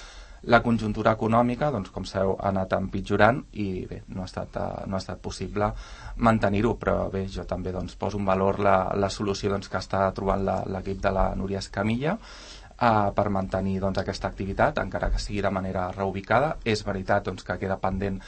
La 0.48 0.62
conjuntura 0.64 1.12
econòmica, 1.12 1.68
doncs, 1.70 1.90
com 1.92 2.06
sabeu, 2.08 2.32
ha 2.40 2.48
anat 2.48 2.72
empitjorant 2.72 3.42
i 3.60 3.84
bé, 3.90 4.00
no 4.14 4.22
ha 4.24 4.28
estat, 4.28 4.56
uh, 4.56 4.86
no 4.88 4.96
ha 4.96 5.02
estat 5.02 5.20
possible 5.20 5.68
mantenir-ho, 6.16 6.76
però 6.80 7.10
bé, 7.12 7.26
jo 7.28 7.44
també 7.44 7.74
doncs, 7.76 7.98
poso 8.00 8.16
en 8.16 8.24
valor 8.24 8.60
la, 8.64 8.78
la 8.96 9.10
solució 9.12 9.52
doncs, 9.52 9.68
que 9.68 9.76
està 9.80 10.06
trobant 10.16 10.46
l'equip 10.72 11.02
de 11.04 11.12
la 11.12 11.26
Núria 11.36 11.60
Escamilla, 11.60 12.16
uh, 12.16 13.10
per 13.16 13.28
mantenir 13.28 13.78
doncs, 13.84 14.00
aquesta 14.00 14.30
activitat, 14.32 14.80
encara 14.80 15.10
que 15.12 15.20
sigui 15.20 15.44
de 15.44 15.52
manera 15.52 15.90
reubicada. 15.92 16.54
És 16.64 16.84
veritat 16.88 17.28
doncs, 17.28 17.44
que 17.44 17.58
queda 17.60 17.76
pendent 17.82 18.20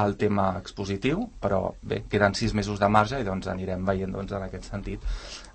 el 0.00 0.16
tema 0.20 0.54
expositiu, 0.60 1.26
però 1.40 1.74
bé, 1.82 2.04
queden 2.08 2.36
sis 2.38 2.56
mesos 2.56 2.80
de 2.80 2.88
marge 2.88 3.20
i 3.20 3.28
doncs, 3.28 3.48
anirem 3.52 3.84
veient 3.84 4.16
doncs, 4.16 4.32
en 4.32 4.48
aquest 4.48 4.72
sentit 4.72 5.04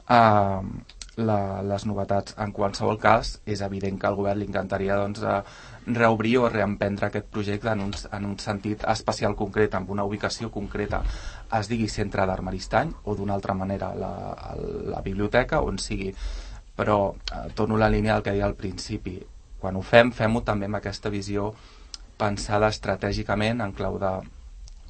uh, 0.10 0.62
la, 1.18 1.62
les 1.66 1.86
novetats. 1.86 2.36
En 2.42 2.54
qualsevol 2.56 2.98
cas, 3.02 3.36
és 3.46 3.62
evident 3.66 4.00
que 4.00 4.10
al 4.10 4.18
govern 4.18 4.40
li 4.40 4.48
encantaria 4.50 4.98
doncs, 5.00 5.22
uh, 5.24 5.42
reobrir 5.86 6.38
o 6.40 6.48
reemprendre 6.50 7.10
aquest 7.10 7.28
projecte 7.34 7.74
en 7.74 7.84
un, 7.88 7.92
en 8.12 8.26
un 8.26 8.38
sentit 8.40 8.86
especial 8.94 9.36
concret, 9.36 9.76
amb 9.76 9.92
una 9.94 10.06
ubicació 10.08 10.50
concreta, 10.52 11.04
es 11.60 11.70
digui 11.70 11.90
centre 11.92 12.26
d'art 12.26 12.46
Maristany 12.46 12.94
o 13.04 13.16
d'una 13.16 13.36
altra 13.36 13.54
manera 13.54 13.94
la, 13.96 14.14
la 14.96 15.04
biblioteca, 15.06 15.62
on 15.62 15.78
sigui 15.78 16.14
però 16.74 17.14
eh, 17.14 17.52
torno 17.54 17.78
la 17.78 17.90
línia 17.90 18.16
del 18.16 18.24
que 18.26 18.32
deia 18.34 18.48
al 18.48 18.58
principi 18.58 19.20
quan 19.64 19.78
ho 19.80 19.82
fem, 19.86 20.10
fem-ho 20.12 20.42
també 20.44 20.68
amb 20.68 20.80
aquesta 20.80 21.12
visió 21.14 21.54
pensada 22.20 22.68
estratègicament 22.74 23.62
en 23.64 23.72
clau 23.78 23.96
de 24.02 24.12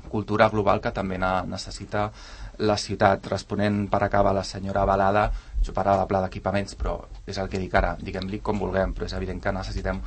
cultura 0.10 0.48
global 0.50 0.82
que 0.82 0.92
també 0.96 1.20
necessita 1.20 2.08
la 2.60 2.78
ciutat. 2.78 3.26
Responent 3.32 3.88
per 3.90 4.04
acabar 4.04 4.34
la 4.36 4.44
senyora 4.44 4.86
Balada, 4.86 5.30
jo 5.64 5.74
parlava 5.74 6.04
de 6.04 6.12
pla 6.12 6.22
d'equipaments, 6.26 6.76
però 6.80 7.00
és 7.26 7.40
el 7.40 7.50
que 7.50 7.62
dic 7.62 7.74
ara, 7.80 7.96
diguem-li 8.00 8.42
com 8.44 8.60
vulguem, 8.60 8.94
però 8.94 9.08
és 9.08 9.18
evident 9.18 9.42
que 9.42 9.56
necessitem 9.56 10.02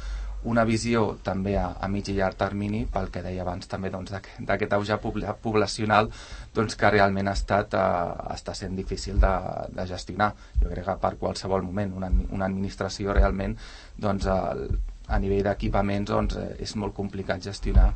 una 0.46 0.62
visió 0.64 1.16
també 1.26 1.56
a, 1.58 1.72
a 1.80 1.88
mig 1.90 2.08
i 2.08 2.14
llarg 2.14 2.36
termini 2.38 2.84
pel 2.92 3.08
que 3.10 3.22
deia 3.24 3.42
abans 3.42 3.66
també 3.70 3.90
doncs, 3.90 4.12
d'aquest 4.12 4.44
doncs, 4.46 4.74
auge 4.78 4.98
pobla, 5.02 5.34
poblacional 5.42 6.10
doncs, 6.54 6.76
que 6.78 6.90
realment 6.94 7.28
ha 7.28 7.34
estat, 7.34 7.74
eh, 7.74 8.34
està 8.34 8.54
sent 8.54 8.76
difícil 8.78 9.18
de, 9.22 9.32
de 9.74 9.86
gestionar 9.90 10.32
jo 10.60 10.70
crec 10.70 10.86
que 10.86 10.96
per 11.02 11.14
qualsevol 11.22 11.66
moment 11.66 11.96
una, 11.98 12.12
una 12.30 12.46
administració 12.46 13.16
realment 13.16 13.56
doncs, 13.98 14.28
el, 14.30 14.68
a 15.08 15.18
nivell 15.22 15.42
d'equipaments 15.48 16.12
doncs, 16.12 16.38
eh, 16.38 16.52
és 16.62 16.76
molt 16.78 16.94
complicat 16.94 17.42
gestionar 17.42 17.90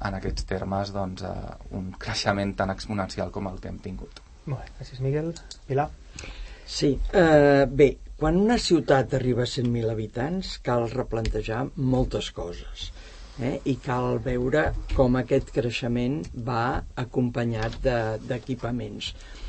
en 0.00 0.16
aquests 0.18 0.46
termes 0.48 0.92
doncs, 0.94 1.22
eh, 1.22 1.54
un 1.78 1.92
creixement 1.98 2.54
tan 2.58 2.72
exponencial 2.74 3.30
com 3.34 3.48
el 3.50 3.60
que 3.60 3.70
hem 3.72 3.78
tingut. 3.84 4.20
Molt 4.46 4.62
bé, 4.62 4.72
gràcies 4.78 5.02
Miguel. 5.04 5.32
Pilar? 5.66 5.88
Sí, 6.66 6.96
eh, 7.12 7.64
bé, 7.70 7.96
quan 8.18 8.36
una 8.40 8.58
ciutat 8.58 9.14
arriba 9.14 9.44
a 9.44 9.50
100.000 9.50 9.90
habitants 9.92 10.56
cal 10.66 10.88
replantejar 10.90 11.66
moltes 11.76 12.30
coses 12.34 12.90
eh? 13.38 13.58
i 13.64 13.76
cal 13.82 14.18
veure 14.24 14.70
com 14.94 15.18
aquest 15.20 15.52
creixement 15.54 16.22
va 16.46 16.82
acompanyat 17.02 17.76
d'equipaments. 18.28 19.12
De, 19.12 19.44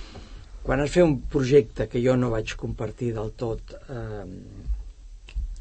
quan 0.68 0.84
es 0.84 0.92
fa 0.92 1.06
un 1.08 1.22
projecte 1.32 1.88
que 1.88 2.02
jo 2.04 2.18
no 2.20 2.34
vaig 2.34 2.58
compartir 2.60 3.14
del 3.16 3.32
tot, 3.40 3.72
eh, 3.88 4.26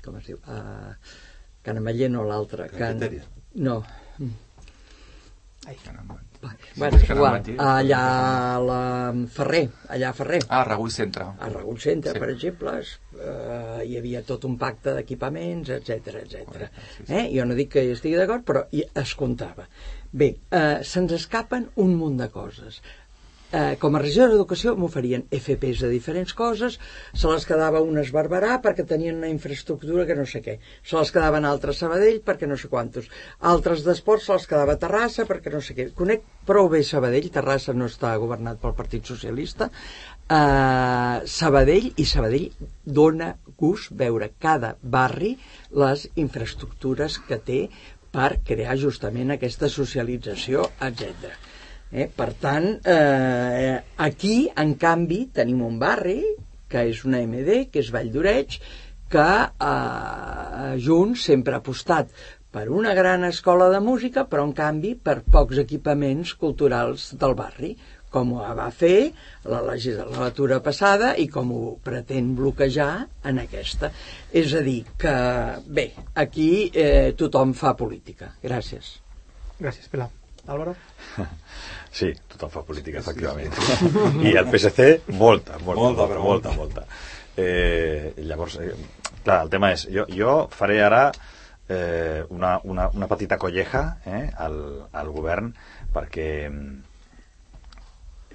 com 0.02 0.18
es 0.18 0.26
diu? 0.32 0.40
Eh, 0.42 0.94
Canamaller 1.66 2.08
no 2.10 2.24
l'altre. 2.26 2.68
Can... 2.74 3.02
No. 3.54 3.80
Ai, 5.66 5.74
caramba. 5.82 6.20
Bueno, 6.76 6.98
igual, 7.02 7.42
allà 7.58 8.02
a 8.54 8.58
la 8.60 9.14
Ferrer, 9.26 9.68
allà 9.88 10.10
a 10.10 10.12
Ferrer. 10.12 10.42
Ah, 10.46 10.60
a 10.60 10.62
Regull 10.62 10.90
Centre. 10.90 11.24
A 11.38 11.48
Regull 11.48 11.80
Centre, 11.80 12.12
sí. 12.12 12.20
per 12.22 12.28
exemple, 12.30 12.74
eh, 13.18 13.80
hi 13.82 13.96
havia 13.98 14.22
tot 14.28 14.46
un 14.46 14.54
pacte 14.60 14.94
d'equipaments, 14.94 15.72
etc 15.78 16.20
etc. 16.22 16.68
Eh? 17.08 17.24
Jo 17.34 17.48
no 17.48 17.56
dic 17.58 17.72
que 17.74 17.82
hi 17.82 17.96
estigui 17.96 18.20
d'acord, 18.20 18.46
però 18.46 18.62
es 18.70 19.16
comptava. 19.18 19.66
Bé, 20.12 20.30
eh, 20.54 20.84
se'ns 20.86 21.16
escapen 21.18 21.66
un 21.82 21.96
munt 21.98 22.22
de 22.22 22.30
coses 22.30 22.78
eh, 23.52 23.76
com 23.80 23.94
a 23.94 24.02
regidor 24.02 24.32
d'Educació 24.32 24.74
m'oferien 24.78 25.24
FPs 25.30 25.84
de 25.84 25.90
diferents 25.92 26.34
coses, 26.36 26.78
se 27.14 27.30
les 27.30 27.46
quedava 27.48 27.82
unes 27.84 28.10
Barberà 28.14 28.58
perquè 28.64 28.86
tenien 28.88 29.18
una 29.20 29.30
infraestructura 29.32 30.06
que 30.08 30.16
no 30.18 30.26
sé 30.26 30.42
què, 30.44 30.58
se 30.82 30.98
les 30.98 31.12
quedaven 31.14 31.46
altres 31.48 31.82
Sabadell 31.82 32.20
perquè 32.26 32.48
no 32.50 32.58
sé 32.60 32.70
quantos, 32.72 33.08
altres 33.52 33.84
d'esports 33.86 34.28
se 34.28 34.36
les 34.38 34.46
quedava 34.50 34.78
Terrassa 34.80 35.26
perquè 35.28 35.52
no 35.52 35.62
sé 35.62 35.76
què. 35.76 35.90
Conec 35.96 36.24
prou 36.46 36.70
bé 36.72 36.82
Sabadell, 36.86 37.30
Terrassa 37.32 37.74
no 37.76 37.90
està 37.90 38.14
governat 38.22 38.60
pel 38.62 38.76
Partit 38.78 39.06
Socialista, 39.06 39.70
eh, 40.28 41.18
Sabadell 41.38 41.92
i 41.96 42.06
Sabadell 42.06 42.50
dona 42.84 43.34
gust 43.58 43.92
veure 43.96 44.32
cada 44.42 44.74
barri 44.82 45.36
les 45.70 46.08
infraestructures 46.16 47.18
que 47.28 47.38
té 47.38 47.60
per 48.16 48.38
crear 48.48 48.78
justament 48.80 49.34
aquesta 49.34 49.68
socialització, 49.68 50.70
etc. 50.86 51.34
Eh? 51.92 52.08
Per 52.10 52.32
tant, 52.40 52.66
eh, 52.84 53.76
aquí, 54.08 54.36
en 54.56 54.74
canvi, 54.80 55.26
tenim 55.34 55.62
un 55.66 55.78
barri, 55.78 56.20
que 56.68 56.88
és 56.90 57.04
una 57.06 57.22
MD, 57.22 57.66
que 57.70 57.82
és 57.84 57.92
Vall 57.94 58.10
d'Oreig, 58.14 58.58
que 59.12 59.28
eh, 59.46 60.72
Junts 60.82 61.28
sempre 61.30 61.54
ha 61.54 61.62
apostat 61.62 62.10
per 62.56 62.68
una 62.72 62.94
gran 62.96 63.24
escola 63.28 63.68
de 63.70 63.82
música, 63.84 64.24
però 64.24 64.46
en 64.48 64.54
canvi 64.56 64.94
per 64.96 65.20
pocs 65.32 65.60
equipaments 65.62 66.32
culturals 66.40 67.10
del 67.20 67.36
barri, 67.38 67.74
com 68.16 68.32
ho 68.32 68.44
va 68.56 68.68
fer 68.72 69.12
la 69.52 69.60
legislatura 69.66 70.60
passada 70.64 71.12
i 71.20 71.26
com 71.28 71.50
ho 71.52 71.64
pretén 71.84 72.32
bloquejar 72.38 72.90
en 73.28 73.42
aquesta. 73.44 73.92
És 74.32 74.54
a 74.56 74.62
dir, 74.64 74.82
que 74.98 75.16
bé, 75.66 75.90
aquí 76.14 76.50
eh, 76.72 77.12
tothom 77.18 77.52
fa 77.54 77.76
política. 77.76 78.32
Gràcies. 78.44 78.96
Gràcies, 79.60 79.90
Pilar. 79.92 80.08
Álvaro? 80.46 80.76
Sí, 81.96 82.10
tothom 82.28 82.50
fa 82.52 82.60
política, 82.60 83.00
efectivament. 83.00 83.54
I 84.20 84.34
el 84.36 84.50
PSC, 84.52 85.14
molta, 85.16 85.56
molta, 85.64 85.80
molta, 85.80 86.06
però 86.10 86.20
molta, 86.20 86.50
molta. 86.52 86.82
Eh, 87.40 88.10
llavors, 88.18 88.58
eh, 88.60 88.74
clar, 89.24 89.38
el 89.46 89.52
tema 89.54 89.70
és, 89.72 89.86
jo, 89.94 90.04
jo 90.12 90.34
faré 90.52 90.76
ara 90.84 91.06
eh, 91.68 92.24
una, 92.28 92.58
una, 92.64 92.90
una 92.92 93.08
petita 93.08 93.38
colleja 93.40 93.86
eh, 94.04 94.26
al, 94.36 94.58
al 94.92 95.08
govern 95.14 95.54
perquè 95.94 96.28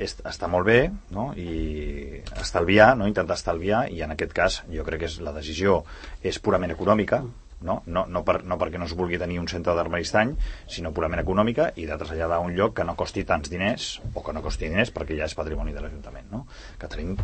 és, 0.02 0.16
està 0.26 0.50
molt 0.50 0.66
bé 0.68 0.80
no? 1.14 1.32
i 1.38 2.22
estalviar, 2.42 2.96
no? 2.98 3.08
intentar 3.10 3.38
estalviar 3.38 3.86
i 3.94 4.02
en 4.02 4.16
aquest 4.16 4.34
cas 4.36 4.62
jo 4.72 4.86
crec 4.88 5.06
que 5.06 5.12
és, 5.12 5.20
la 5.22 5.36
decisió 5.38 5.84
és 6.26 6.42
purament 6.42 6.74
econòmica 6.74 7.22
no? 7.68 7.82
No, 7.86 8.06
no, 8.10 8.24
per, 8.28 8.42
no 8.48 8.58
perquè 8.62 8.82
no 8.82 8.88
es 8.90 8.96
vulgui 8.98 9.20
tenir 9.22 9.40
un 9.42 9.48
centre 9.52 9.76
d'armaristany, 9.78 10.34
sinó 10.72 10.94
purament 10.96 11.22
econòmica 11.24 11.72
i 11.76 11.88
de 11.90 11.98
traslladar 12.02 12.42
a 12.42 12.46
un 12.46 12.56
lloc 12.58 12.76
que 12.80 12.88
no 12.88 12.98
costi 13.00 13.26
tants 13.28 13.52
diners 13.52 13.94
o 14.14 14.26
que 14.26 14.36
no 14.36 14.44
costi 14.46 14.70
diners 14.70 14.94
perquè 14.96 15.18
ja 15.18 15.30
és 15.30 15.38
patrimoni 15.38 15.76
de 15.76 15.84
l'Ajuntament. 15.84 16.30
No? 16.34 16.46
Que 16.82 16.92
tenim, 16.92 17.16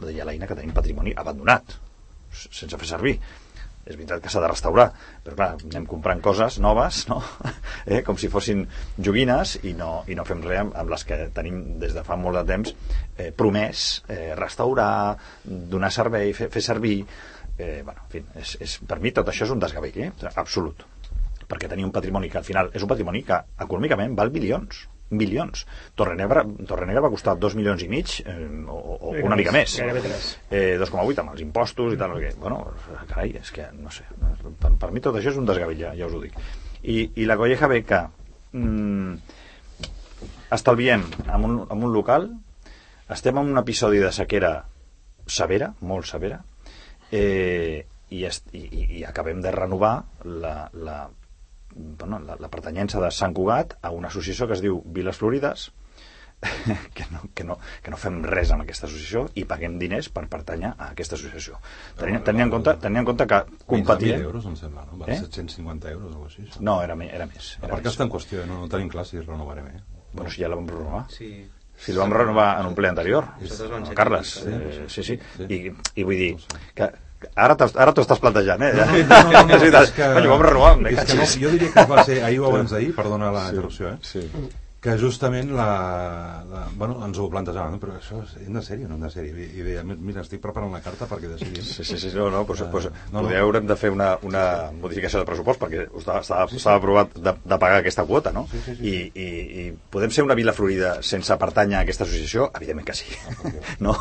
deia 0.00 0.28
l'Eina, 0.28 0.48
que 0.50 0.58
tenim 0.58 0.74
patrimoni 0.76 1.14
abandonat, 1.16 1.78
sense 2.32 2.78
fer 2.78 2.94
servir. 2.96 3.18
És 3.82 3.96
veritat 3.98 4.20
que 4.22 4.30
s'ha 4.30 4.38
de 4.38 4.46
restaurar, 4.46 4.84
però 5.24 5.34
clar, 5.34 5.48
anem 5.58 5.88
comprant 5.90 6.20
coses 6.22 6.60
noves, 6.62 7.00
no? 7.10 7.16
eh? 7.90 7.98
com 8.06 8.14
si 8.14 8.30
fossin 8.30 8.62
joguines 8.94 9.56
i 9.66 9.72
no, 9.74 10.04
i 10.06 10.14
no 10.14 10.22
fem 10.28 10.44
res 10.46 10.60
amb, 10.60 10.76
amb 10.78 10.92
les 10.94 11.02
que 11.08 11.18
tenim 11.34 11.58
des 11.82 11.96
de 11.96 12.04
fa 12.06 12.14
molt 12.14 12.38
de 12.38 12.44
temps 12.52 12.70
eh, 13.16 13.32
promès 13.34 14.04
eh, 14.06 14.36
restaurar, 14.38 15.16
donar 15.42 15.90
servei, 15.90 16.30
fer, 16.38 16.46
fer 16.54 16.62
servir 16.62 17.00
eh, 17.58 17.82
bueno, 17.84 18.00
en 18.06 18.10
fi, 18.12 18.24
és, 18.40 18.56
és, 18.64 18.78
per 18.88 19.00
mi 19.02 19.12
tot 19.16 19.28
això 19.28 19.46
és 19.48 19.54
un 19.54 19.62
desgavell, 19.62 19.98
eh? 20.06 20.10
absolut. 20.34 20.86
Perquè 21.48 21.68
tenir 21.68 21.84
un 21.84 21.92
patrimoni 21.92 22.30
que 22.32 22.40
al 22.40 22.48
final 22.48 22.70
és 22.72 22.82
un 22.82 22.90
patrimoni 22.90 23.24
que 23.28 23.42
econòmicament 23.60 24.16
val 24.16 24.32
milions 24.32 24.86
milions. 25.12 25.66
Torrenegra, 25.98 26.44
Torrenegra 26.68 27.02
va 27.04 27.10
costar 27.12 27.36
2 27.38 27.56
milions 27.58 27.82
i 27.84 27.88
mig 27.92 28.14
eh, 28.24 28.36
o, 28.72 28.78
o 28.96 29.14
una 29.26 29.36
mica 29.38 29.52
més. 29.54 29.76
Eh, 30.50 30.78
2,8 30.80 31.22
amb 31.22 31.34
els 31.34 31.44
impostos 31.44 31.94
i 31.94 32.00
tal. 32.00 32.16
Que, 32.20 32.32
bueno, 32.40 32.62
carai, 33.10 33.36
és 33.40 33.52
que 33.54 33.68
no 33.76 33.92
sé. 33.94 34.06
Per, 34.62 34.72
per 34.80 34.90
mi 34.94 35.04
tot 35.04 35.18
això 35.18 35.32
és 35.34 35.40
un 35.40 35.48
desgavell, 35.48 35.78
ja, 35.78 35.92
ja 35.98 36.08
us 36.08 36.16
ho 36.16 36.22
dic. 36.22 36.38
I, 36.82 37.04
i 37.22 37.28
la 37.28 37.36
colleja 37.38 37.68
ve 37.70 37.82
que 37.86 38.00
mm, 38.56 39.18
estalviem 40.56 41.04
en 41.28 41.46
un, 41.48 41.60
en 41.68 41.84
un 41.90 41.92
local, 41.94 42.30
estem 43.12 43.38
en 43.38 43.52
un 43.52 43.60
episodi 43.60 44.00
de 44.02 44.10
sequera 44.14 44.54
severa, 45.28 45.72
molt 45.86 46.08
severa, 46.08 46.40
eh, 47.12 47.84
i, 48.12 48.24
i, 48.24 48.64
i 48.98 49.04
acabem 49.08 49.40
de 49.44 49.52
renovar 49.54 49.94
la, 50.24 50.56
la, 50.72 50.96
bueno, 51.74 52.18
la, 52.26 52.36
la 52.40 52.50
pertanyença 52.52 53.00
de 53.00 53.12
Sant 53.12 53.36
Cugat 53.36 53.78
a 53.82 53.92
una 53.94 54.10
associació 54.12 54.48
que 54.48 54.58
es 54.58 54.64
diu 54.64 54.82
Viles 54.96 55.20
Florides 55.20 55.70
que 56.94 57.04
no, 57.12 57.20
que, 57.34 57.44
no, 57.44 57.56
que 57.82 57.92
no 57.92 57.98
fem 58.00 58.18
res 58.26 58.50
amb 58.50 58.64
aquesta 58.64 58.88
associació 58.88 59.28
i 59.38 59.44
paguem 59.46 59.76
diners 59.78 60.08
per 60.10 60.24
pertanyar 60.30 60.72
a 60.74 60.88
aquesta 60.90 61.14
associació. 61.14 61.60
Tenint, 62.00 62.18
tenint, 62.26 62.48
en, 62.48 62.54
compte, 62.56 62.74
tenint 62.82 63.04
en 63.04 63.08
compte 63.12 63.28
que 63.30 63.38
competir... 63.70 64.16
20.000 64.16 64.26
euros, 64.26 64.48
em 64.50 64.56
sembla, 64.58 64.86
no? 64.90 64.98
Eh? 65.06 65.20
750 65.20 65.92
euros 65.94 66.16
o 66.18 66.26
així. 66.26 66.48
No, 66.58 66.80
era, 66.82 66.98
era 67.06 67.28
més. 67.30 67.54
Era 67.62 67.76
perquè 67.76 67.92
està 67.92 68.08
en 68.08 68.10
qüestió, 68.10 68.42
no, 68.50 68.64
no 68.64 68.70
tenim 68.72 68.90
clar 68.90 69.06
si 69.06 69.22
renovarem, 69.22 69.70
eh? 69.70 69.84
Bueno, 70.12 70.32
si 70.34 70.42
ja 70.42 70.50
la 70.50 70.58
vam 70.58 70.66
renovar. 70.68 71.04
Sí. 71.14 71.30
Si 71.82 71.94
la 71.94 72.04
vam 72.04 72.12
renovar 72.14 72.48
en 72.60 72.68
un 72.70 72.76
ple 72.78 72.90
anterior. 72.92 73.26
Sí. 73.42 73.94
Carles, 73.98 74.36
eh, 74.46 74.84
sí, 74.88 75.02
sí. 75.02 75.18
I, 75.48 75.64
I 75.98 76.04
vull 76.06 76.20
dir 76.20 76.34
que 76.78 76.92
Ara, 77.38 77.54
t'ho 77.54 78.02
estàs 78.02 78.18
plantejant, 78.18 78.64
eh? 78.66 78.72
No, 78.74 78.86
no, 78.90 79.18
no, 79.30 79.42
no, 79.46 79.58
no 79.60 79.82
és 79.82 79.92
que... 79.94 80.08
Coño, 80.16 80.32
vam 80.32 80.42
renovar, 80.42 80.72
és 80.90 81.04
que 81.06 81.18
no, 81.20 81.28
jo 81.44 81.52
diria 81.54 81.70
que 81.70 81.84
va 81.86 82.02
ser 82.08 82.18
ahir 82.26 82.40
o 82.42 82.48
abans 82.48 82.74
d'ahir, 82.74 82.90
perdona 82.96 83.30
la 83.30 83.44
sí, 83.44 83.54
interrupció, 83.54 83.92
eh? 83.92 83.98
Sí 84.02 84.24
que 84.82 84.96
justament 84.98 85.52
la, 85.54 86.42
la, 86.50 86.64
bueno, 86.74 86.96
ens 87.06 87.18
ho 87.22 87.28
plantejàvem, 87.30 87.76
però 87.78 87.92
això 88.00 88.18
és 88.24 88.48
de 88.50 88.62
sèrie 88.66 88.88
o 88.88 88.90
no 88.90 88.96
de 88.98 89.10
sèrie? 89.14 89.44
I 89.54 89.62
deia, 89.62 89.84
mira, 89.86 90.24
estic 90.24 90.40
preparant 90.42 90.72
la 90.74 90.80
carta 90.82 91.06
perquè 91.06 91.30
decidim. 91.30 91.62
Sí, 91.62 91.84
sí, 91.86 91.98
sí, 92.02 92.10
no, 92.16 92.26
no, 92.34 92.40
pues, 92.48 92.64
pues, 92.72 92.88
uh, 92.90 93.04
no, 93.14 93.22
no. 93.22 93.30
haurem 93.38 93.68
de 93.68 93.76
fer 93.78 93.92
una, 93.94 94.16
una 94.26 94.42
modificació 94.74 95.22
de 95.22 95.28
pressupost 95.28 95.62
perquè 95.62 95.86
s'ha 96.02 96.42
sí, 96.50 96.58
sí. 96.58 96.66
aprovat 96.72 97.14
de, 97.14 97.36
de 97.38 97.60
pagar 97.62 97.78
aquesta 97.78 98.02
quota, 98.08 98.34
no? 98.34 98.48
Sí, 98.50 98.64
sí, 98.66 98.74
sí. 98.80 98.90
I, 98.90 98.96
i, 99.14 99.28
I 99.62 99.68
podem 99.94 100.10
ser 100.10 100.26
una 100.26 100.34
vila 100.34 100.56
florida 100.56 100.96
sense 101.06 101.38
pertànyer 101.38 101.78
a 101.78 101.84
aquesta 101.86 102.02
associació? 102.08 102.50
Evidentment 102.58 102.90
que 102.90 102.98
sí, 102.98 103.14
ah, 103.30 103.54
no? 103.86 103.94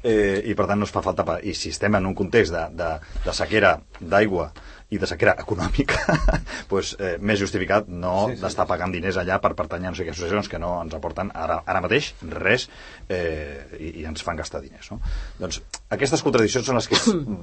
Eh, 0.00 0.40
I 0.40 0.56
per 0.56 0.70
tant 0.70 0.80
no 0.80 0.88
es 0.88 0.94
fa 0.94 1.04
falta... 1.04 1.28
Pa... 1.28 1.36
I 1.44 1.52
si 1.52 1.74
estem 1.76 2.00
en 2.00 2.08
un 2.08 2.16
context 2.16 2.56
de, 2.56 2.64
de, 2.80 2.94
de 3.26 3.36
sequera 3.36 3.76
d'aigua 4.00 4.54
i 4.92 4.98
de 5.00 5.08
sequera 5.08 5.34
econòmica, 5.40 6.16
pues, 6.70 6.94
eh, 7.00 7.16
més 7.20 7.40
justificat 7.40 7.88
no 7.88 8.28
sí, 8.28 8.36
sí, 8.36 8.42
d'estar 8.44 8.66
pagant 8.68 8.92
diners 8.92 9.16
allà 9.20 9.38
per 9.42 9.54
pertanyar 9.56 9.90
a 9.90 9.94
no 9.94 9.98
sé 9.98 10.04
què 10.06 10.12
associacions 10.12 10.50
que 10.50 10.60
no 10.60 10.74
ens 10.82 10.94
aporten 10.96 11.32
ara, 11.34 11.60
ara 11.66 11.80
mateix 11.84 12.12
res 12.34 12.66
eh, 13.08 13.64
i, 13.78 13.94
i 14.02 14.04
ens 14.08 14.24
fan 14.26 14.38
gastar 14.38 14.60
diners. 14.64 14.90
No? 14.92 15.00
Doncs 15.40 15.62
aquestes 15.96 16.22
contradiccions 16.26 16.68
són 16.68 16.78
les 16.78 16.88
que 16.90 17.00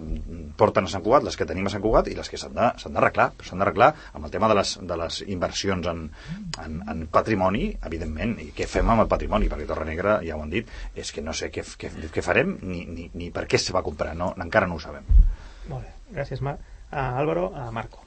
porten 0.61 0.87
a 0.87 0.93
Sant 0.93 1.03
Cugat, 1.05 1.25
les 1.27 1.37
que 1.39 1.47
tenim 1.49 1.67
a 1.67 1.73
Sant 1.73 1.83
Cugat 1.83 2.11
i 2.11 2.15
les 2.17 2.29
que 2.29 2.39
s'han 2.39 2.55
d'arreglar. 2.55 3.31
S'han 3.47 3.63
d'arreglar 3.63 3.91
amb 4.13 4.27
el 4.27 4.33
tema 4.33 4.49
de 4.51 4.59
les, 4.61 4.75
de 4.91 4.99
les 5.03 5.21
inversions 5.27 5.91
en, 5.91 6.05
en, 6.63 6.81
en 6.93 7.05
patrimoni, 7.11 7.71
evidentment, 7.89 8.37
i 8.43 8.51
què 8.55 8.69
fem 8.69 8.89
amb 8.93 9.05
el 9.05 9.11
patrimoni, 9.11 9.49
perquè 9.51 9.67
Torre 9.69 9.87
Negra, 9.89 10.19
ja 10.27 10.37
ho 10.37 10.45
han 10.45 10.53
dit, 10.53 10.69
és 10.95 11.11
que 11.11 11.25
no 11.25 11.33
sé 11.37 11.51
què, 11.53 11.65
què, 11.79 11.91
què 12.13 12.25
farem 12.25 12.57
ni, 12.61 12.85
ni, 12.85 13.09
ni 13.17 13.31
per 13.33 13.47
què 13.49 13.59
se 13.61 13.75
va 13.75 13.83
comprar, 13.85 14.13
no, 14.17 14.33
encara 14.41 14.69
no 14.69 14.77
ho 14.77 14.83
sabem. 14.83 15.07
Molt 15.71 15.81
bé, 15.83 15.95
gràcies 16.13 16.43
Marc 16.45 16.69
a 16.91 17.17
Álvaro, 17.17 17.51
a 17.55 17.71
Marco. 17.71 17.99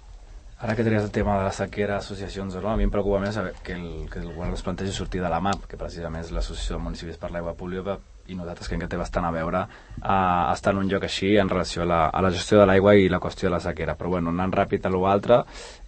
Ara 0.64 0.76
que 0.76 0.84
tries 0.84 1.02
el 1.02 1.10
tema 1.10 1.36
de 1.36 1.44
la 1.44 1.52
sequera, 1.52 1.98
associacions 1.98 2.54
o 2.54 2.60
no, 2.62 2.70
a 2.70 2.76
mi 2.78 2.86
em 2.86 2.92
preocupa 2.92 3.18
més 3.20 3.36
que 3.66 3.74
el, 3.74 4.06
que 4.08 4.22
el 4.22 4.30
govern 4.30 4.54
es 4.54 4.62
plantegi 4.64 4.94
sortir 4.94 5.20
de 5.20 5.28
la 5.28 5.40
MAP, 5.42 5.66
que 5.68 5.76
precisament 5.76 6.22
és 6.24 6.30
l'Associació 6.32 6.78
de 6.78 6.84
Municipis 6.86 7.18
per 7.20 7.32
l'Aigua 7.34 7.52
Pública, 7.58 7.98
i 8.28 8.36
nosaltres 8.38 8.70
creiem 8.70 8.86
que 8.86 8.92
té 8.94 9.00
bastant 9.00 9.26
a 9.28 9.32
veure 9.34 9.64
a 10.00 10.16
estar 10.54 10.72
en 10.72 10.80
un 10.80 10.88
lloc 10.88 11.04
així 11.04 11.34
en 11.36 11.50
relació 11.52 11.82
a 11.84 11.88
la, 11.90 12.00
a 12.08 12.22
la 12.24 12.30
gestió 12.32 12.62
de 12.62 12.68
l'aigua 12.70 12.94
i 12.96 13.10
la 13.12 13.20
qüestió 13.20 13.50
de 13.50 13.56
la 13.56 13.60
sequera. 13.60 13.96
Però 13.98 14.14
bueno, 14.14 14.32
anant 14.32 14.54
ràpid 14.54 14.86
a 14.86 14.92
l'altre, 14.94 15.42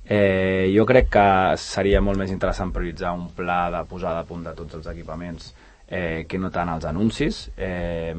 eh, 0.04 0.68
jo 0.74 0.84
crec 0.84 1.08
que 1.14 1.28
seria 1.62 2.02
molt 2.04 2.20
més 2.20 2.34
interessant 2.34 2.74
prioritzar 2.74 3.14
un 3.16 3.30
pla 3.38 3.70
de 3.72 3.84
posada 3.88 4.20
a 4.20 4.28
punt 4.28 4.44
de 4.44 4.52
tots 4.58 4.76
els 4.76 4.90
equipaments 4.92 5.54
eh, 5.88 6.26
que 6.28 6.38
no 6.42 6.52
tant 6.52 6.74
els 6.74 6.84
anuncis. 6.84 7.46
Eh, 7.56 8.12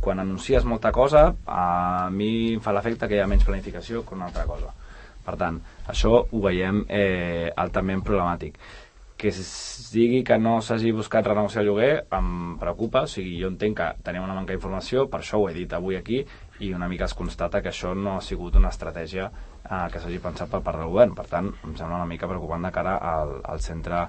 quan 0.00 0.20
anuncies 0.22 0.64
molta 0.64 0.92
cosa, 0.92 1.28
a 1.46 2.08
mi 2.12 2.54
em 2.54 2.62
fa 2.64 2.74
l'efecte 2.76 3.08
que 3.08 3.18
hi 3.18 3.22
ha 3.22 3.30
menys 3.30 3.46
planificació 3.46 4.04
que 4.06 4.14
una 4.16 4.28
altra 4.30 4.46
cosa. 4.48 4.72
Per 5.26 5.34
tant, 5.40 5.60
això 5.90 6.20
ho 6.22 6.42
veiem 6.42 6.84
eh, 6.88 7.52
altament 7.56 8.04
problemàtic. 8.06 8.58
Que 9.16 9.30
es 9.32 9.88
digui 9.94 10.20
que 10.28 10.36
no 10.38 10.58
s'hagi 10.62 10.92
buscat 10.92 11.26
renegociar 11.26 11.62
el 11.64 11.70
lloguer 11.70 11.92
em 12.14 12.28
preocupa, 12.60 13.06
o 13.06 13.10
sigui, 13.10 13.38
jo 13.40 13.48
entenc 13.50 13.78
que 13.80 13.88
tenim 14.06 14.26
una 14.26 14.36
manca 14.36 14.52
d'informació, 14.52 15.06
per 15.10 15.22
això 15.22 15.40
ho 15.40 15.48
he 15.48 15.54
dit 15.56 15.72
avui 15.72 15.96
aquí, 15.96 16.20
i 16.60 16.72
una 16.76 16.88
mica 16.88 17.08
es 17.08 17.16
constata 17.16 17.62
que 17.64 17.72
això 17.72 17.94
no 17.96 18.16
ha 18.16 18.22
sigut 18.24 18.56
una 18.60 18.70
estratègia 18.72 19.26
eh, 19.30 19.86
que 19.92 19.98
s'hagi 19.98 20.22
pensat 20.22 20.52
per 20.52 20.62
part 20.62 20.78
del 20.82 20.92
govern. 20.92 21.16
Per 21.16 21.26
tant, 21.32 21.50
em 21.64 21.74
sembla 21.74 21.98
una 22.02 22.10
mica 22.12 22.28
preocupant 22.30 22.68
de 22.68 22.72
cara 22.76 22.96
al, 23.14 23.38
al 23.42 23.64
centre 23.64 24.06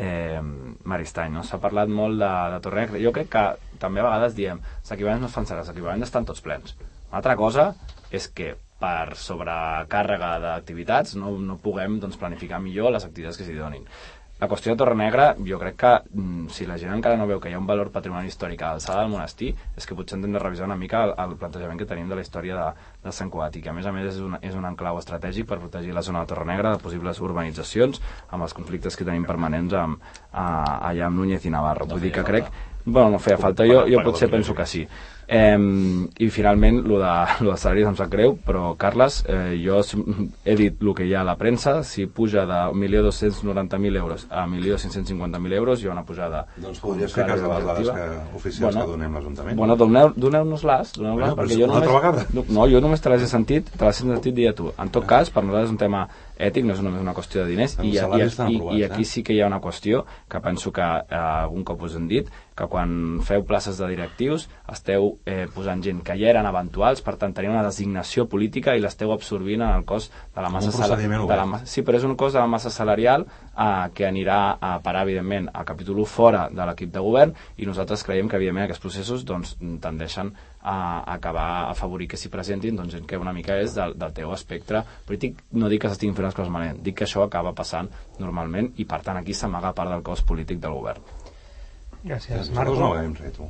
eh, 0.00 0.40
Maristany. 0.88 1.34
No? 1.36 1.44
S'ha 1.46 1.60
parlat 1.62 1.92
molt 1.92 2.18
de, 2.20 2.30
de 2.54 2.62
Torrenegra. 2.64 3.02
Jo 3.02 3.12
crec 3.16 3.30
que 3.34 3.44
també 3.82 4.02
a 4.02 4.08
vegades 4.08 4.36
diem 4.38 4.60
els 4.62 4.96
equipaments 4.96 5.24
no 5.24 5.30
es 5.30 5.36
fan 5.36 5.48
serà, 5.48 5.64
els 5.64 5.72
equipaments 5.72 6.08
estan 6.08 6.28
tots 6.28 6.42
plens. 6.44 6.76
Una 7.10 7.20
altra 7.20 7.36
cosa 7.38 7.70
és 8.14 8.28
que 8.32 8.54
per 8.80 9.12
sobrecàrrega 9.20 10.30
d'activitats 10.40 11.16
no, 11.20 11.34
no 11.44 11.58
puguem 11.60 11.98
doncs, 12.00 12.16
planificar 12.20 12.62
millor 12.64 12.94
les 12.94 13.04
activitats 13.04 13.36
que 13.36 13.44
s'hi 13.44 13.58
donin. 13.58 13.84
La 14.40 14.48
qüestió 14.48 14.72
de 14.72 14.78
Torre 14.80 14.94
Negra, 14.96 15.34
jo 15.44 15.58
crec 15.60 15.74
que 15.76 15.88
mm, 16.16 16.46
si 16.48 16.64
la 16.64 16.78
gent 16.80 16.94
encara 16.94 17.18
no 17.20 17.26
veu 17.28 17.42
que 17.42 17.50
hi 17.50 17.56
ha 17.56 17.58
un 17.60 17.66
valor 17.68 17.90
patrimoni 17.92 18.30
històric 18.30 18.62
a 18.62 18.70
l'alçada 18.72 19.02
del 19.02 19.10
monestir, 19.12 19.50
és 19.76 19.84
que 19.84 19.96
potser 19.98 20.16
hem 20.16 20.32
de 20.32 20.40
revisar 20.40 20.64
una 20.64 20.78
mica 20.80 21.02
el, 21.04 21.12
el 21.26 21.34
plantejament 21.36 21.76
que 21.76 21.88
tenim 21.90 22.08
de 22.08 22.16
la 22.16 22.24
història 22.24 22.56
de, 22.56 22.86
de 23.04 23.12
Sant 23.12 23.28
Cugat 23.28 23.58
i 23.60 23.60
que 23.60 23.68
a 23.68 23.76
més 23.76 23.84
a 23.84 23.92
més 23.92 24.08
és 24.14 24.22
un, 24.24 24.38
és 24.40 24.56
un 24.56 24.64
enclau 24.64 24.96
estratègic 24.96 25.44
per 25.50 25.60
protegir 25.60 25.92
la 25.92 26.04
zona 26.06 26.24
de 26.24 26.32
Torre 26.32 26.48
Negra 26.48 26.72
de 26.72 26.80
possibles 26.80 27.20
urbanitzacions 27.20 28.00
amb 28.30 28.48
els 28.48 28.56
conflictes 28.56 28.96
que 28.96 29.04
tenim 29.04 29.28
permanents 29.28 29.76
amb, 29.76 30.00
a, 30.32 30.46
allà 30.88 31.10
amb 31.10 31.20
Núñez 31.20 31.44
i 31.44 31.52
Navarro. 31.52 31.90
Vull 31.92 32.08
dir 32.08 32.16
que 32.16 32.24
crec... 32.24 32.48
Bueno, 32.90 33.10
no 33.14 33.22
feia 33.22 33.38
falta, 33.38 33.64
jo, 33.68 33.84
jo 33.86 34.04
potser 34.04 34.30
penso 34.30 34.54
que 34.54 34.66
sí. 34.66 34.84
Eh, 35.32 35.56
I 36.18 36.28
finalment, 36.34 36.80
lo 36.82 36.98
de, 36.98 37.10
lo 37.44 37.52
de 37.52 37.56
salaris 37.62 37.86
em 37.86 37.94
sap 37.94 38.08
greu, 38.10 38.32
però 38.42 38.72
Carles, 38.74 39.20
eh, 39.30 39.54
jo 39.62 39.78
he 40.42 40.56
dit 40.58 40.80
el 40.82 40.90
que 40.98 41.04
hi 41.06 41.12
ha 41.14 41.20
a 41.20 41.28
la 41.28 41.36
premsa, 41.38 41.84
si 41.86 42.08
puja 42.10 42.42
de 42.50 42.58
1.290.000 42.74 44.00
euros 44.00 44.26
a 44.28 44.42
1.550.000 44.48 45.54
euros, 45.54 45.84
hi 45.84 45.86
ha 45.86 45.92
una 45.92 46.02
pujada... 46.02 46.42
Doncs 46.56 46.82
podries 46.82 47.14
fer 47.14 47.28
cas 47.28 47.44
de 47.44 47.52
les 47.52 47.68
dades 47.68 47.92
que, 47.94 48.08
oficials 48.40 48.74
bueno, 48.74 48.82
que 48.88 48.96
donem 48.96 49.14
l'Ajuntament. 49.20 49.60
Bueno, 49.62 49.76
doneu, 49.78 50.10
doneu-nos-les, 50.16 50.96
doneu 50.98 51.14
Bueno, 51.20 51.38
perquè 51.38 51.60
jo 51.60 51.70
una 51.70 51.78
només, 51.78 51.94
vegada. 51.94 52.26
No, 52.50 52.66
jo 52.74 52.82
només 52.82 53.06
te 53.06 53.14
les 53.14 53.22
he 53.22 53.30
sentit, 53.30 53.70
te 53.70 53.86
les 53.86 54.02
he 54.02 54.08
sentit 54.10 54.34
dir 54.34 54.50
a 54.50 54.56
tu. 54.58 54.74
En 54.82 54.90
tot 54.90 55.06
cas, 55.06 55.30
per 55.30 55.46
nosaltres 55.46 55.70
és 55.70 55.76
un 55.76 55.78
tema 55.78 56.08
ètic, 56.40 56.64
no 56.64 56.72
és 56.74 56.80
només 56.82 57.00
una 57.02 57.12
qüestió 57.14 57.42
de 57.44 57.50
diners, 57.52 57.76
i, 57.82 57.90
i, 57.90 57.98
i, 58.50 58.56
i 58.80 58.84
aquí 58.88 59.02
eh? 59.02 59.08
sí 59.08 59.22
que 59.22 59.34
hi 59.36 59.40
ha 59.42 59.46
una 59.50 59.60
qüestió 59.60 60.04
que 60.28 60.40
penso 60.40 60.72
que 60.72 60.80
eh, 60.82 61.14
algun 61.16 61.64
cop 61.64 61.82
us 61.86 61.94
hem 61.96 62.08
dit, 62.08 62.28
que 62.60 62.66
quan 62.68 63.20
feu 63.24 63.40
places 63.48 63.78
de 63.80 63.86
directius 63.88 64.48
esteu 64.68 65.14
eh, 65.24 65.46
posant 65.54 65.80
gent 65.82 66.02
que 66.04 66.16
ja 66.20 66.28
eren 66.34 66.44
eventuals, 66.48 67.00
per 67.00 67.14
tant 67.16 67.32
teniu 67.32 67.52
una 67.54 67.62
designació 67.64 68.26
política 68.28 68.74
i 68.76 68.82
l'esteu 68.82 69.12
absorbint 69.14 69.62
en 69.64 69.70
el 69.78 69.84
cost 69.88 70.12
de 70.36 70.42
la 70.44 70.50
massa 70.52 70.72
sala- 70.72 70.90
procediment 70.94 71.22
de 71.22 71.26
la, 71.36 71.44
obert. 71.44 71.48
ma- 71.54 71.62
Sí, 71.64 71.82
però 71.86 71.96
és 71.96 72.04
un 72.04 72.16
cost 72.20 72.34
de 72.36 72.40
la 72.42 72.46
massa 72.50 72.68
salarial 72.70 73.24
eh, 73.24 73.88
que 73.94 74.04
anirà 74.08 74.58
a 74.60 74.74
parar, 74.84 75.06
evidentment, 75.08 75.48
a 75.54 75.64
capítol 75.64 76.00
1 76.00 76.04
fora 76.06 76.48
de 76.52 76.66
l'equip 76.66 76.92
de 76.92 77.00
govern 77.00 77.32
i 77.56 77.66
nosaltres 77.66 78.04
creiem 78.04 78.28
que, 78.28 78.36
evidentment, 78.36 78.64
aquests 78.68 78.82
processos 78.84 79.24
doncs, 79.24 79.56
tendeixen 79.80 80.28
a 80.28 80.49
acabar 80.62 81.44
a 81.48 81.70
afavorir 81.70 82.06
que 82.08 82.16
s'hi 82.20 82.28
presentin 82.28 82.76
doncs, 82.76 82.92
gent 82.92 83.06
que 83.08 83.16
una 83.16 83.32
mica 83.32 83.56
és 83.60 83.74
del, 83.74 83.94
del 83.98 84.12
teu 84.12 84.32
espectre 84.34 84.82
polític. 85.06 85.38
No 85.52 85.68
dic 85.72 85.80
que 85.82 85.88
s'estiguin 85.88 86.14
fent 86.14 86.26
les 86.26 86.34
coses 86.36 86.52
malament, 86.52 86.82
dic 86.84 86.96
que 87.00 87.04
això 87.08 87.22
acaba 87.24 87.52
passant 87.56 87.88
normalment 88.18 88.72
i, 88.76 88.84
per 88.84 89.00
tant, 89.02 89.16
aquí 89.16 89.32
s'amaga 89.34 89.72
part 89.72 89.90
del 89.90 90.02
cost 90.02 90.26
polític 90.28 90.60
del 90.60 90.72
govern. 90.76 91.00
Gràcies, 92.04 92.50
Nosaltres 92.50 92.56
Marco. 92.56 92.78
no 92.80 92.92
veiem 92.94 93.14
res, 93.14 93.32
tu. 93.36 93.48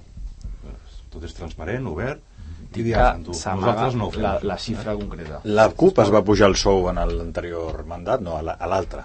Tot 1.11 1.25
és 1.27 1.35
transparent, 1.35 1.87
obert 1.91 2.21
i 2.77 2.83
Dic 2.85 2.95
que 2.95 3.35
s'amaga 3.35 3.89
Nosaltres 3.89 3.95
no 3.99 4.11
la, 4.23 4.37
la 4.47 4.57
xifra 4.63 4.95
concreta. 4.95 5.41
La 5.45 5.69
CUP 5.75 5.99
es 5.99 6.11
va 6.15 6.21
pujar 6.23 6.47
el 6.53 6.55
sou 6.57 6.87
en 6.91 7.01
l'anterior 7.03 7.85
mandat, 7.87 8.21
no, 8.23 8.37
a 8.39 8.43
la- 8.47 8.55
a 8.55 8.67
l'altre. 8.71 9.03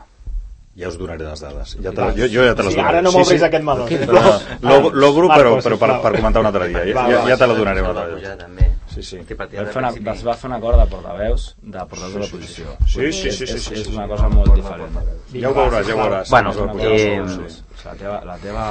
Ja 0.75 0.89
us 0.91 0.97
donaré 0.99 1.23
les 1.23 1.39
dades. 1.39 1.77
Ja 1.81 1.91
te, 1.95 2.07
jo, 2.19 2.25
jo 2.27 2.43
ja 2.43 2.53
te 2.55 2.63
les 2.63 2.73
Sí, 2.73 2.79
donaré. 2.79 2.97
ara 2.97 3.01
no 3.05 3.11
m'obris 3.13 3.43
aquest 3.47 3.63
meló. 3.63 3.85
No, 4.11 4.21
no, 4.61 4.79
lo- 4.81 4.89
l'obro, 4.91 5.29
però, 5.29 5.53
però 5.63 5.77
per, 5.79 5.91
per 6.03 6.11
comentar 6.17 6.41
un 6.41 6.47
altre 6.51 6.67
dia. 6.67 6.81
Ja, 6.93 7.05
ja, 7.13 7.21
ja 7.29 7.37
te 7.37 7.47
la 7.47 7.53
donaré 7.53 7.81
un 7.81 7.87
altre 7.93 8.15
dia. 8.19 8.35
Sí, 8.95 9.03
sí. 9.03 9.17
Que 9.27 9.35
partia 9.35 9.59
Va 9.61 9.67
de 9.67 9.73
fer 9.75 9.81
una, 9.83 9.91
es 10.15 10.23
va 10.25 10.33
fer 10.39 10.47
un 10.49 10.55
acord 10.55 10.79
de 10.79 10.85
portaveus 10.87 11.49
de 11.61 11.85
portaveus 11.91 12.13
de 12.15 12.19
l'oposició. 12.23 12.75
Sí, 12.87 13.11
sí, 13.11 13.31
sí, 13.31 13.45
sí, 13.45 13.53
És, 13.59 13.63
sí, 13.67 13.73
és 13.75 13.85
sí, 13.85 13.93
una 13.93 14.05
sí. 14.07 14.13
cosa 14.15 14.29
molt 14.31 14.55
diferent. 14.55 14.99
Ja 15.35 15.49
ho 15.51 15.55
veuràs, 15.59 15.87
ja 15.89 15.95
ho 15.95 15.99
veuràs. 15.99 16.29
Bueno, 16.31 16.55
eh. 16.79 17.21
La 17.85 17.93
teva, 17.93 18.15
la 18.25 18.35
teva 18.41 18.63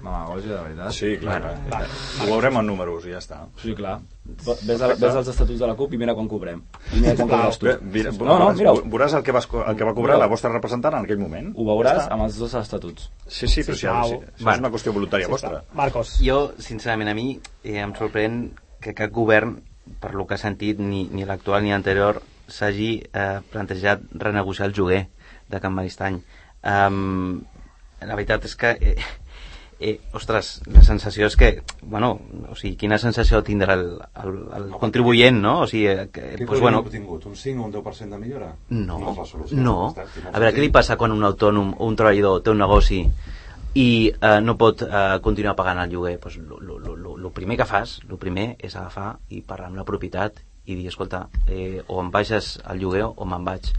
demagògia, 0.00 0.54
de 0.54 0.60
veritat. 0.62 0.92
Sí, 0.96 1.10
clar. 1.20 1.42
eh, 1.44 1.88
Ho 2.22 2.28
veurem 2.30 2.56
en 2.62 2.66
números 2.70 3.04
i 3.04 3.12
ja 3.12 3.18
està. 3.20 3.42
Sí, 3.60 3.74
clar. 3.76 3.98
Ves, 4.24 4.80
a, 4.80 4.88
ves 4.94 5.16
als 5.18 5.28
estatuts 5.28 5.58
de 5.60 5.66
la 5.68 5.74
CUP 5.76 5.92
i 5.92 5.98
mira 6.00 6.14
quan 6.16 6.28
cobrem. 6.30 6.62
I 6.94 7.00
mira 7.02 7.14
quan 7.18 7.28
cobràs 7.28 7.58
tu. 7.60 7.68
Mira, 7.92 8.12
No, 8.22 8.38
no, 8.38 8.48
mira, 8.56 8.72
veuràs 8.72 9.18
el 9.18 9.22
que, 9.26 9.32
vas, 9.36 9.48
el 9.66 9.76
que 9.76 9.84
va 9.84 9.92
cobrar 9.94 10.16
la 10.22 10.30
vostra 10.30 10.52
representant 10.54 10.94
en 10.96 11.04
aquell 11.04 11.18
moment. 11.20 11.52
ho 11.56 11.66
veuràs 11.66 12.08
amb 12.08 12.22
els 12.24 12.38
dos 12.38 12.54
estatuts. 12.54 13.10
Sí, 13.26 13.48
sí, 13.48 13.62
però 13.66 13.74
si, 13.74 13.86
si, 13.86 14.16
si 14.38 14.44
Bueno. 14.44 14.52
és 14.54 14.58
una 14.64 14.70
qüestió 14.70 14.92
voluntària 14.94 15.28
vostra. 15.28 15.62
Marcos. 15.74 16.16
Jo, 16.24 16.52
sincerament, 16.58 17.10
a 17.10 17.14
mi 17.14 17.40
eh, 17.64 17.78
em 17.82 17.92
sorprèn 17.98 18.52
que 18.82 18.94
cap 18.98 19.14
govern, 19.14 19.56
per 20.02 20.12
lo 20.14 20.26
que 20.26 20.36
he 20.36 20.42
sentit, 20.42 20.78
ni, 20.82 21.06
ni 21.10 21.26
l'actual 21.28 21.64
ni 21.64 21.72
l'anterior, 21.72 22.20
s'hagi 22.52 22.92
eh, 23.00 23.40
plantejat 23.52 24.04
renegociar 24.18 24.68
el 24.68 24.76
lloguer 24.76 25.02
de 25.48 25.60
Can 25.60 25.74
Maristany. 25.74 26.20
Um, 26.62 27.42
la 28.02 28.16
veritat 28.18 28.44
és 28.48 28.54
que, 28.58 28.72
eh, 28.80 28.96
eh, 29.82 29.94
ostres, 30.14 30.52
la 30.70 30.82
sensació 30.86 31.26
és 31.26 31.36
que, 31.38 31.50
bueno, 31.82 32.12
o 32.48 32.56
sigui, 32.58 32.76
quina 32.78 32.98
sensació 33.02 33.42
tindrà 33.46 33.76
el, 33.78 33.86
el, 34.22 34.38
el 34.58 34.68
contribuent, 34.82 35.40
no? 35.42 35.58
O 35.64 35.68
sigui, 35.70 35.86
eh, 35.90 36.08
que, 36.12 36.32
Què 36.40 36.48
pues, 36.48 36.62
bueno, 36.62 36.82
obtingut? 36.82 37.26
Un 37.30 37.36
5 37.36 37.62
o 37.62 37.68
un 37.68 37.74
10% 37.74 38.16
de 38.16 38.22
millora? 38.22 38.52
no, 38.68 38.98
No 38.98 39.14
no. 39.52 39.76
A 40.32 40.38
veure, 40.38 40.54
què 40.54 40.62
li 40.62 40.72
passa 40.74 40.98
quan 40.98 41.14
un 41.14 41.24
autònom 41.30 41.74
o 41.78 41.90
un 41.90 41.98
treballador 41.98 42.42
té 42.42 42.54
un 42.54 42.62
negoci 42.62 43.04
i 43.74 44.12
eh, 44.12 44.40
no 44.44 44.56
pot 44.60 44.82
eh, 44.84 45.18
continuar 45.24 45.56
pagant 45.56 45.80
el 45.80 45.90
lloguer? 45.90 46.18
Pues, 46.20 46.36
el 46.36 47.30
primer 47.32 47.56
que 47.56 47.68
fas, 47.68 48.00
el 48.08 48.18
primer 48.20 48.56
és 48.60 48.76
agafar 48.76 49.16
i 49.32 49.40
parlar 49.40 49.70
amb 49.70 49.80
la 49.80 49.86
propietat 49.88 50.42
i 50.66 50.76
dir, 50.76 50.88
escolta, 50.90 51.26
eh, 51.48 51.82
o 51.88 52.00
em 52.02 52.10
baixes 52.12 52.58
el 52.70 52.82
lloguer 52.82 53.06
o 53.08 53.26
me'n 53.28 53.46
vaig. 53.46 53.72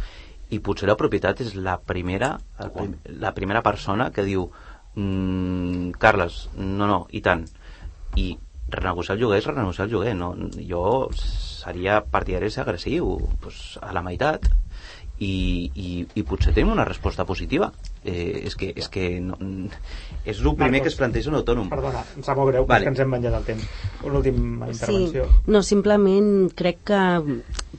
I 0.54 0.60
potser 0.66 0.90
la 0.90 0.98
propietat 1.00 1.42
és 1.46 1.54
la 1.56 1.78
primera, 1.80 2.36
prim, 2.74 2.98
la 3.22 3.34
primera 3.34 3.62
persona 3.66 4.10
que 4.14 4.26
diu 4.26 4.50
mm, 4.96 5.94
Carles, 6.02 6.48
no, 6.58 6.90
no, 6.90 7.00
i 7.12 7.22
tant. 7.26 7.46
I 8.20 8.34
renegociar 8.74 9.16
el 9.16 9.24
lloguer 9.24 9.40
és 9.42 9.48
renegociar 9.48 9.88
el 9.88 9.94
lloguer. 9.94 10.18
No? 10.18 10.34
Jo 10.70 10.84
seria 11.18 12.02
partidari 12.04 12.52
ser 12.52 12.66
agressiu, 12.66 13.16
pues, 13.42 13.80
a 13.82 13.94
la 13.94 14.04
meitat 14.06 14.50
i, 15.24 15.72
i, 15.76 15.90
i 16.20 16.24
potser 16.28 16.54
tenim 16.54 16.74
una 16.74 16.86
resposta 16.88 17.26
positiva 17.30 17.72
eh, 18.04 18.44
és 18.48 18.56
que, 18.60 18.72
és 18.76 18.90
que 18.92 19.08
no, 19.24 19.38
és 20.26 20.40
el 20.40 20.56
primer 20.60 20.82
que 20.84 20.92
es 20.92 20.98
planteja 21.00 21.32
un 21.32 21.40
autònom 21.40 21.70
Perdona, 21.72 22.04
em 22.18 22.26
sap 22.26 22.40
molt 22.40 22.52
greu, 22.52 22.66
Vale. 22.66 22.74
vale. 22.74 22.86
que 22.86 22.94
ens 22.94 23.02
hem 23.04 23.12
menjat 23.14 23.38
el 23.38 23.46
temps. 23.48 23.68
Una 24.04 24.20
última 24.20 24.70
intervenció. 24.72 25.28
Sí, 25.30 25.52
no, 25.54 25.62
simplement 25.64 26.30
crec 26.60 26.82
que, 26.90 27.02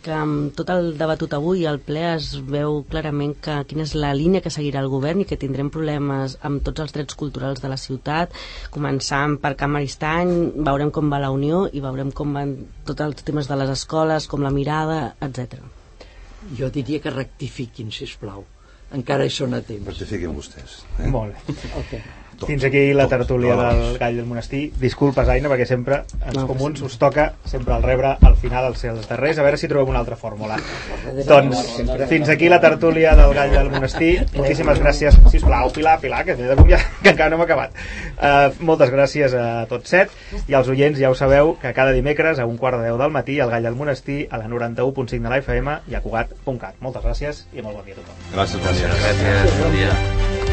que 0.05 0.15
amb 0.17 0.55
tot 0.57 0.73
el 0.75 0.93
debatut 1.01 1.37
avui 1.37 1.67
al 1.69 1.81
ple 1.85 2.05
es 2.15 2.33
veu 2.49 2.81
clarament 2.91 3.37
que 3.45 3.61
quina 3.69 3.85
és 3.87 3.95
la 3.99 4.15
línia 4.17 4.43
que 4.45 4.53
seguirà 4.55 4.83
el 4.85 4.91
govern 4.93 5.25
i 5.25 5.29
que 5.29 5.41
tindrem 5.41 5.71
problemes 5.75 6.39
amb 6.43 6.65
tots 6.65 6.85
els 6.87 6.97
drets 6.97 7.19
culturals 7.21 7.63
de 7.65 7.71
la 7.73 7.81
ciutat, 7.81 8.35
començant 8.75 9.39
per 9.43 9.55
Can 9.61 9.75
Maristany, 9.77 10.35
veurem 10.57 10.93
com 10.95 11.13
va 11.13 11.23
la 11.23 11.33
Unió 11.35 11.65
i 11.73 11.85
veurem 11.85 12.13
com 12.15 12.37
van 12.37 12.59
tots 12.89 13.05
els 13.05 13.25
temes 13.25 13.51
de 13.51 13.61
les 13.61 13.73
escoles, 13.79 14.29
com 14.31 14.45
la 14.45 14.55
mirada, 14.55 15.15
etc. 15.25 15.61
Jo 16.59 16.69
diria 16.75 17.01
que 17.01 17.13
rectifiquin, 17.15 17.93
si 17.95 18.09
plau. 18.21 18.45
Encara 18.95 19.25
hi 19.27 19.33
són 19.33 19.57
a 19.57 19.63
temps. 19.65 19.89
Rectifiquin 19.89 20.37
vostès. 20.37 20.83
Molt 21.15 21.35
bé. 21.35 21.57
Okay. 21.85 22.05
Tot. 22.39 22.49
Fins 22.49 22.65
aquí 22.65 22.85
la 22.97 23.07
tertúlia 23.09 23.55
tot. 23.57 23.65
del 23.65 23.99
Gall 23.99 24.19
del 24.21 24.27
Monestir. 24.27 24.63
Disculpes, 24.81 25.29
Aina, 25.29 25.51
perquè 25.53 25.67
sempre 25.69 26.03
als 26.21 26.37
No, 26.37 26.47
comuns 26.51 26.83
us 26.87 26.97
toca 26.99 27.31
sempre 27.45 27.77
el 27.77 27.83
rebre 27.83 28.15
al 28.21 28.37
final 28.41 28.69
els, 28.71 28.85
els 28.91 29.09
darrers, 29.09 29.39
a 29.39 29.47
veure 29.47 29.61
si 29.61 29.69
trobem 29.71 29.93
una 29.93 30.01
altra 30.03 30.17
fórmula. 30.17 30.59
Doncs 31.27 31.81
fins 32.11 32.29
aquí 32.33 32.49
la 32.49 32.61
tertúlia 32.61 33.15
del 33.19 33.35
Gall 33.37 33.55
del 33.55 33.71
Monestir. 33.73 34.13
Moltíssimes 34.35 34.81
gràcies. 34.83 35.19
Sisplau, 35.33 35.71
Pilar, 35.75 35.99
Pilar, 36.01 36.25
que, 36.25 36.37
ja, 36.37 36.81
que 37.03 37.15
encara 37.15 37.31
no 37.31 37.41
hem 37.41 37.47
acabat. 37.47 37.75
Uh, 38.15 38.53
moltes 38.65 38.93
gràcies 38.95 39.35
a 39.39 39.65
tots 39.71 39.91
set 39.91 40.13
i 40.49 40.55
als 40.55 40.71
oients 40.73 40.99
ja 41.01 41.11
ho 41.11 41.19
sabeu 41.19 41.55
que 41.61 41.73
cada 41.77 41.95
dimecres 41.97 42.39
a 42.39 42.47
un 42.47 42.59
quart 42.61 42.79
de 42.81 42.89
deu 42.89 42.99
del 43.01 43.15
matí 43.15 43.41
al 43.41 43.53
Gall 43.53 43.69
del 43.69 43.79
Monestir 43.79 44.25
a 44.31 44.41
la 44.41 44.49
91.5 44.51 45.21
de 45.21 45.29
la 45.29 45.43
FM 45.43 45.79
i 45.91 45.99
a 45.99 46.03
Cugat.cat. 46.05 46.81
Moltes 46.81 47.05
gràcies 47.05 47.45
i 47.53 47.63
molt 47.63 47.81
bon 47.81 47.87
dia 47.87 47.99
a 47.99 48.03
tothom. 48.03 48.25
Gràcies, 48.35 48.65
bon 48.65 48.81
dia. 48.81 48.97
Gràcies, 49.05 49.63
bon 49.63 49.79
dia. 49.79 50.44